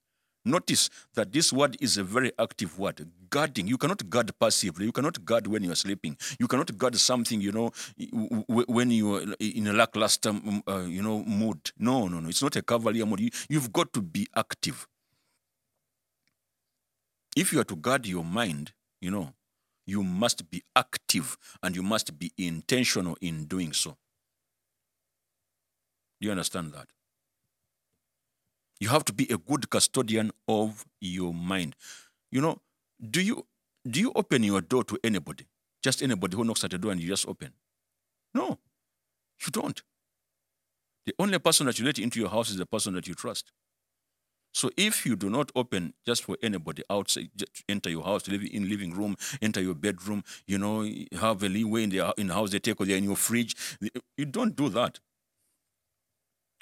Notice 0.45 0.89
that 1.15 1.31
this 1.31 1.51
word 1.51 1.77
is 1.81 1.97
a 1.97 2.03
very 2.03 2.31
active 2.39 2.79
word. 2.79 3.07
Guarding. 3.29 3.67
You 3.67 3.77
cannot 3.77 4.09
guard 4.09 4.31
passively. 4.39 4.85
You 4.85 4.91
cannot 4.91 5.23
guard 5.25 5.47
when 5.47 5.63
you 5.63 5.71
are 5.71 5.75
sleeping. 5.75 6.17
You 6.39 6.47
cannot 6.47 6.75
guard 6.77 6.95
something, 6.95 7.41
you 7.41 7.51
know, 7.51 7.71
when 8.47 8.89
you 8.89 9.15
are 9.15 9.23
in 9.39 9.67
a 9.67 9.73
lackluster, 9.73 10.29
um, 10.29 10.63
uh, 10.67 10.85
you 10.87 11.03
know, 11.03 11.23
mood. 11.23 11.71
No, 11.77 12.07
no, 12.07 12.19
no. 12.19 12.29
It's 12.29 12.41
not 12.41 12.55
a 12.55 12.61
cavalier 12.61 13.05
mood. 13.05 13.19
You, 13.19 13.29
you've 13.49 13.71
got 13.71 13.93
to 13.93 14.01
be 14.01 14.27
active. 14.35 14.87
If 17.35 17.53
you 17.53 17.59
are 17.59 17.65
to 17.65 17.75
guard 17.75 18.07
your 18.07 18.23
mind, 18.23 18.73
you 19.01 19.11
know, 19.11 19.33
you 19.85 20.03
must 20.03 20.49
be 20.49 20.63
active 20.75 21.37
and 21.61 21.75
you 21.75 21.83
must 21.83 22.17
be 22.17 22.31
intentional 22.37 23.17
in 23.21 23.45
doing 23.45 23.73
so. 23.73 23.97
Do 26.21 26.25
you 26.27 26.31
understand 26.31 26.73
that? 26.73 26.87
You 28.79 28.89
have 28.89 29.03
to 29.05 29.13
be 29.13 29.27
a 29.29 29.37
good 29.37 29.69
custodian 29.69 30.31
of 30.47 30.85
your 31.01 31.33
mind. 31.33 31.75
You 32.31 32.41
know, 32.41 32.61
do 33.09 33.21
you 33.21 33.45
do 33.89 33.99
you 33.99 34.11
open 34.15 34.43
your 34.43 34.61
door 34.61 34.83
to 34.85 34.97
anybody? 35.03 35.47
Just 35.81 36.01
anybody 36.01 36.35
who 36.35 36.43
knocks 36.43 36.63
at 36.63 36.71
the 36.71 36.77
door 36.77 36.91
and 36.91 37.01
you 37.01 37.07
just 37.07 37.27
open? 37.27 37.53
No, 38.33 38.59
you 39.45 39.51
don't. 39.51 39.81
The 41.05 41.13
only 41.17 41.39
person 41.39 41.65
that 41.65 41.79
you 41.79 41.85
let 41.85 41.97
into 41.97 42.19
your 42.19 42.29
house 42.29 42.49
is 42.49 42.57
the 42.57 42.65
person 42.65 42.93
that 42.93 43.07
you 43.07 43.15
trust. 43.15 43.51
So 44.53 44.69
if 44.77 45.05
you 45.05 45.15
do 45.15 45.29
not 45.29 45.51
open 45.55 45.93
just 46.05 46.23
for 46.23 46.37
anybody 46.41 46.83
outside, 46.89 47.29
enter 47.67 47.89
your 47.89 48.03
house, 48.03 48.27
live 48.27 48.43
in 48.43 48.67
living 48.67 48.93
room, 48.93 49.15
enter 49.41 49.61
your 49.61 49.75
bedroom, 49.75 50.23
you 50.47 50.57
know, 50.57 50.87
have 51.19 51.43
a 51.43 51.49
leeway 51.49 51.83
in 51.83 51.89
the 51.91 52.13
in 52.17 52.27
the 52.27 52.33
house 52.33 52.51
they 52.51 52.59
take 52.59 52.79
or 52.81 52.85
they're 52.85 52.97
in 52.97 53.03
your 53.03 53.15
fridge. 53.15 53.55
You 54.17 54.25
don't 54.25 54.55
do 54.55 54.69
that. 54.69 54.99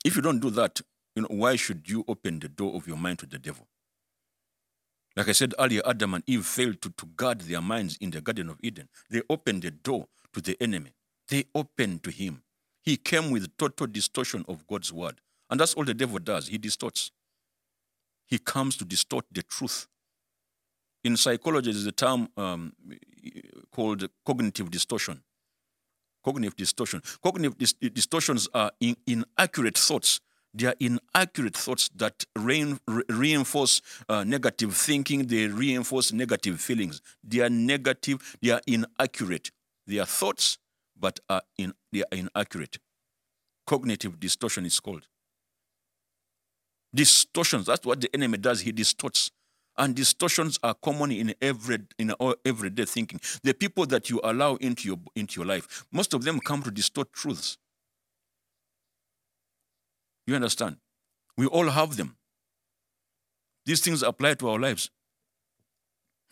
If 0.06 0.16
you 0.16 0.22
don't 0.22 0.40
do 0.40 0.50
that, 0.52 0.82
you 1.18 1.24
know, 1.24 1.30
why 1.32 1.56
should 1.56 1.90
you 1.90 2.06
open 2.08 2.38
the 2.38 2.48
door 2.48 2.76
of 2.76 2.88
your 2.88 2.96
mind 2.96 3.18
to 3.18 3.26
the 3.26 3.40
devil? 3.40 3.68
Like 5.16 5.30
I 5.30 5.32
said 5.32 5.56
earlier, 5.58 5.82
Adam 5.84 6.14
and 6.14 6.24
Eve 6.28 6.46
failed 6.46 6.80
to, 6.84 6.92
to 6.92 7.08
guard 7.08 7.42
their 7.42 7.60
minds 7.60 7.98
in 8.00 8.12
the 8.12 8.22
Garden 8.22 8.50
of 8.50 8.60
Eden. 8.62 8.88
They 9.10 9.24
opened 9.28 9.64
the 9.64 9.72
door 9.72 10.10
to 10.34 10.42
the 10.42 10.56
enemy. 10.62 10.92
They 11.28 11.46
opened 11.56 12.04
to 12.04 12.12
him. 12.12 12.44
He 12.84 12.98
came 12.98 13.32
with 13.32 13.58
total 13.58 13.88
distortion 13.88 14.46
of 14.48 14.68
God's 14.68 14.94
word. 14.94 15.20
And 15.50 15.60
that's 15.60 15.74
all 15.74 15.86
the 15.86 15.96
devil 15.96 16.20
does. 16.20 16.50
He 16.50 16.60
distorts. 16.60 17.10
He 18.28 18.38
comes 18.38 18.78
to 18.78 18.86
distort 18.86 19.26
the 19.32 19.42
truth. 19.42 19.88
In 21.04 21.18
psychology, 21.18 21.72
there's 21.72 21.88
a 21.88 21.92
term 21.92 22.30
um, 22.38 22.74
called 23.72 24.08
cognitive 24.24 24.70
distortion. 24.70 25.24
Cognitive 26.24 26.56
distortion. 26.56 27.02
Cognitive 27.24 27.58
dis- 27.58 27.74
distortions 27.74 28.48
are 28.54 28.72
in- 28.80 28.98
inaccurate 29.08 29.80
thoughts. 29.80 30.20
They 30.58 30.66
are 30.66 30.76
inaccurate 30.80 31.56
thoughts 31.56 31.90
that 31.96 32.26
re- 32.36 32.76
reinforce 33.10 33.82
uh, 34.10 34.24
negative 34.24 34.76
thinking. 34.76 35.28
They 35.28 35.48
reinforce 35.48 36.12
negative 36.12 36.60
feelings. 36.60 37.02
They 37.24 37.42
are 37.42 37.50
negative. 37.50 38.38
They 38.42 38.50
are 38.52 38.62
inaccurate. 38.66 39.52
They 39.86 40.00
are 40.00 40.06
thoughts, 40.08 40.58
but 41.00 41.20
are 41.30 41.44
in, 41.60 41.74
they 41.92 42.02
are 42.02 42.18
inaccurate. 42.18 42.80
Cognitive 43.68 44.20
distortion 44.20 44.66
is 44.66 44.80
called 44.80 45.08
distortions. 46.94 47.68
That's 47.68 47.86
what 47.86 48.02
the 48.02 48.10
enemy 48.14 48.38
does. 48.38 48.62
He 48.62 48.72
distorts. 48.72 49.32
And 49.80 49.94
distortions 49.94 50.58
are 50.64 50.74
common 50.74 51.12
in 51.12 51.36
every 51.40 51.78
in 52.00 52.12
everyday 52.44 52.86
thinking. 52.86 53.22
The 53.44 53.54
people 53.54 53.86
that 53.86 54.10
you 54.10 54.20
allow 54.24 54.56
into 54.56 54.88
your 54.88 54.98
into 55.16 55.40
your 55.40 55.46
life, 55.46 55.86
most 55.92 56.16
of 56.16 56.24
them 56.24 56.40
come 56.40 56.64
to 56.64 56.72
distort 56.72 57.14
truths. 57.14 57.60
You 60.28 60.36
understand? 60.36 60.78
We 61.38 61.46
all 61.48 61.70
have 61.70 61.96
them. 61.96 62.18
These 63.66 63.82
things 63.82 64.04
apply 64.04 64.36
to 64.36 64.50
our 64.50 64.60
lives. 64.60 64.92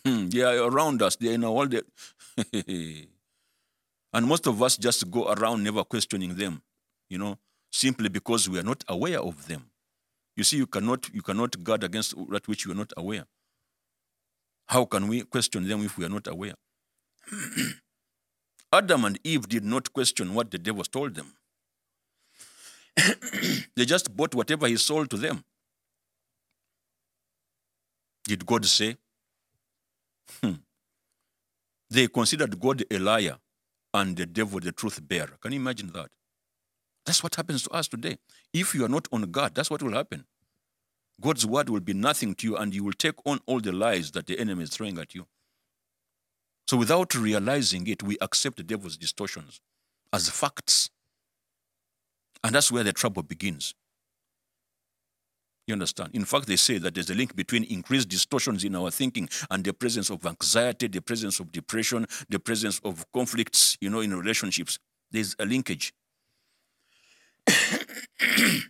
Hmm, 0.05 0.27
they 0.27 0.41
are 0.41 0.57
around 0.69 1.01
us. 1.01 1.15
They 1.15 1.29
are 1.29 1.33
in 1.33 1.43
our 1.43 1.51
world. 1.51 1.73
and 4.13 4.27
most 4.27 4.47
of 4.47 4.61
us 4.61 4.77
just 4.77 5.09
go 5.09 5.31
around 5.31 5.63
never 5.63 5.83
questioning 5.83 6.35
them, 6.35 6.61
you 7.09 7.17
know, 7.17 7.39
simply 7.71 8.09
because 8.09 8.49
we 8.49 8.59
are 8.59 8.63
not 8.63 8.83
aware 8.87 9.19
of 9.19 9.47
them. 9.47 9.71
You 10.35 10.43
see, 10.43 10.57
you 10.57 10.67
cannot 10.67 11.09
you 11.13 11.21
cannot 11.21 11.63
guard 11.63 11.83
against 11.83 12.15
that 12.29 12.47
which 12.47 12.65
you 12.65 12.71
are 12.71 12.75
not 12.83 12.91
aware. 12.97 13.25
How 14.67 14.85
can 14.85 15.07
we 15.07 15.21
question 15.21 15.67
them 15.67 15.83
if 15.83 15.97
we 15.97 16.05
are 16.05 16.09
not 16.09 16.27
aware? 16.27 16.55
Adam 18.73 19.05
and 19.05 19.19
Eve 19.23 19.47
did 19.47 19.63
not 19.63 19.93
question 19.93 20.33
what 20.33 20.51
the 20.51 20.57
devil 20.57 20.83
told 20.83 21.15
them. 21.15 21.33
they 23.75 23.85
just 23.85 24.15
bought 24.15 24.33
whatever 24.35 24.67
he 24.67 24.77
sold 24.77 25.09
to 25.09 25.17
them. 25.17 25.43
Did 28.25 28.45
God 28.45 28.65
say? 28.65 28.97
Hmm. 30.41 30.53
They 31.89 32.07
considered 32.07 32.59
God 32.59 32.83
a 32.89 32.97
liar 32.97 33.37
and 33.93 34.17
the 34.17 34.25
devil 34.25 34.59
the 34.59 34.71
truth 34.71 34.99
bearer. 35.07 35.37
Can 35.39 35.51
you 35.53 35.59
imagine 35.59 35.91
that? 35.93 36.09
That's 37.05 37.21
what 37.21 37.35
happens 37.35 37.63
to 37.63 37.69
us 37.71 37.87
today. 37.87 38.17
If 38.53 38.73
you 38.73 38.83
are 38.83 38.89
not 38.89 39.07
on 39.11 39.21
God, 39.31 39.53
that's 39.53 39.69
what 39.69 39.83
will 39.83 39.93
happen. 39.93 40.25
God's 41.21 41.45
word 41.45 41.69
will 41.69 41.79
be 41.79 41.93
nothing 41.93 42.33
to 42.35 42.47
you, 42.47 42.57
and 42.57 42.73
you 42.73 42.83
will 42.83 42.93
take 42.93 43.15
on 43.25 43.39
all 43.45 43.59
the 43.59 43.71
lies 43.71 44.11
that 44.11 44.25
the 44.25 44.37
enemy 44.39 44.63
is 44.63 44.71
throwing 44.71 44.97
at 44.97 45.15
you. 45.15 45.27
So, 46.67 46.77
without 46.77 47.13
realizing 47.13 47.87
it, 47.87 48.03
we 48.03 48.17
accept 48.19 48.57
the 48.57 48.63
devil's 48.63 48.97
distortions 48.97 49.61
as 50.11 50.29
facts. 50.29 50.89
And 52.45 52.53
that's 52.53 52.71
where 52.71 52.83
the 52.83 52.93
trouble 52.93 53.23
begins. 53.23 53.73
You 55.65 55.73
understand? 55.73 56.11
In 56.13 56.25
fact, 56.25 56.45
they 56.45 56.57
say 56.57 56.77
that 56.77 56.93
there's 56.93 57.09
a 57.09 57.15
link 57.15 57.35
between 57.35 57.63
increased 57.63 58.07
distortions 58.07 58.63
in 58.63 58.75
our 58.75 58.91
thinking 58.91 59.27
and 59.49 59.63
the 59.63 59.73
presence 59.73 60.11
of 60.11 60.23
anxiety, 60.27 60.87
the 60.87 61.01
presence 61.01 61.39
of 61.39 61.51
depression, 61.51 62.05
the 62.29 62.37
presence 62.37 62.79
of 62.85 63.03
conflicts, 63.13 63.79
you 63.81 63.89
know, 63.89 63.99
in 63.99 64.15
relationships. 64.15 64.77
There's 65.09 65.35
a 65.39 65.45
linkage. 65.47 65.91
this 67.47 68.61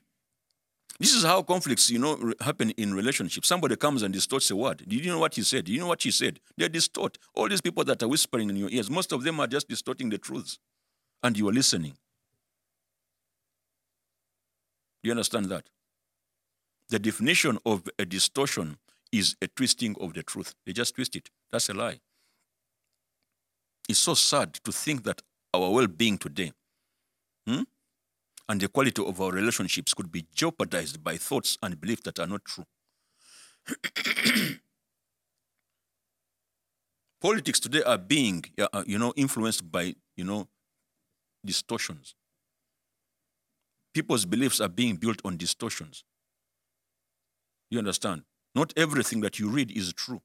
is 1.02 1.26
how 1.26 1.42
conflicts, 1.42 1.90
you 1.90 2.00
know, 2.00 2.32
happen 2.40 2.70
in 2.78 2.94
relationships. 2.94 3.50
Somebody 3.50 3.76
comes 3.76 4.04
and 4.04 4.14
distorts 4.14 4.50
a 4.52 4.56
word. 4.56 4.86
Did 4.88 5.04
you 5.04 5.12
know 5.12 5.20
what 5.20 5.36
he 5.36 5.42
said? 5.42 5.66
Did 5.66 5.74
you 5.74 5.82
know 5.82 5.88
what 5.88 6.02
she 6.02 6.12
said? 6.12 6.40
They 6.56 6.70
distort. 6.70 7.18
All 7.34 7.50
these 7.50 7.60
people 7.60 7.84
that 7.84 8.02
are 8.02 8.08
whispering 8.08 8.50
in 8.50 8.56
your 8.56 8.70
ears, 8.70 8.90
most 8.90 9.12
of 9.12 9.24
them 9.26 9.42
are 9.42 9.48
just 9.48 9.68
distorting 9.68 10.12
the 10.12 10.18
truths. 10.18 10.60
And 11.22 11.38
you 11.38 11.50
are 11.50 11.54
listening. 11.54 11.98
Do 14.95 14.95
you 15.08 15.12
understand 15.12 15.46
that? 15.48 15.70
The 16.90 17.00
definition 17.00 17.58
of 17.66 17.84
a 17.98 18.06
distortion 18.06 18.78
is 19.12 19.36
a 19.42 19.48
twisting 19.48 19.96
of 20.00 20.14
the 20.14 20.24
truth. 20.24 20.54
They 20.66 20.74
just 20.74 20.96
twist 20.96 21.16
it. 21.16 21.30
That's 21.52 21.70
a 21.70 21.74
lie. 21.74 22.00
It's 23.88 24.00
so 24.00 24.14
sad 24.14 24.54
to 24.64 24.72
think 24.72 25.04
that 25.04 25.22
our 25.54 25.72
well 25.72 25.88
being 25.88 26.18
today 26.18 26.52
hmm, 27.48 27.62
and 28.50 28.62
the 28.62 28.68
quality 28.68 29.04
of 29.04 29.22
our 29.22 29.32
relationships 29.32 29.94
could 29.94 30.12
be 30.12 30.26
jeopardized 30.34 31.04
by 31.04 31.18
thoughts 31.18 31.58
and 31.62 31.80
beliefs 31.80 32.02
that 32.04 32.20
are 32.20 32.28
not 32.28 32.44
true. 32.46 32.66
Politics 37.22 37.60
today 37.60 37.84
are 37.84 37.98
being, 37.98 38.46
uh, 38.60 38.84
you 38.86 39.00
know, 39.00 39.14
influenced 39.16 39.72
by, 39.72 39.96
you 40.16 40.24
know, 40.24 40.48
distortions. 41.44 42.16
People's 43.96 44.26
beliefs 44.26 44.60
are 44.60 44.68
being 44.68 44.98
built 44.98 45.22
on 45.24 45.38
distortions. 45.38 46.04
You 47.70 47.80
understand? 47.80 48.24
Not 48.54 48.74
everything 48.76 49.22
that 49.22 49.40
you 49.40 49.48
read 49.48 49.72
is 49.72 49.94
true. 49.94 50.22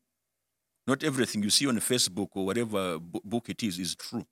Not 0.88 1.04
everything 1.04 1.44
you 1.44 1.50
see 1.50 1.68
on 1.68 1.76
Facebook 1.76 2.30
or 2.34 2.44
whatever 2.44 2.98
book 2.98 3.48
it 3.48 3.62
is 3.62 3.78
is 3.78 3.94
true. 3.94 4.26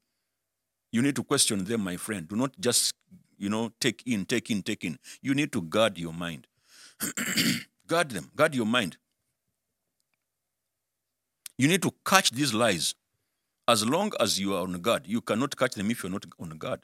You 0.90 1.02
need 1.02 1.14
to 1.14 1.22
question 1.22 1.62
them, 1.62 1.82
my 1.82 1.96
friend. 1.96 2.26
Do 2.26 2.34
not 2.34 2.58
just, 2.58 2.94
you 3.36 3.48
know, 3.48 3.70
take 3.80 4.02
in, 4.06 4.24
take 4.24 4.50
in, 4.50 4.60
take 4.62 4.84
in. 4.84 4.98
You 5.22 5.34
need 5.34 5.52
to 5.52 5.62
guard 5.62 5.98
your 5.98 6.12
mind. 6.12 6.48
guard 7.86 8.10
them, 8.10 8.32
guard 8.34 8.56
your 8.56 8.66
mind. 8.66 8.96
You 11.56 11.68
need 11.68 11.82
to 11.82 11.92
catch 12.04 12.32
these 12.32 12.52
lies. 12.52 12.96
As 13.68 13.86
long 13.86 14.10
as 14.18 14.40
you 14.40 14.54
are 14.54 14.62
on 14.62 14.72
guard, 14.80 15.06
you 15.06 15.20
cannot 15.20 15.56
catch 15.56 15.76
them 15.76 15.92
if 15.92 16.02
you're 16.02 16.10
not 16.10 16.24
on 16.40 16.48
guard. 16.58 16.80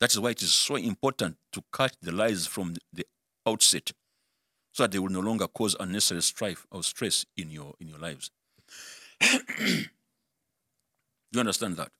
That 0.00 0.12
is 0.12 0.20
why 0.20 0.30
it 0.30 0.42
is 0.42 0.52
so 0.52 0.76
important 0.76 1.36
to 1.52 1.62
catch 1.72 1.94
the 2.02 2.12
lies 2.12 2.46
from 2.46 2.74
the 2.92 3.06
outset 3.46 3.92
so 4.72 4.82
that 4.82 4.92
they 4.92 4.98
will 4.98 5.08
no 5.08 5.20
longer 5.20 5.48
cause 5.48 5.74
unnecessary 5.80 6.22
strife 6.22 6.66
or 6.70 6.82
stress 6.82 7.24
in 7.36 7.50
your 7.50 7.74
in 7.80 7.88
your 7.88 7.98
lives. 7.98 8.30
You 11.32 11.40
understand 11.40 11.76
that? 11.76 11.90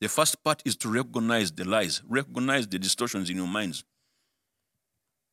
The 0.00 0.08
first 0.08 0.42
part 0.42 0.62
is 0.64 0.74
to 0.76 0.88
recognize 0.88 1.52
the 1.52 1.64
lies, 1.64 2.02
recognize 2.08 2.66
the 2.66 2.78
distortions 2.78 3.28
in 3.28 3.36
your 3.36 3.46
minds. 3.46 3.84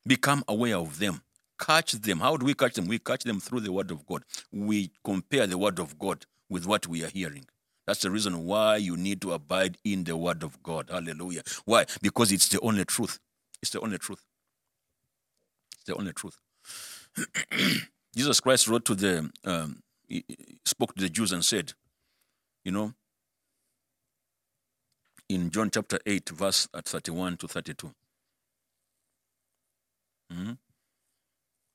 Become 0.05 0.43
aware 0.49 0.75
of 0.75 0.99
them. 0.99 1.21
Catch 1.57 1.93
them. 1.93 2.19
How 2.19 2.35
do 2.35 2.45
we 2.45 2.53
catch 2.53 2.73
them? 2.73 2.87
We 2.87 2.99
catch 2.99 3.23
them 3.23 3.39
through 3.39 3.61
the 3.61 3.71
Word 3.71 3.91
of 3.91 4.05
God. 4.05 4.23
We 4.51 4.91
compare 5.03 5.47
the 5.47 5.57
Word 5.57 5.79
of 5.79 5.97
God 5.97 6.25
with 6.49 6.65
what 6.65 6.87
we 6.87 7.03
are 7.03 7.09
hearing. 7.09 7.45
That's 7.87 8.01
the 8.01 8.11
reason 8.11 8.45
why 8.45 8.75
you 8.75 8.97
need 8.97 9.21
to 9.21 9.31
abide 9.31 9.77
in 9.85 10.03
the 10.03 10.17
Word 10.17 10.43
of 10.43 10.61
God. 10.61 10.89
Hallelujah. 10.91 11.41
Why? 11.63 11.85
Because 12.01 12.33
it's 12.33 12.49
the 12.49 12.59
only 12.59 12.83
truth. 12.83 13.17
It's 13.61 13.71
the 13.71 13.79
only 13.79 13.97
truth. 13.97 14.21
It's 15.73 15.85
the 15.85 15.95
only 15.95 16.11
truth. 16.11 16.37
Jesus 18.15 18.41
Christ 18.41 18.67
wrote 18.67 18.83
to 18.85 18.95
the, 18.95 19.31
um, 19.45 19.81
spoke 20.65 20.95
to 20.95 21.01
the 21.01 21.09
Jews 21.09 21.31
and 21.31 21.45
said, 21.45 21.73
you 22.65 22.73
know, 22.73 22.93
in 25.29 25.49
John 25.49 25.69
chapter 25.71 25.99
8, 26.05 26.29
verse 26.29 26.67
at 26.75 26.85
31 26.85 27.37
to 27.37 27.47
32. 27.47 27.91
Mm-hmm. 30.33 30.51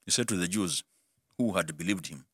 He 0.04 0.10
said 0.10 0.28
to 0.28 0.36
the 0.36 0.48
Jews 0.48 0.84
who 1.38 1.52
had 1.52 1.76
believed 1.76 2.08
him, 2.08 2.26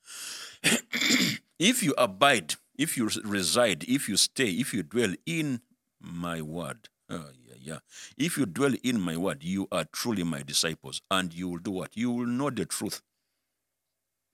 If 1.59 1.83
you 1.83 1.95
abide, 1.97 2.55
if 2.79 2.97
you 2.97 3.11
reside, 3.25 3.85
if 3.89 4.09
you 4.09 4.17
stay, 4.17 4.51
if 4.51 4.73
you 4.73 4.83
dwell 4.83 5.13
in 5.27 5.61
my 6.01 6.41
word, 6.41 6.89
oh, 7.11 7.27
yeah, 7.45 7.55
yeah. 7.61 7.79
If 8.17 8.39
you 8.39 8.47
dwell 8.47 8.75
in 8.85 9.01
my 9.01 9.17
word, 9.17 9.43
you 9.43 9.67
are 9.73 9.85
truly 9.93 10.23
my 10.23 10.43
disciples, 10.43 11.03
and 11.11 11.35
you 11.35 11.49
will 11.49 11.59
do 11.59 11.73
what? 11.73 11.97
You 11.97 12.13
will 12.13 12.27
know 12.27 12.51
the 12.51 12.65
truth. 12.65 13.03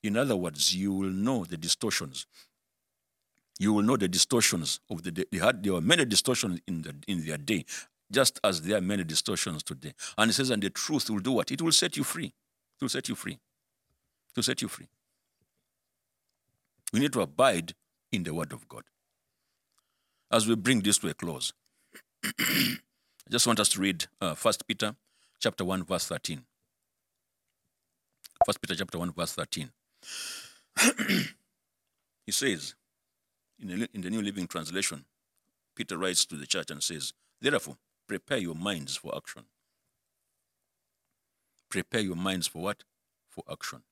In 0.02 0.18
other 0.18 0.36
words, 0.36 0.76
you 0.76 0.92
will 0.92 1.10
know 1.10 1.44
the 1.44 1.56
distortions. 1.56 2.26
You 3.58 3.72
will 3.72 3.82
know 3.82 3.96
the 3.96 4.08
distortions 4.08 4.80
of 4.90 5.02
the 5.02 5.10
day. 5.10 5.24
They 5.32 5.38
had, 5.38 5.62
there 5.62 5.72
were 5.72 5.80
many 5.80 6.04
distortions 6.04 6.60
in, 6.66 6.82
the, 6.82 6.94
in 7.08 7.24
their 7.24 7.38
day, 7.38 7.64
just 8.12 8.38
as 8.44 8.60
there 8.62 8.76
are 8.76 8.82
many 8.82 9.04
distortions 9.04 9.62
today. 9.62 9.94
And 10.18 10.30
it 10.30 10.34
says, 10.34 10.50
and 10.50 10.62
the 10.62 10.70
truth 10.70 11.08
will 11.08 11.20
do 11.20 11.32
what? 11.32 11.50
It 11.50 11.62
will 11.62 11.72
set 11.72 11.96
you 11.96 12.04
free. 12.04 12.26
It 12.26 12.82
will 12.82 12.88
set 12.90 13.08
you 13.08 13.14
free. 13.14 13.32
It 13.32 14.36
will 14.36 14.42
set 14.42 14.60
you 14.60 14.68
free. 14.68 14.88
We 16.92 17.00
need 17.00 17.12
to 17.14 17.22
abide 17.22 17.74
in 18.14 18.22
the 18.22 18.34
word 18.34 18.52
of 18.52 18.68
God. 18.68 18.84
As 20.30 20.46
we 20.46 20.54
bring 20.54 20.80
this 20.80 20.98
to 20.98 21.08
a 21.08 21.14
close, 21.14 21.52
I 22.24 22.76
just 23.30 23.46
want 23.46 23.60
us 23.60 23.68
to 23.70 23.80
read 23.80 24.06
uh, 24.20 24.34
1 24.34 24.54
Peter 24.66 24.94
chapter 25.40 25.64
1, 25.64 25.84
verse 25.84 26.06
13. 26.06 26.44
1 28.44 28.54
Peter 28.60 28.74
chapter 28.76 28.98
1, 28.98 29.12
verse 29.12 29.32
13. 29.32 29.70
he 32.26 32.32
says, 32.32 32.74
in 33.60 33.68
the, 33.68 33.88
in 33.92 34.00
the 34.00 34.10
New 34.10 34.22
Living 34.22 34.46
Translation, 34.46 35.04
Peter 35.74 35.96
writes 35.96 36.24
to 36.26 36.36
the 36.36 36.46
church 36.46 36.70
and 36.70 36.82
says, 36.82 37.12
Therefore, 37.40 37.76
prepare 38.06 38.38
your 38.38 38.54
minds 38.54 38.96
for 38.96 39.14
action. 39.16 39.44
Prepare 41.68 42.00
your 42.00 42.16
minds 42.16 42.46
for 42.46 42.62
what? 42.62 42.84
For 43.28 43.44
action. 43.50 43.82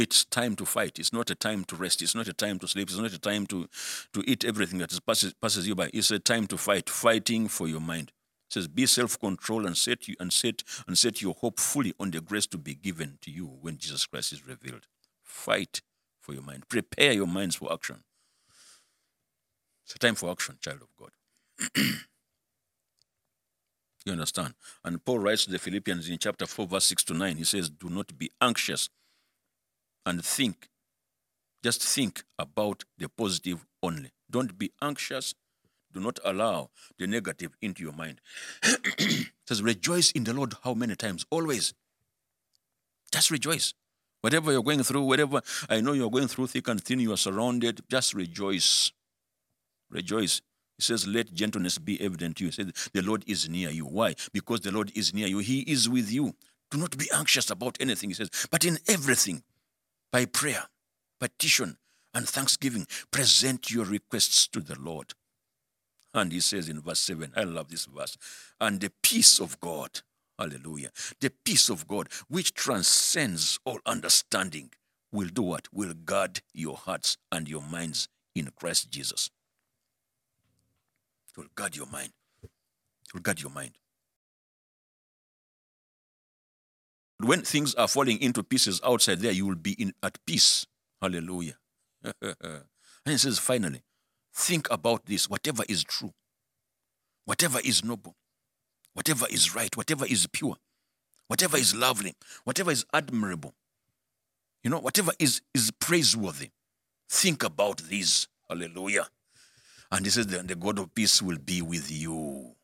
It's 0.00 0.24
time 0.24 0.56
to 0.56 0.64
fight. 0.64 0.98
It's 0.98 1.12
not 1.12 1.28
a 1.28 1.34
time 1.34 1.64
to 1.64 1.76
rest. 1.76 2.00
It's 2.00 2.14
not 2.14 2.26
a 2.26 2.32
time 2.32 2.58
to 2.60 2.66
sleep. 2.66 2.88
It's 2.88 2.98
not 2.98 3.12
a 3.12 3.18
time 3.18 3.46
to, 3.48 3.68
to 4.14 4.24
eat 4.26 4.46
everything 4.46 4.78
that 4.78 4.98
passes, 5.06 5.34
passes 5.34 5.68
you 5.68 5.74
by. 5.74 5.90
It's 5.92 6.10
a 6.10 6.18
time 6.18 6.46
to 6.46 6.56
fight, 6.56 6.88
fighting 6.88 7.48
for 7.48 7.68
your 7.68 7.80
mind. 7.80 8.12
It 8.48 8.54
says, 8.54 8.66
be 8.66 8.86
self-controlled 8.86 9.66
and 9.66 9.76
set 9.76 10.08
you 10.08 10.16
and 10.18 10.32
set 10.32 10.64
and 10.86 10.96
set 10.96 11.20
your 11.20 11.34
hope 11.34 11.60
fully 11.60 11.92
on 12.00 12.12
the 12.12 12.22
grace 12.22 12.46
to 12.46 12.56
be 12.56 12.74
given 12.74 13.18
to 13.20 13.30
you 13.30 13.44
when 13.44 13.76
Jesus 13.76 14.06
Christ 14.06 14.32
is 14.32 14.46
revealed. 14.46 14.86
Fight 15.22 15.82
for 16.18 16.32
your 16.32 16.42
mind. 16.42 16.66
Prepare 16.70 17.12
your 17.12 17.26
minds 17.26 17.56
for 17.56 17.70
action. 17.70 18.02
It's 19.84 19.94
a 19.96 19.98
time 19.98 20.14
for 20.14 20.30
action, 20.30 20.56
child 20.62 20.80
of 20.80 20.88
God. 20.96 21.10
you 24.06 24.12
understand? 24.12 24.54
And 24.82 25.04
Paul 25.04 25.18
writes 25.18 25.44
to 25.44 25.50
the 25.50 25.58
Philippians 25.58 26.08
in 26.08 26.16
chapter 26.16 26.46
4, 26.46 26.66
verse 26.66 26.86
6 26.86 27.04
to 27.04 27.14
9. 27.14 27.36
He 27.36 27.44
says, 27.44 27.68
Do 27.68 27.90
not 27.90 28.16
be 28.16 28.30
anxious 28.40 28.88
and 30.06 30.24
think. 30.24 30.68
Just 31.62 31.82
think 31.82 32.24
about 32.38 32.84
the 32.98 33.08
positive 33.08 33.64
only. 33.82 34.12
Don't 34.30 34.58
be 34.58 34.72
anxious. 34.80 35.34
Do 35.92 36.00
not 36.00 36.18
allow 36.24 36.70
the 36.98 37.06
negative 37.06 37.52
into 37.60 37.82
your 37.82 37.92
mind. 37.92 38.20
it 38.62 39.30
says, 39.46 39.62
Rejoice 39.62 40.12
in 40.12 40.24
the 40.24 40.32
Lord 40.32 40.54
how 40.62 40.74
many 40.74 40.94
times? 40.94 41.26
Always. 41.30 41.74
Just 43.12 43.30
rejoice. 43.30 43.74
Whatever 44.20 44.52
you're 44.52 44.62
going 44.62 44.82
through, 44.82 45.02
whatever 45.02 45.42
I 45.68 45.80
know 45.80 45.92
you're 45.92 46.10
going 46.10 46.28
through 46.28 46.48
thick 46.48 46.68
and 46.68 46.82
thin, 46.82 47.00
you 47.00 47.12
are 47.12 47.16
surrounded, 47.16 47.80
just 47.90 48.14
rejoice. 48.14 48.92
Rejoice. 49.90 50.42
He 50.76 50.82
says, 50.82 51.06
Let 51.06 51.34
gentleness 51.34 51.78
be 51.78 52.00
evident 52.00 52.36
to 52.36 52.44
you. 52.44 52.50
He 52.50 52.62
says, 52.62 52.90
The 52.94 53.02
Lord 53.02 53.24
is 53.26 53.48
near 53.48 53.70
you. 53.70 53.86
Why? 53.86 54.14
Because 54.32 54.60
the 54.60 54.70
Lord 54.70 54.92
is 54.94 55.12
near 55.12 55.26
you. 55.26 55.38
He 55.38 55.60
is 55.60 55.88
with 55.88 56.12
you. 56.12 56.34
Do 56.70 56.78
not 56.78 56.96
be 56.96 57.10
anxious 57.12 57.50
about 57.50 57.76
anything, 57.80 58.10
he 58.10 58.14
says, 58.14 58.30
but 58.50 58.64
in 58.64 58.78
everything, 58.86 59.42
by 60.12 60.24
prayer, 60.24 60.64
petition, 61.18 61.76
and 62.14 62.28
thanksgiving, 62.28 62.86
present 63.10 63.70
your 63.70 63.84
requests 63.84 64.46
to 64.48 64.60
the 64.60 64.78
Lord. 64.78 65.14
And 66.12 66.32
he 66.32 66.40
says 66.40 66.68
in 66.68 66.80
verse 66.80 66.98
7, 67.00 67.32
I 67.36 67.44
love 67.44 67.68
this 67.68 67.86
verse, 67.86 68.16
and 68.60 68.80
the 68.80 68.92
peace 69.02 69.38
of 69.38 69.60
God, 69.60 70.00
Hallelujah. 70.40 70.88
The 71.20 71.30
peace 71.44 71.68
of 71.68 71.86
God, 71.86 72.08
which 72.28 72.54
transcends 72.54 73.60
all 73.66 73.78
understanding, 73.84 74.70
will 75.12 75.28
do 75.28 75.42
what? 75.42 75.68
Will 75.70 75.92
guard 75.92 76.40
your 76.54 76.76
hearts 76.78 77.18
and 77.30 77.46
your 77.46 77.60
minds 77.60 78.08
in 78.34 78.48
Christ 78.56 78.90
Jesus. 78.90 79.30
It 81.28 81.38
will 81.38 81.48
guard 81.54 81.76
your 81.76 81.86
mind. 81.86 82.12
It 82.42 83.12
will 83.12 83.20
guard 83.20 83.42
your 83.42 83.50
mind. 83.50 83.72
When 87.24 87.42
things 87.42 87.74
are 87.74 87.88
falling 87.88 88.20
into 88.20 88.42
pieces 88.42 88.80
outside 88.84 89.20
there, 89.20 89.32
you 89.32 89.46
will 89.46 89.56
be 89.56 89.72
in, 89.72 89.92
at 90.02 90.18
peace. 90.26 90.66
Hallelujah. 91.00 91.56
and 92.22 92.64
he 93.06 93.16
says, 93.18 93.38
finally, 93.38 93.82
think 94.34 94.70
about 94.70 95.06
this 95.06 95.28
whatever 95.28 95.62
is 95.68 95.84
true, 95.84 96.12
whatever 97.24 97.58
is 97.64 97.84
noble, 97.84 98.16
whatever 98.94 99.26
is 99.30 99.54
right, 99.54 99.74
whatever 99.76 100.06
is 100.06 100.26
pure, 100.26 100.56
whatever 101.28 101.56
is 101.56 101.74
lovely, 101.74 102.14
whatever 102.44 102.70
is 102.70 102.84
admirable, 102.92 103.54
you 104.62 104.70
know, 104.70 104.78
whatever 104.78 105.12
is, 105.18 105.42
is 105.54 105.70
praiseworthy, 105.78 106.50
think 107.08 107.42
about 107.42 107.78
this. 107.78 108.28
Hallelujah. 108.48 109.06
And 109.92 110.04
he 110.04 110.10
says, 110.10 110.26
the, 110.26 110.38
the 110.38 110.54
God 110.54 110.78
of 110.78 110.94
peace 110.94 111.22
will 111.22 111.38
be 111.38 111.62
with 111.62 111.90
you. 111.90 112.54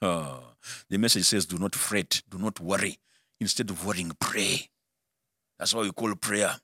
The 0.88 0.98
message 0.98 1.26
says, 1.26 1.46
do 1.46 1.58
not 1.58 1.76
fret, 1.76 2.22
do 2.28 2.38
not 2.38 2.58
worry. 2.58 2.98
Instead 3.40 3.70
of 3.70 3.84
worrying, 3.84 4.12
pray. 4.18 4.68
That's 5.58 5.74
why 5.74 5.82
we 5.82 5.92
call 5.92 6.14
prayer. 6.16 6.56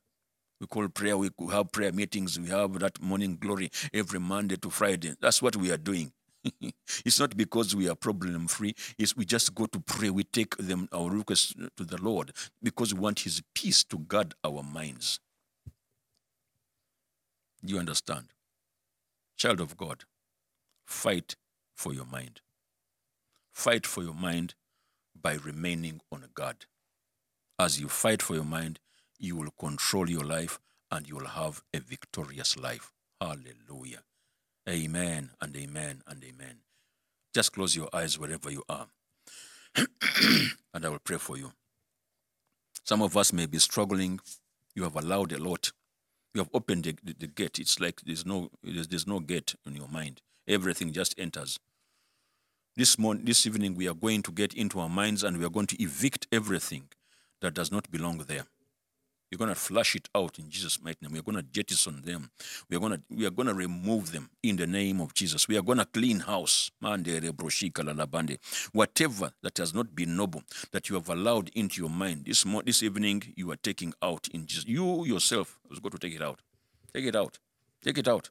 We 0.60 0.66
call 0.66 0.88
prayer, 0.88 1.16
we 1.18 1.28
have 1.50 1.72
prayer 1.72 1.92
meetings, 1.92 2.38
we 2.38 2.48
have 2.48 2.78
that 2.78 3.02
morning 3.02 3.36
glory 3.40 3.68
every 3.92 4.20
Monday 4.20 4.56
to 4.56 4.70
Friday. 4.70 5.14
That's 5.20 5.42
what 5.42 5.56
we 5.56 5.72
are 5.72 5.76
doing. 5.76 6.12
it's 7.04 7.18
not 7.18 7.36
because 7.36 7.74
we 7.74 7.88
are 7.88 7.96
problem 7.96 8.46
free. 8.46 8.74
It's 8.98 9.16
we 9.16 9.24
just 9.24 9.54
go 9.54 9.66
to 9.66 9.80
pray. 9.80 10.10
We 10.10 10.24
take 10.24 10.56
them 10.56 10.88
our 10.92 11.10
requests 11.10 11.54
to 11.76 11.84
the 11.84 12.00
Lord 12.00 12.32
because 12.62 12.94
we 12.94 13.00
want 13.00 13.20
His 13.20 13.42
peace 13.54 13.82
to 13.84 13.98
guard 13.98 14.34
our 14.44 14.62
minds. 14.62 15.18
Do 17.64 17.74
you 17.74 17.80
understand? 17.80 18.26
Child 19.36 19.60
of 19.60 19.76
God, 19.76 20.04
fight 20.86 21.36
for 21.76 21.92
your 21.92 22.06
mind. 22.06 22.40
Fight 23.52 23.86
for 23.86 24.02
your 24.02 24.14
mind 24.14 24.54
by 25.20 25.34
remaining 25.34 26.00
on 26.10 26.24
God. 26.34 26.66
As 27.58 27.80
you 27.80 27.88
fight 27.88 28.22
for 28.22 28.34
your 28.34 28.44
mind, 28.44 28.78
you 29.18 29.36
will 29.36 29.52
control 29.58 30.08
your 30.10 30.24
life 30.24 30.58
and 30.90 31.08
you 31.08 31.16
will 31.16 31.28
have 31.28 31.62
a 31.72 31.80
victorious 31.80 32.56
life. 32.56 32.92
Hallelujah. 33.20 34.02
Amen 34.68 35.30
and 35.40 35.56
amen 35.56 36.02
and 36.06 36.22
amen. 36.24 36.58
Just 37.34 37.52
close 37.52 37.74
your 37.74 37.88
eyes 37.92 38.18
wherever 38.18 38.50
you 38.50 38.62
are, 38.68 38.88
and 39.76 40.84
I 40.84 40.88
will 40.88 40.98
pray 40.98 41.16
for 41.16 41.36
you. 41.36 41.52
Some 42.84 43.00
of 43.00 43.16
us 43.16 43.32
may 43.32 43.46
be 43.46 43.58
struggling. 43.58 44.20
You 44.74 44.82
have 44.82 44.96
allowed 44.96 45.32
a 45.32 45.38
lot. 45.38 45.72
You 46.34 46.40
have 46.40 46.50
opened 46.52 46.84
the, 46.84 46.96
the, 47.02 47.14
the 47.18 47.26
gate. 47.26 47.58
It's 47.58 47.80
like 47.80 48.02
there's 48.02 48.26
no 48.26 48.50
there's, 48.62 48.88
there's 48.88 49.06
no 49.06 49.20
gate 49.20 49.54
in 49.66 49.76
your 49.76 49.88
mind. 49.88 50.20
Everything 50.46 50.92
just 50.92 51.14
enters. 51.18 51.58
This 52.74 52.98
morning, 52.98 53.26
this 53.26 53.46
evening, 53.46 53.74
we 53.74 53.86
are 53.86 53.92
going 53.92 54.22
to 54.22 54.32
get 54.32 54.54
into 54.54 54.80
our 54.80 54.88
minds 54.88 55.22
and 55.22 55.36
we 55.36 55.44
are 55.44 55.50
going 55.50 55.66
to 55.66 55.82
evict 55.82 56.26
everything 56.32 56.84
that 57.42 57.52
does 57.52 57.70
not 57.70 57.90
belong 57.90 58.24
there. 58.26 58.46
We're 59.30 59.36
going 59.36 59.50
to 59.50 59.54
flush 59.54 59.94
it 59.94 60.08
out 60.14 60.38
in 60.38 60.48
Jesus' 60.48 60.82
mighty 60.82 60.96
name. 61.02 61.12
We're 61.12 61.20
going 61.20 61.36
to 61.36 61.42
jettison 61.42 62.00
them. 62.00 62.30
We 62.70 62.78
are 62.78 62.80
going 62.80 62.92
to 62.92 63.02
we 63.10 63.26
are 63.26 63.30
going 63.30 63.48
to 63.48 63.54
remove 63.54 64.12
them 64.12 64.30
in 64.42 64.56
the 64.56 64.66
name 64.66 65.02
of 65.02 65.12
Jesus. 65.12 65.48
We 65.48 65.58
are 65.58 65.62
going 65.62 65.78
to 65.78 65.84
clean 65.84 66.20
house. 66.20 66.70
Whatever 68.72 69.32
that 69.42 69.58
has 69.58 69.74
not 69.74 69.94
been 69.94 70.16
noble 70.16 70.42
that 70.70 70.88
you 70.88 70.96
have 70.96 71.10
allowed 71.10 71.50
into 71.54 71.82
your 71.82 71.90
mind 71.90 72.24
this 72.24 72.46
mo- 72.46 72.62
this 72.62 72.82
evening, 72.82 73.34
you 73.36 73.50
are 73.52 73.56
taking 73.56 73.92
out 74.02 74.28
in 74.32 74.46
Jesus. 74.46 74.64
You 74.66 75.04
yourself 75.04 75.58
was 75.68 75.78
going 75.78 75.92
to 75.92 75.98
take 75.98 76.14
it 76.14 76.22
out. 76.22 76.40
Take 76.94 77.04
it 77.04 77.16
out. 77.16 77.38
Take 77.82 77.98
it 77.98 78.08
out. 78.08 78.30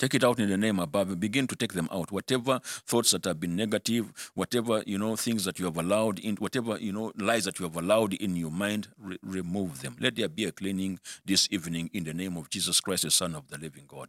Take 0.00 0.14
it 0.14 0.24
out 0.24 0.40
in 0.40 0.48
the 0.48 0.56
name 0.56 0.78
above 0.78 1.20
begin 1.20 1.46
to 1.46 1.54
take 1.54 1.74
them 1.74 1.86
out. 1.92 2.10
Whatever 2.10 2.58
thoughts 2.64 3.10
that 3.10 3.26
have 3.26 3.38
been 3.38 3.54
negative, 3.54 4.10
whatever, 4.32 4.82
you 4.86 4.96
know, 4.96 5.14
things 5.14 5.44
that 5.44 5.58
you 5.58 5.66
have 5.66 5.76
allowed 5.76 6.18
in, 6.18 6.36
whatever, 6.36 6.78
you 6.78 6.90
know, 6.90 7.12
lies 7.18 7.44
that 7.44 7.58
you 7.58 7.66
have 7.66 7.76
allowed 7.76 8.14
in 8.14 8.34
your 8.34 8.50
mind, 8.50 8.88
re- 8.98 9.18
remove 9.22 9.82
them. 9.82 9.96
Let 10.00 10.16
there 10.16 10.30
be 10.30 10.46
a 10.46 10.52
cleaning 10.52 11.00
this 11.26 11.48
evening 11.50 11.90
in 11.92 12.04
the 12.04 12.14
name 12.14 12.38
of 12.38 12.48
Jesus 12.48 12.80
Christ, 12.80 13.02
the 13.02 13.10
Son 13.10 13.34
of 13.34 13.48
the 13.48 13.58
living 13.58 13.84
God. 13.86 14.08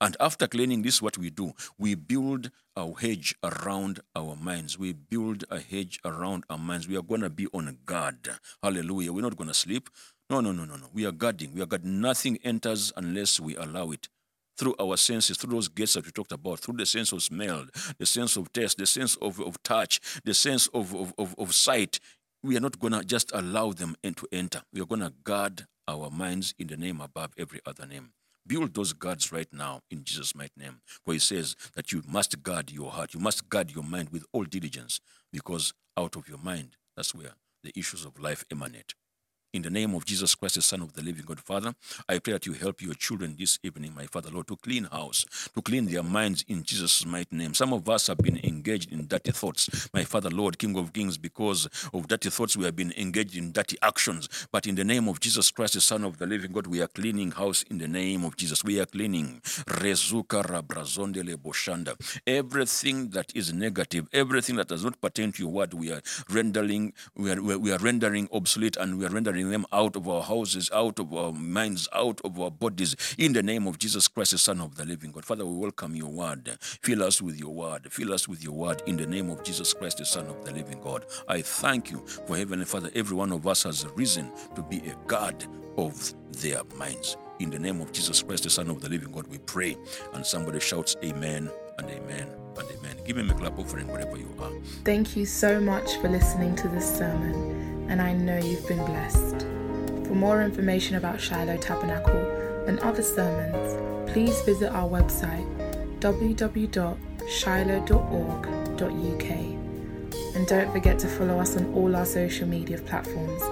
And 0.00 0.16
after 0.20 0.46
cleaning, 0.46 0.82
this 0.82 1.02
what 1.02 1.18
we 1.18 1.30
do. 1.30 1.54
We 1.76 1.96
build 1.96 2.52
a 2.76 2.88
hedge 3.00 3.34
around 3.42 3.98
our 4.14 4.36
minds. 4.36 4.78
We 4.78 4.92
build 4.92 5.42
a 5.50 5.58
hedge 5.58 5.98
around 6.04 6.44
our 6.48 6.58
minds. 6.58 6.86
We 6.86 6.96
are 6.96 7.02
going 7.02 7.22
to 7.22 7.30
be 7.30 7.48
on 7.52 7.78
guard. 7.84 8.28
Hallelujah. 8.62 9.12
We're 9.12 9.22
not 9.22 9.36
going 9.36 9.48
to 9.48 9.54
sleep. 9.54 9.90
No, 10.28 10.40
no, 10.40 10.52
no, 10.52 10.64
no, 10.64 10.76
no. 10.76 10.86
We 10.92 11.04
are 11.04 11.12
guarding. 11.12 11.52
We 11.52 11.62
are 11.62 11.66
guarding. 11.66 12.00
Nothing 12.00 12.38
enters 12.44 12.92
unless 12.96 13.40
we 13.40 13.56
allow 13.56 13.90
it 13.90 14.08
through 14.60 14.74
our 14.78 14.98
senses, 14.98 15.38
through 15.38 15.54
those 15.54 15.68
gates 15.68 15.94
that 15.94 16.04
we 16.04 16.12
talked 16.12 16.32
about, 16.32 16.60
through 16.60 16.76
the 16.76 16.84
sense 16.84 17.12
of 17.12 17.22
smell, 17.22 17.64
the 17.98 18.04
sense 18.04 18.36
of 18.36 18.52
taste, 18.52 18.76
the 18.76 18.84
sense 18.84 19.16
of, 19.16 19.40
of 19.40 19.60
touch, 19.62 20.00
the 20.22 20.34
sense 20.34 20.66
of, 20.74 20.94
of, 20.94 21.14
of, 21.16 21.34
of 21.38 21.54
sight. 21.54 21.98
We 22.42 22.58
are 22.58 22.60
not 22.60 22.78
going 22.78 22.92
to 22.92 23.02
just 23.02 23.30
allow 23.32 23.72
them 23.72 23.96
in 24.02 24.12
to 24.14 24.26
enter. 24.30 24.60
We 24.70 24.82
are 24.82 24.86
going 24.86 25.00
to 25.00 25.14
guard 25.24 25.66
our 25.88 26.10
minds 26.10 26.54
in 26.58 26.66
the 26.66 26.76
name 26.76 27.00
above 27.00 27.32
every 27.38 27.60
other 27.64 27.86
name. 27.86 28.12
Build 28.46 28.74
those 28.74 28.92
guards 28.92 29.32
right 29.32 29.48
now 29.50 29.80
in 29.90 30.04
Jesus' 30.04 30.34
mighty 30.34 30.52
name. 30.58 30.82
For 31.06 31.14
he 31.14 31.20
says 31.20 31.56
that 31.74 31.90
you 31.90 32.02
must 32.06 32.42
guard 32.42 32.70
your 32.70 32.90
heart, 32.90 33.14
you 33.14 33.20
must 33.20 33.48
guard 33.48 33.70
your 33.74 33.84
mind 33.84 34.10
with 34.10 34.26
all 34.32 34.44
diligence, 34.44 35.00
because 35.32 35.72
out 35.96 36.16
of 36.16 36.28
your 36.28 36.38
mind, 36.38 36.76
that's 36.96 37.14
where 37.14 37.32
the 37.62 37.72
issues 37.74 38.04
of 38.04 38.20
life 38.20 38.44
emanate. 38.50 38.94
In 39.52 39.62
the 39.62 39.70
name 39.70 39.96
of 39.96 40.04
Jesus 40.04 40.36
Christ, 40.36 40.54
the 40.54 40.62
Son 40.62 40.80
of 40.80 40.92
the 40.92 41.02
living 41.02 41.24
God, 41.26 41.40
Father, 41.40 41.74
I 42.08 42.20
pray 42.20 42.34
that 42.34 42.46
you 42.46 42.52
help 42.52 42.80
your 42.80 42.94
children 42.94 43.34
this 43.36 43.58
evening, 43.64 43.92
my 43.96 44.06
Father, 44.06 44.30
Lord, 44.30 44.46
to 44.46 44.54
clean 44.54 44.84
house, 44.84 45.24
to 45.56 45.60
clean 45.60 45.86
their 45.86 46.04
minds 46.04 46.44
in 46.46 46.62
Jesus' 46.62 47.04
mighty 47.04 47.34
name. 47.34 47.52
Some 47.54 47.72
of 47.72 47.88
us 47.88 48.06
have 48.06 48.18
been 48.18 48.38
engaged 48.44 48.92
in 48.92 49.08
dirty 49.08 49.32
thoughts, 49.32 49.88
my 49.92 50.04
Father, 50.04 50.30
Lord, 50.30 50.56
King 50.56 50.78
of 50.78 50.92
Kings, 50.92 51.18
because 51.18 51.66
of 51.92 52.06
dirty 52.06 52.30
thoughts, 52.30 52.56
we 52.56 52.64
have 52.64 52.76
been 52.76 52.92
engaged 52.96 53.36
in 53.36 53.50
dirty 53.50 53.76
actions. 53.82 54.28
But 54.52 54.68
in 54.68 54.76
the 54.76 54.84
name 54.84 55.08
of 55.08 55.18
Jesus 55.18 55.50
Christ, 55.50 55.74
the 55.74 55.80
Son 55.80 56.04
of 56.04 56.18
the 56.18 56.26
living 56.26 56.52
God, 56.52 56.68
we 56.68 56.80
are 56.80 56.86
cleaning 56.86 57.32
house 57.32 57.64
in 57.64 57.78
the 57.78 57.88
name 57.88 58.24
of 58.24 58.36
Jesus. 58.36 58.62
We 58.62 58.78
are 58.78 58.86
cleaning. 58.86 59.40
Rezuka 59.66 60.44
rabrazondele 60.44 61.34
boshanda. 61.34 61.96
Everything 62.24 63.08
that 63.10 63.34
is 63.34 63.52
negative, 63.52 64.06
everything 64.12 64.54
that 64.56 64.68
does 64.68 64.84
not 64.84 65.00
pertain 65.00 65.32
to 65.32 65.42
your 65.42 65.50
word, 65.50 65.74
we 65.74 65.90
are 65.90 66.02
rendering, 66.30 66.92
we 67.16 67.32
are, 67.32 67.42
we 67.42 67.72
are 67.72 67.78
rendering 67.78 68.28
obsolete 68.32 68.76
and 68.76 68.96
we 68.96 69.04
are 69.04 69.10
rendering 69.10 69.39
them 69.48 69.64
out 69.72 69.96
of 69.96 70.08
our 70.08 70.22
houses, 70.22 70.68
out 70.74 70.98
of 70.98 71.14
our 71.14 71.32
minds, 71.32 71.88
out 71.94 72.20
of 72.24 72.38
our 72.38 72.50
bodies, 72.50 72.96
in 73.16 73.32
the 73.32 73.42
name 73.42 73.66
of 73.66 73.78
Jesus 73.78 74.08
Christ, 74.08 74.32
the 74.32 74.38
Son 74.38 74.60
of 74.60 74.74
the 74.74 74.84
living 74.84 75.12
God. 75.12 75.24
Father, 75.24 75.46
we 75.46 75.56
welcome 75.56 75.96
your 75.96 76.10
word. 76.10 76.56
Fill 76.60 77.02
us 77.02 77.22
with 77.22 77.38
your 77.38 77.54
word. 77.54 77.90
Fill 77.90 78.12
us 78.12 78.28
with 78.28 78.44
your 78.44 78.52
word 78.52 78.82
in 78.86 78.96
the 78.96 79.06
name 79.06 79.30
of 79.30 79.42
Jesus 79.42 79.72
Christ, 79.72 79.98
the 79.98 80.04
Son 80.04 80.26
of 80.26 80.44
the 80.44 80.52
living 80.52 80.80
God. 80.80 81.06
I 81.28 81.40
thank 81.42 81.90
you 81.90 82.04
for 82.26 82.36
Heavenly 82.36 82.66
Father. 82.66 82.90
Every 82.94 83.16
one 83.16 83.32
of 83.32 83.46
us 83.46 83.62
has 83.62 83.86
risen 83.94 84.30
to 84.54 84.62
be 84.62 84.78
a 84.78 84.96
God 85.06 85.44
of 85.76 86.14
their 86.32 86.62
minds. 86.76 87.16
In 87.38 87.48
the 87.48 87.58
name 87.58 87.80
of 87.80 87.90
Jesus 87.92 88.22
Christ, 88.22 88.42
the 88.44 88.50
Son 88.50 88.68
of 88.68 88.80
the 88.82 88.88
living 88.88 89.12
God, 89.12 89.26
we 89.28 89.38
pray. 89.38 89.76
And 90.12 90.26
somebody 90.26 90.60
shouts, 90.60 90.96
Amen 91.02 91.50
and 91.78 91.88
Amen 91.88 92.28
and 92.58 92.70
Amen. 92.70 92.96
Give 93.06 93.16
him 93.16 93.30
a 93.30 93.34
clap 93.34 93.58
offering 93.58 93.88
wherever 93.88 94.16
you 94.16 94.28
are. 94.40 94.52
Thank 94.84 95.16
you 95.16 95.24
so 95.24 95.58
much 95.60 95.96
for 95.96 96.08
listening 96.08 96.54
to 96.56 96.68
this 96.68 96.98
sermon, 96.98 97.69
and 97.90 98.00
I 98.00 98.14
know 98.14 98.38
you've 98.38 98.66
been 98.66 98.84
blessed. 98.86 99.40
For 100.06 100.14
more 100.14 100.42
information 100.42 100.96
about 100.96 101.20
Shiloh 101.20 101.58
Tabernacle 101.58 102.64
and 102.66 102.78
other 102.78 103.02
sermons, 103.02 104.10
please 104.10 104.40
visit 104.42 104.72
our 104.72 104.88
website 104.88 105.44
www.shiloh.org.uk. 105.98 107.00
And 110.34 110.46
don't 110.46 110.72
forget 110.72 110.98
to 111.00 111.08
follow 111.08 111.38
us 111.40 111.56
on 111.56 111.74
all 111.74 111.94
our 111.96 112.06
social 112.06 112.46
media 112.46 112.78
platforms 112.78 113.42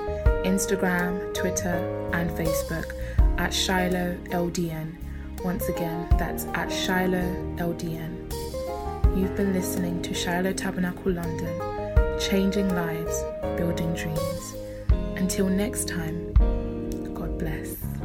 Instagram, 0.47 1.35
Twitter, 1.35 2.11
and 2.15 2.31
Facebook 2.31 2.95
at 3.39 3.53
Shiloh 3.53 4.17
LDN. 4.27 4.97
Once 5.45 5.69
again, 5.69 6.09
that's 6.17 6.45
at 6.55 6.71
Shiloh 6.73 7.35
LDN. 7.57 8.15
You've 9.19 9.37
been 9.37 9.53
listening 9.53 10.01
to 10.03 10.15
Shiloh 10.15 10.53
Tabernacle 10.53 11.13
London, 11.13 12.19
changing 12.21 12.69
lives, 12.75 13.25
building 13.59 13.93
dreams. 13.93 14.55
Until 15.17 15.49
next 15.49 15.89
time, 15.89 16.33
God 17.13 17.37
bless. 17.41 17.98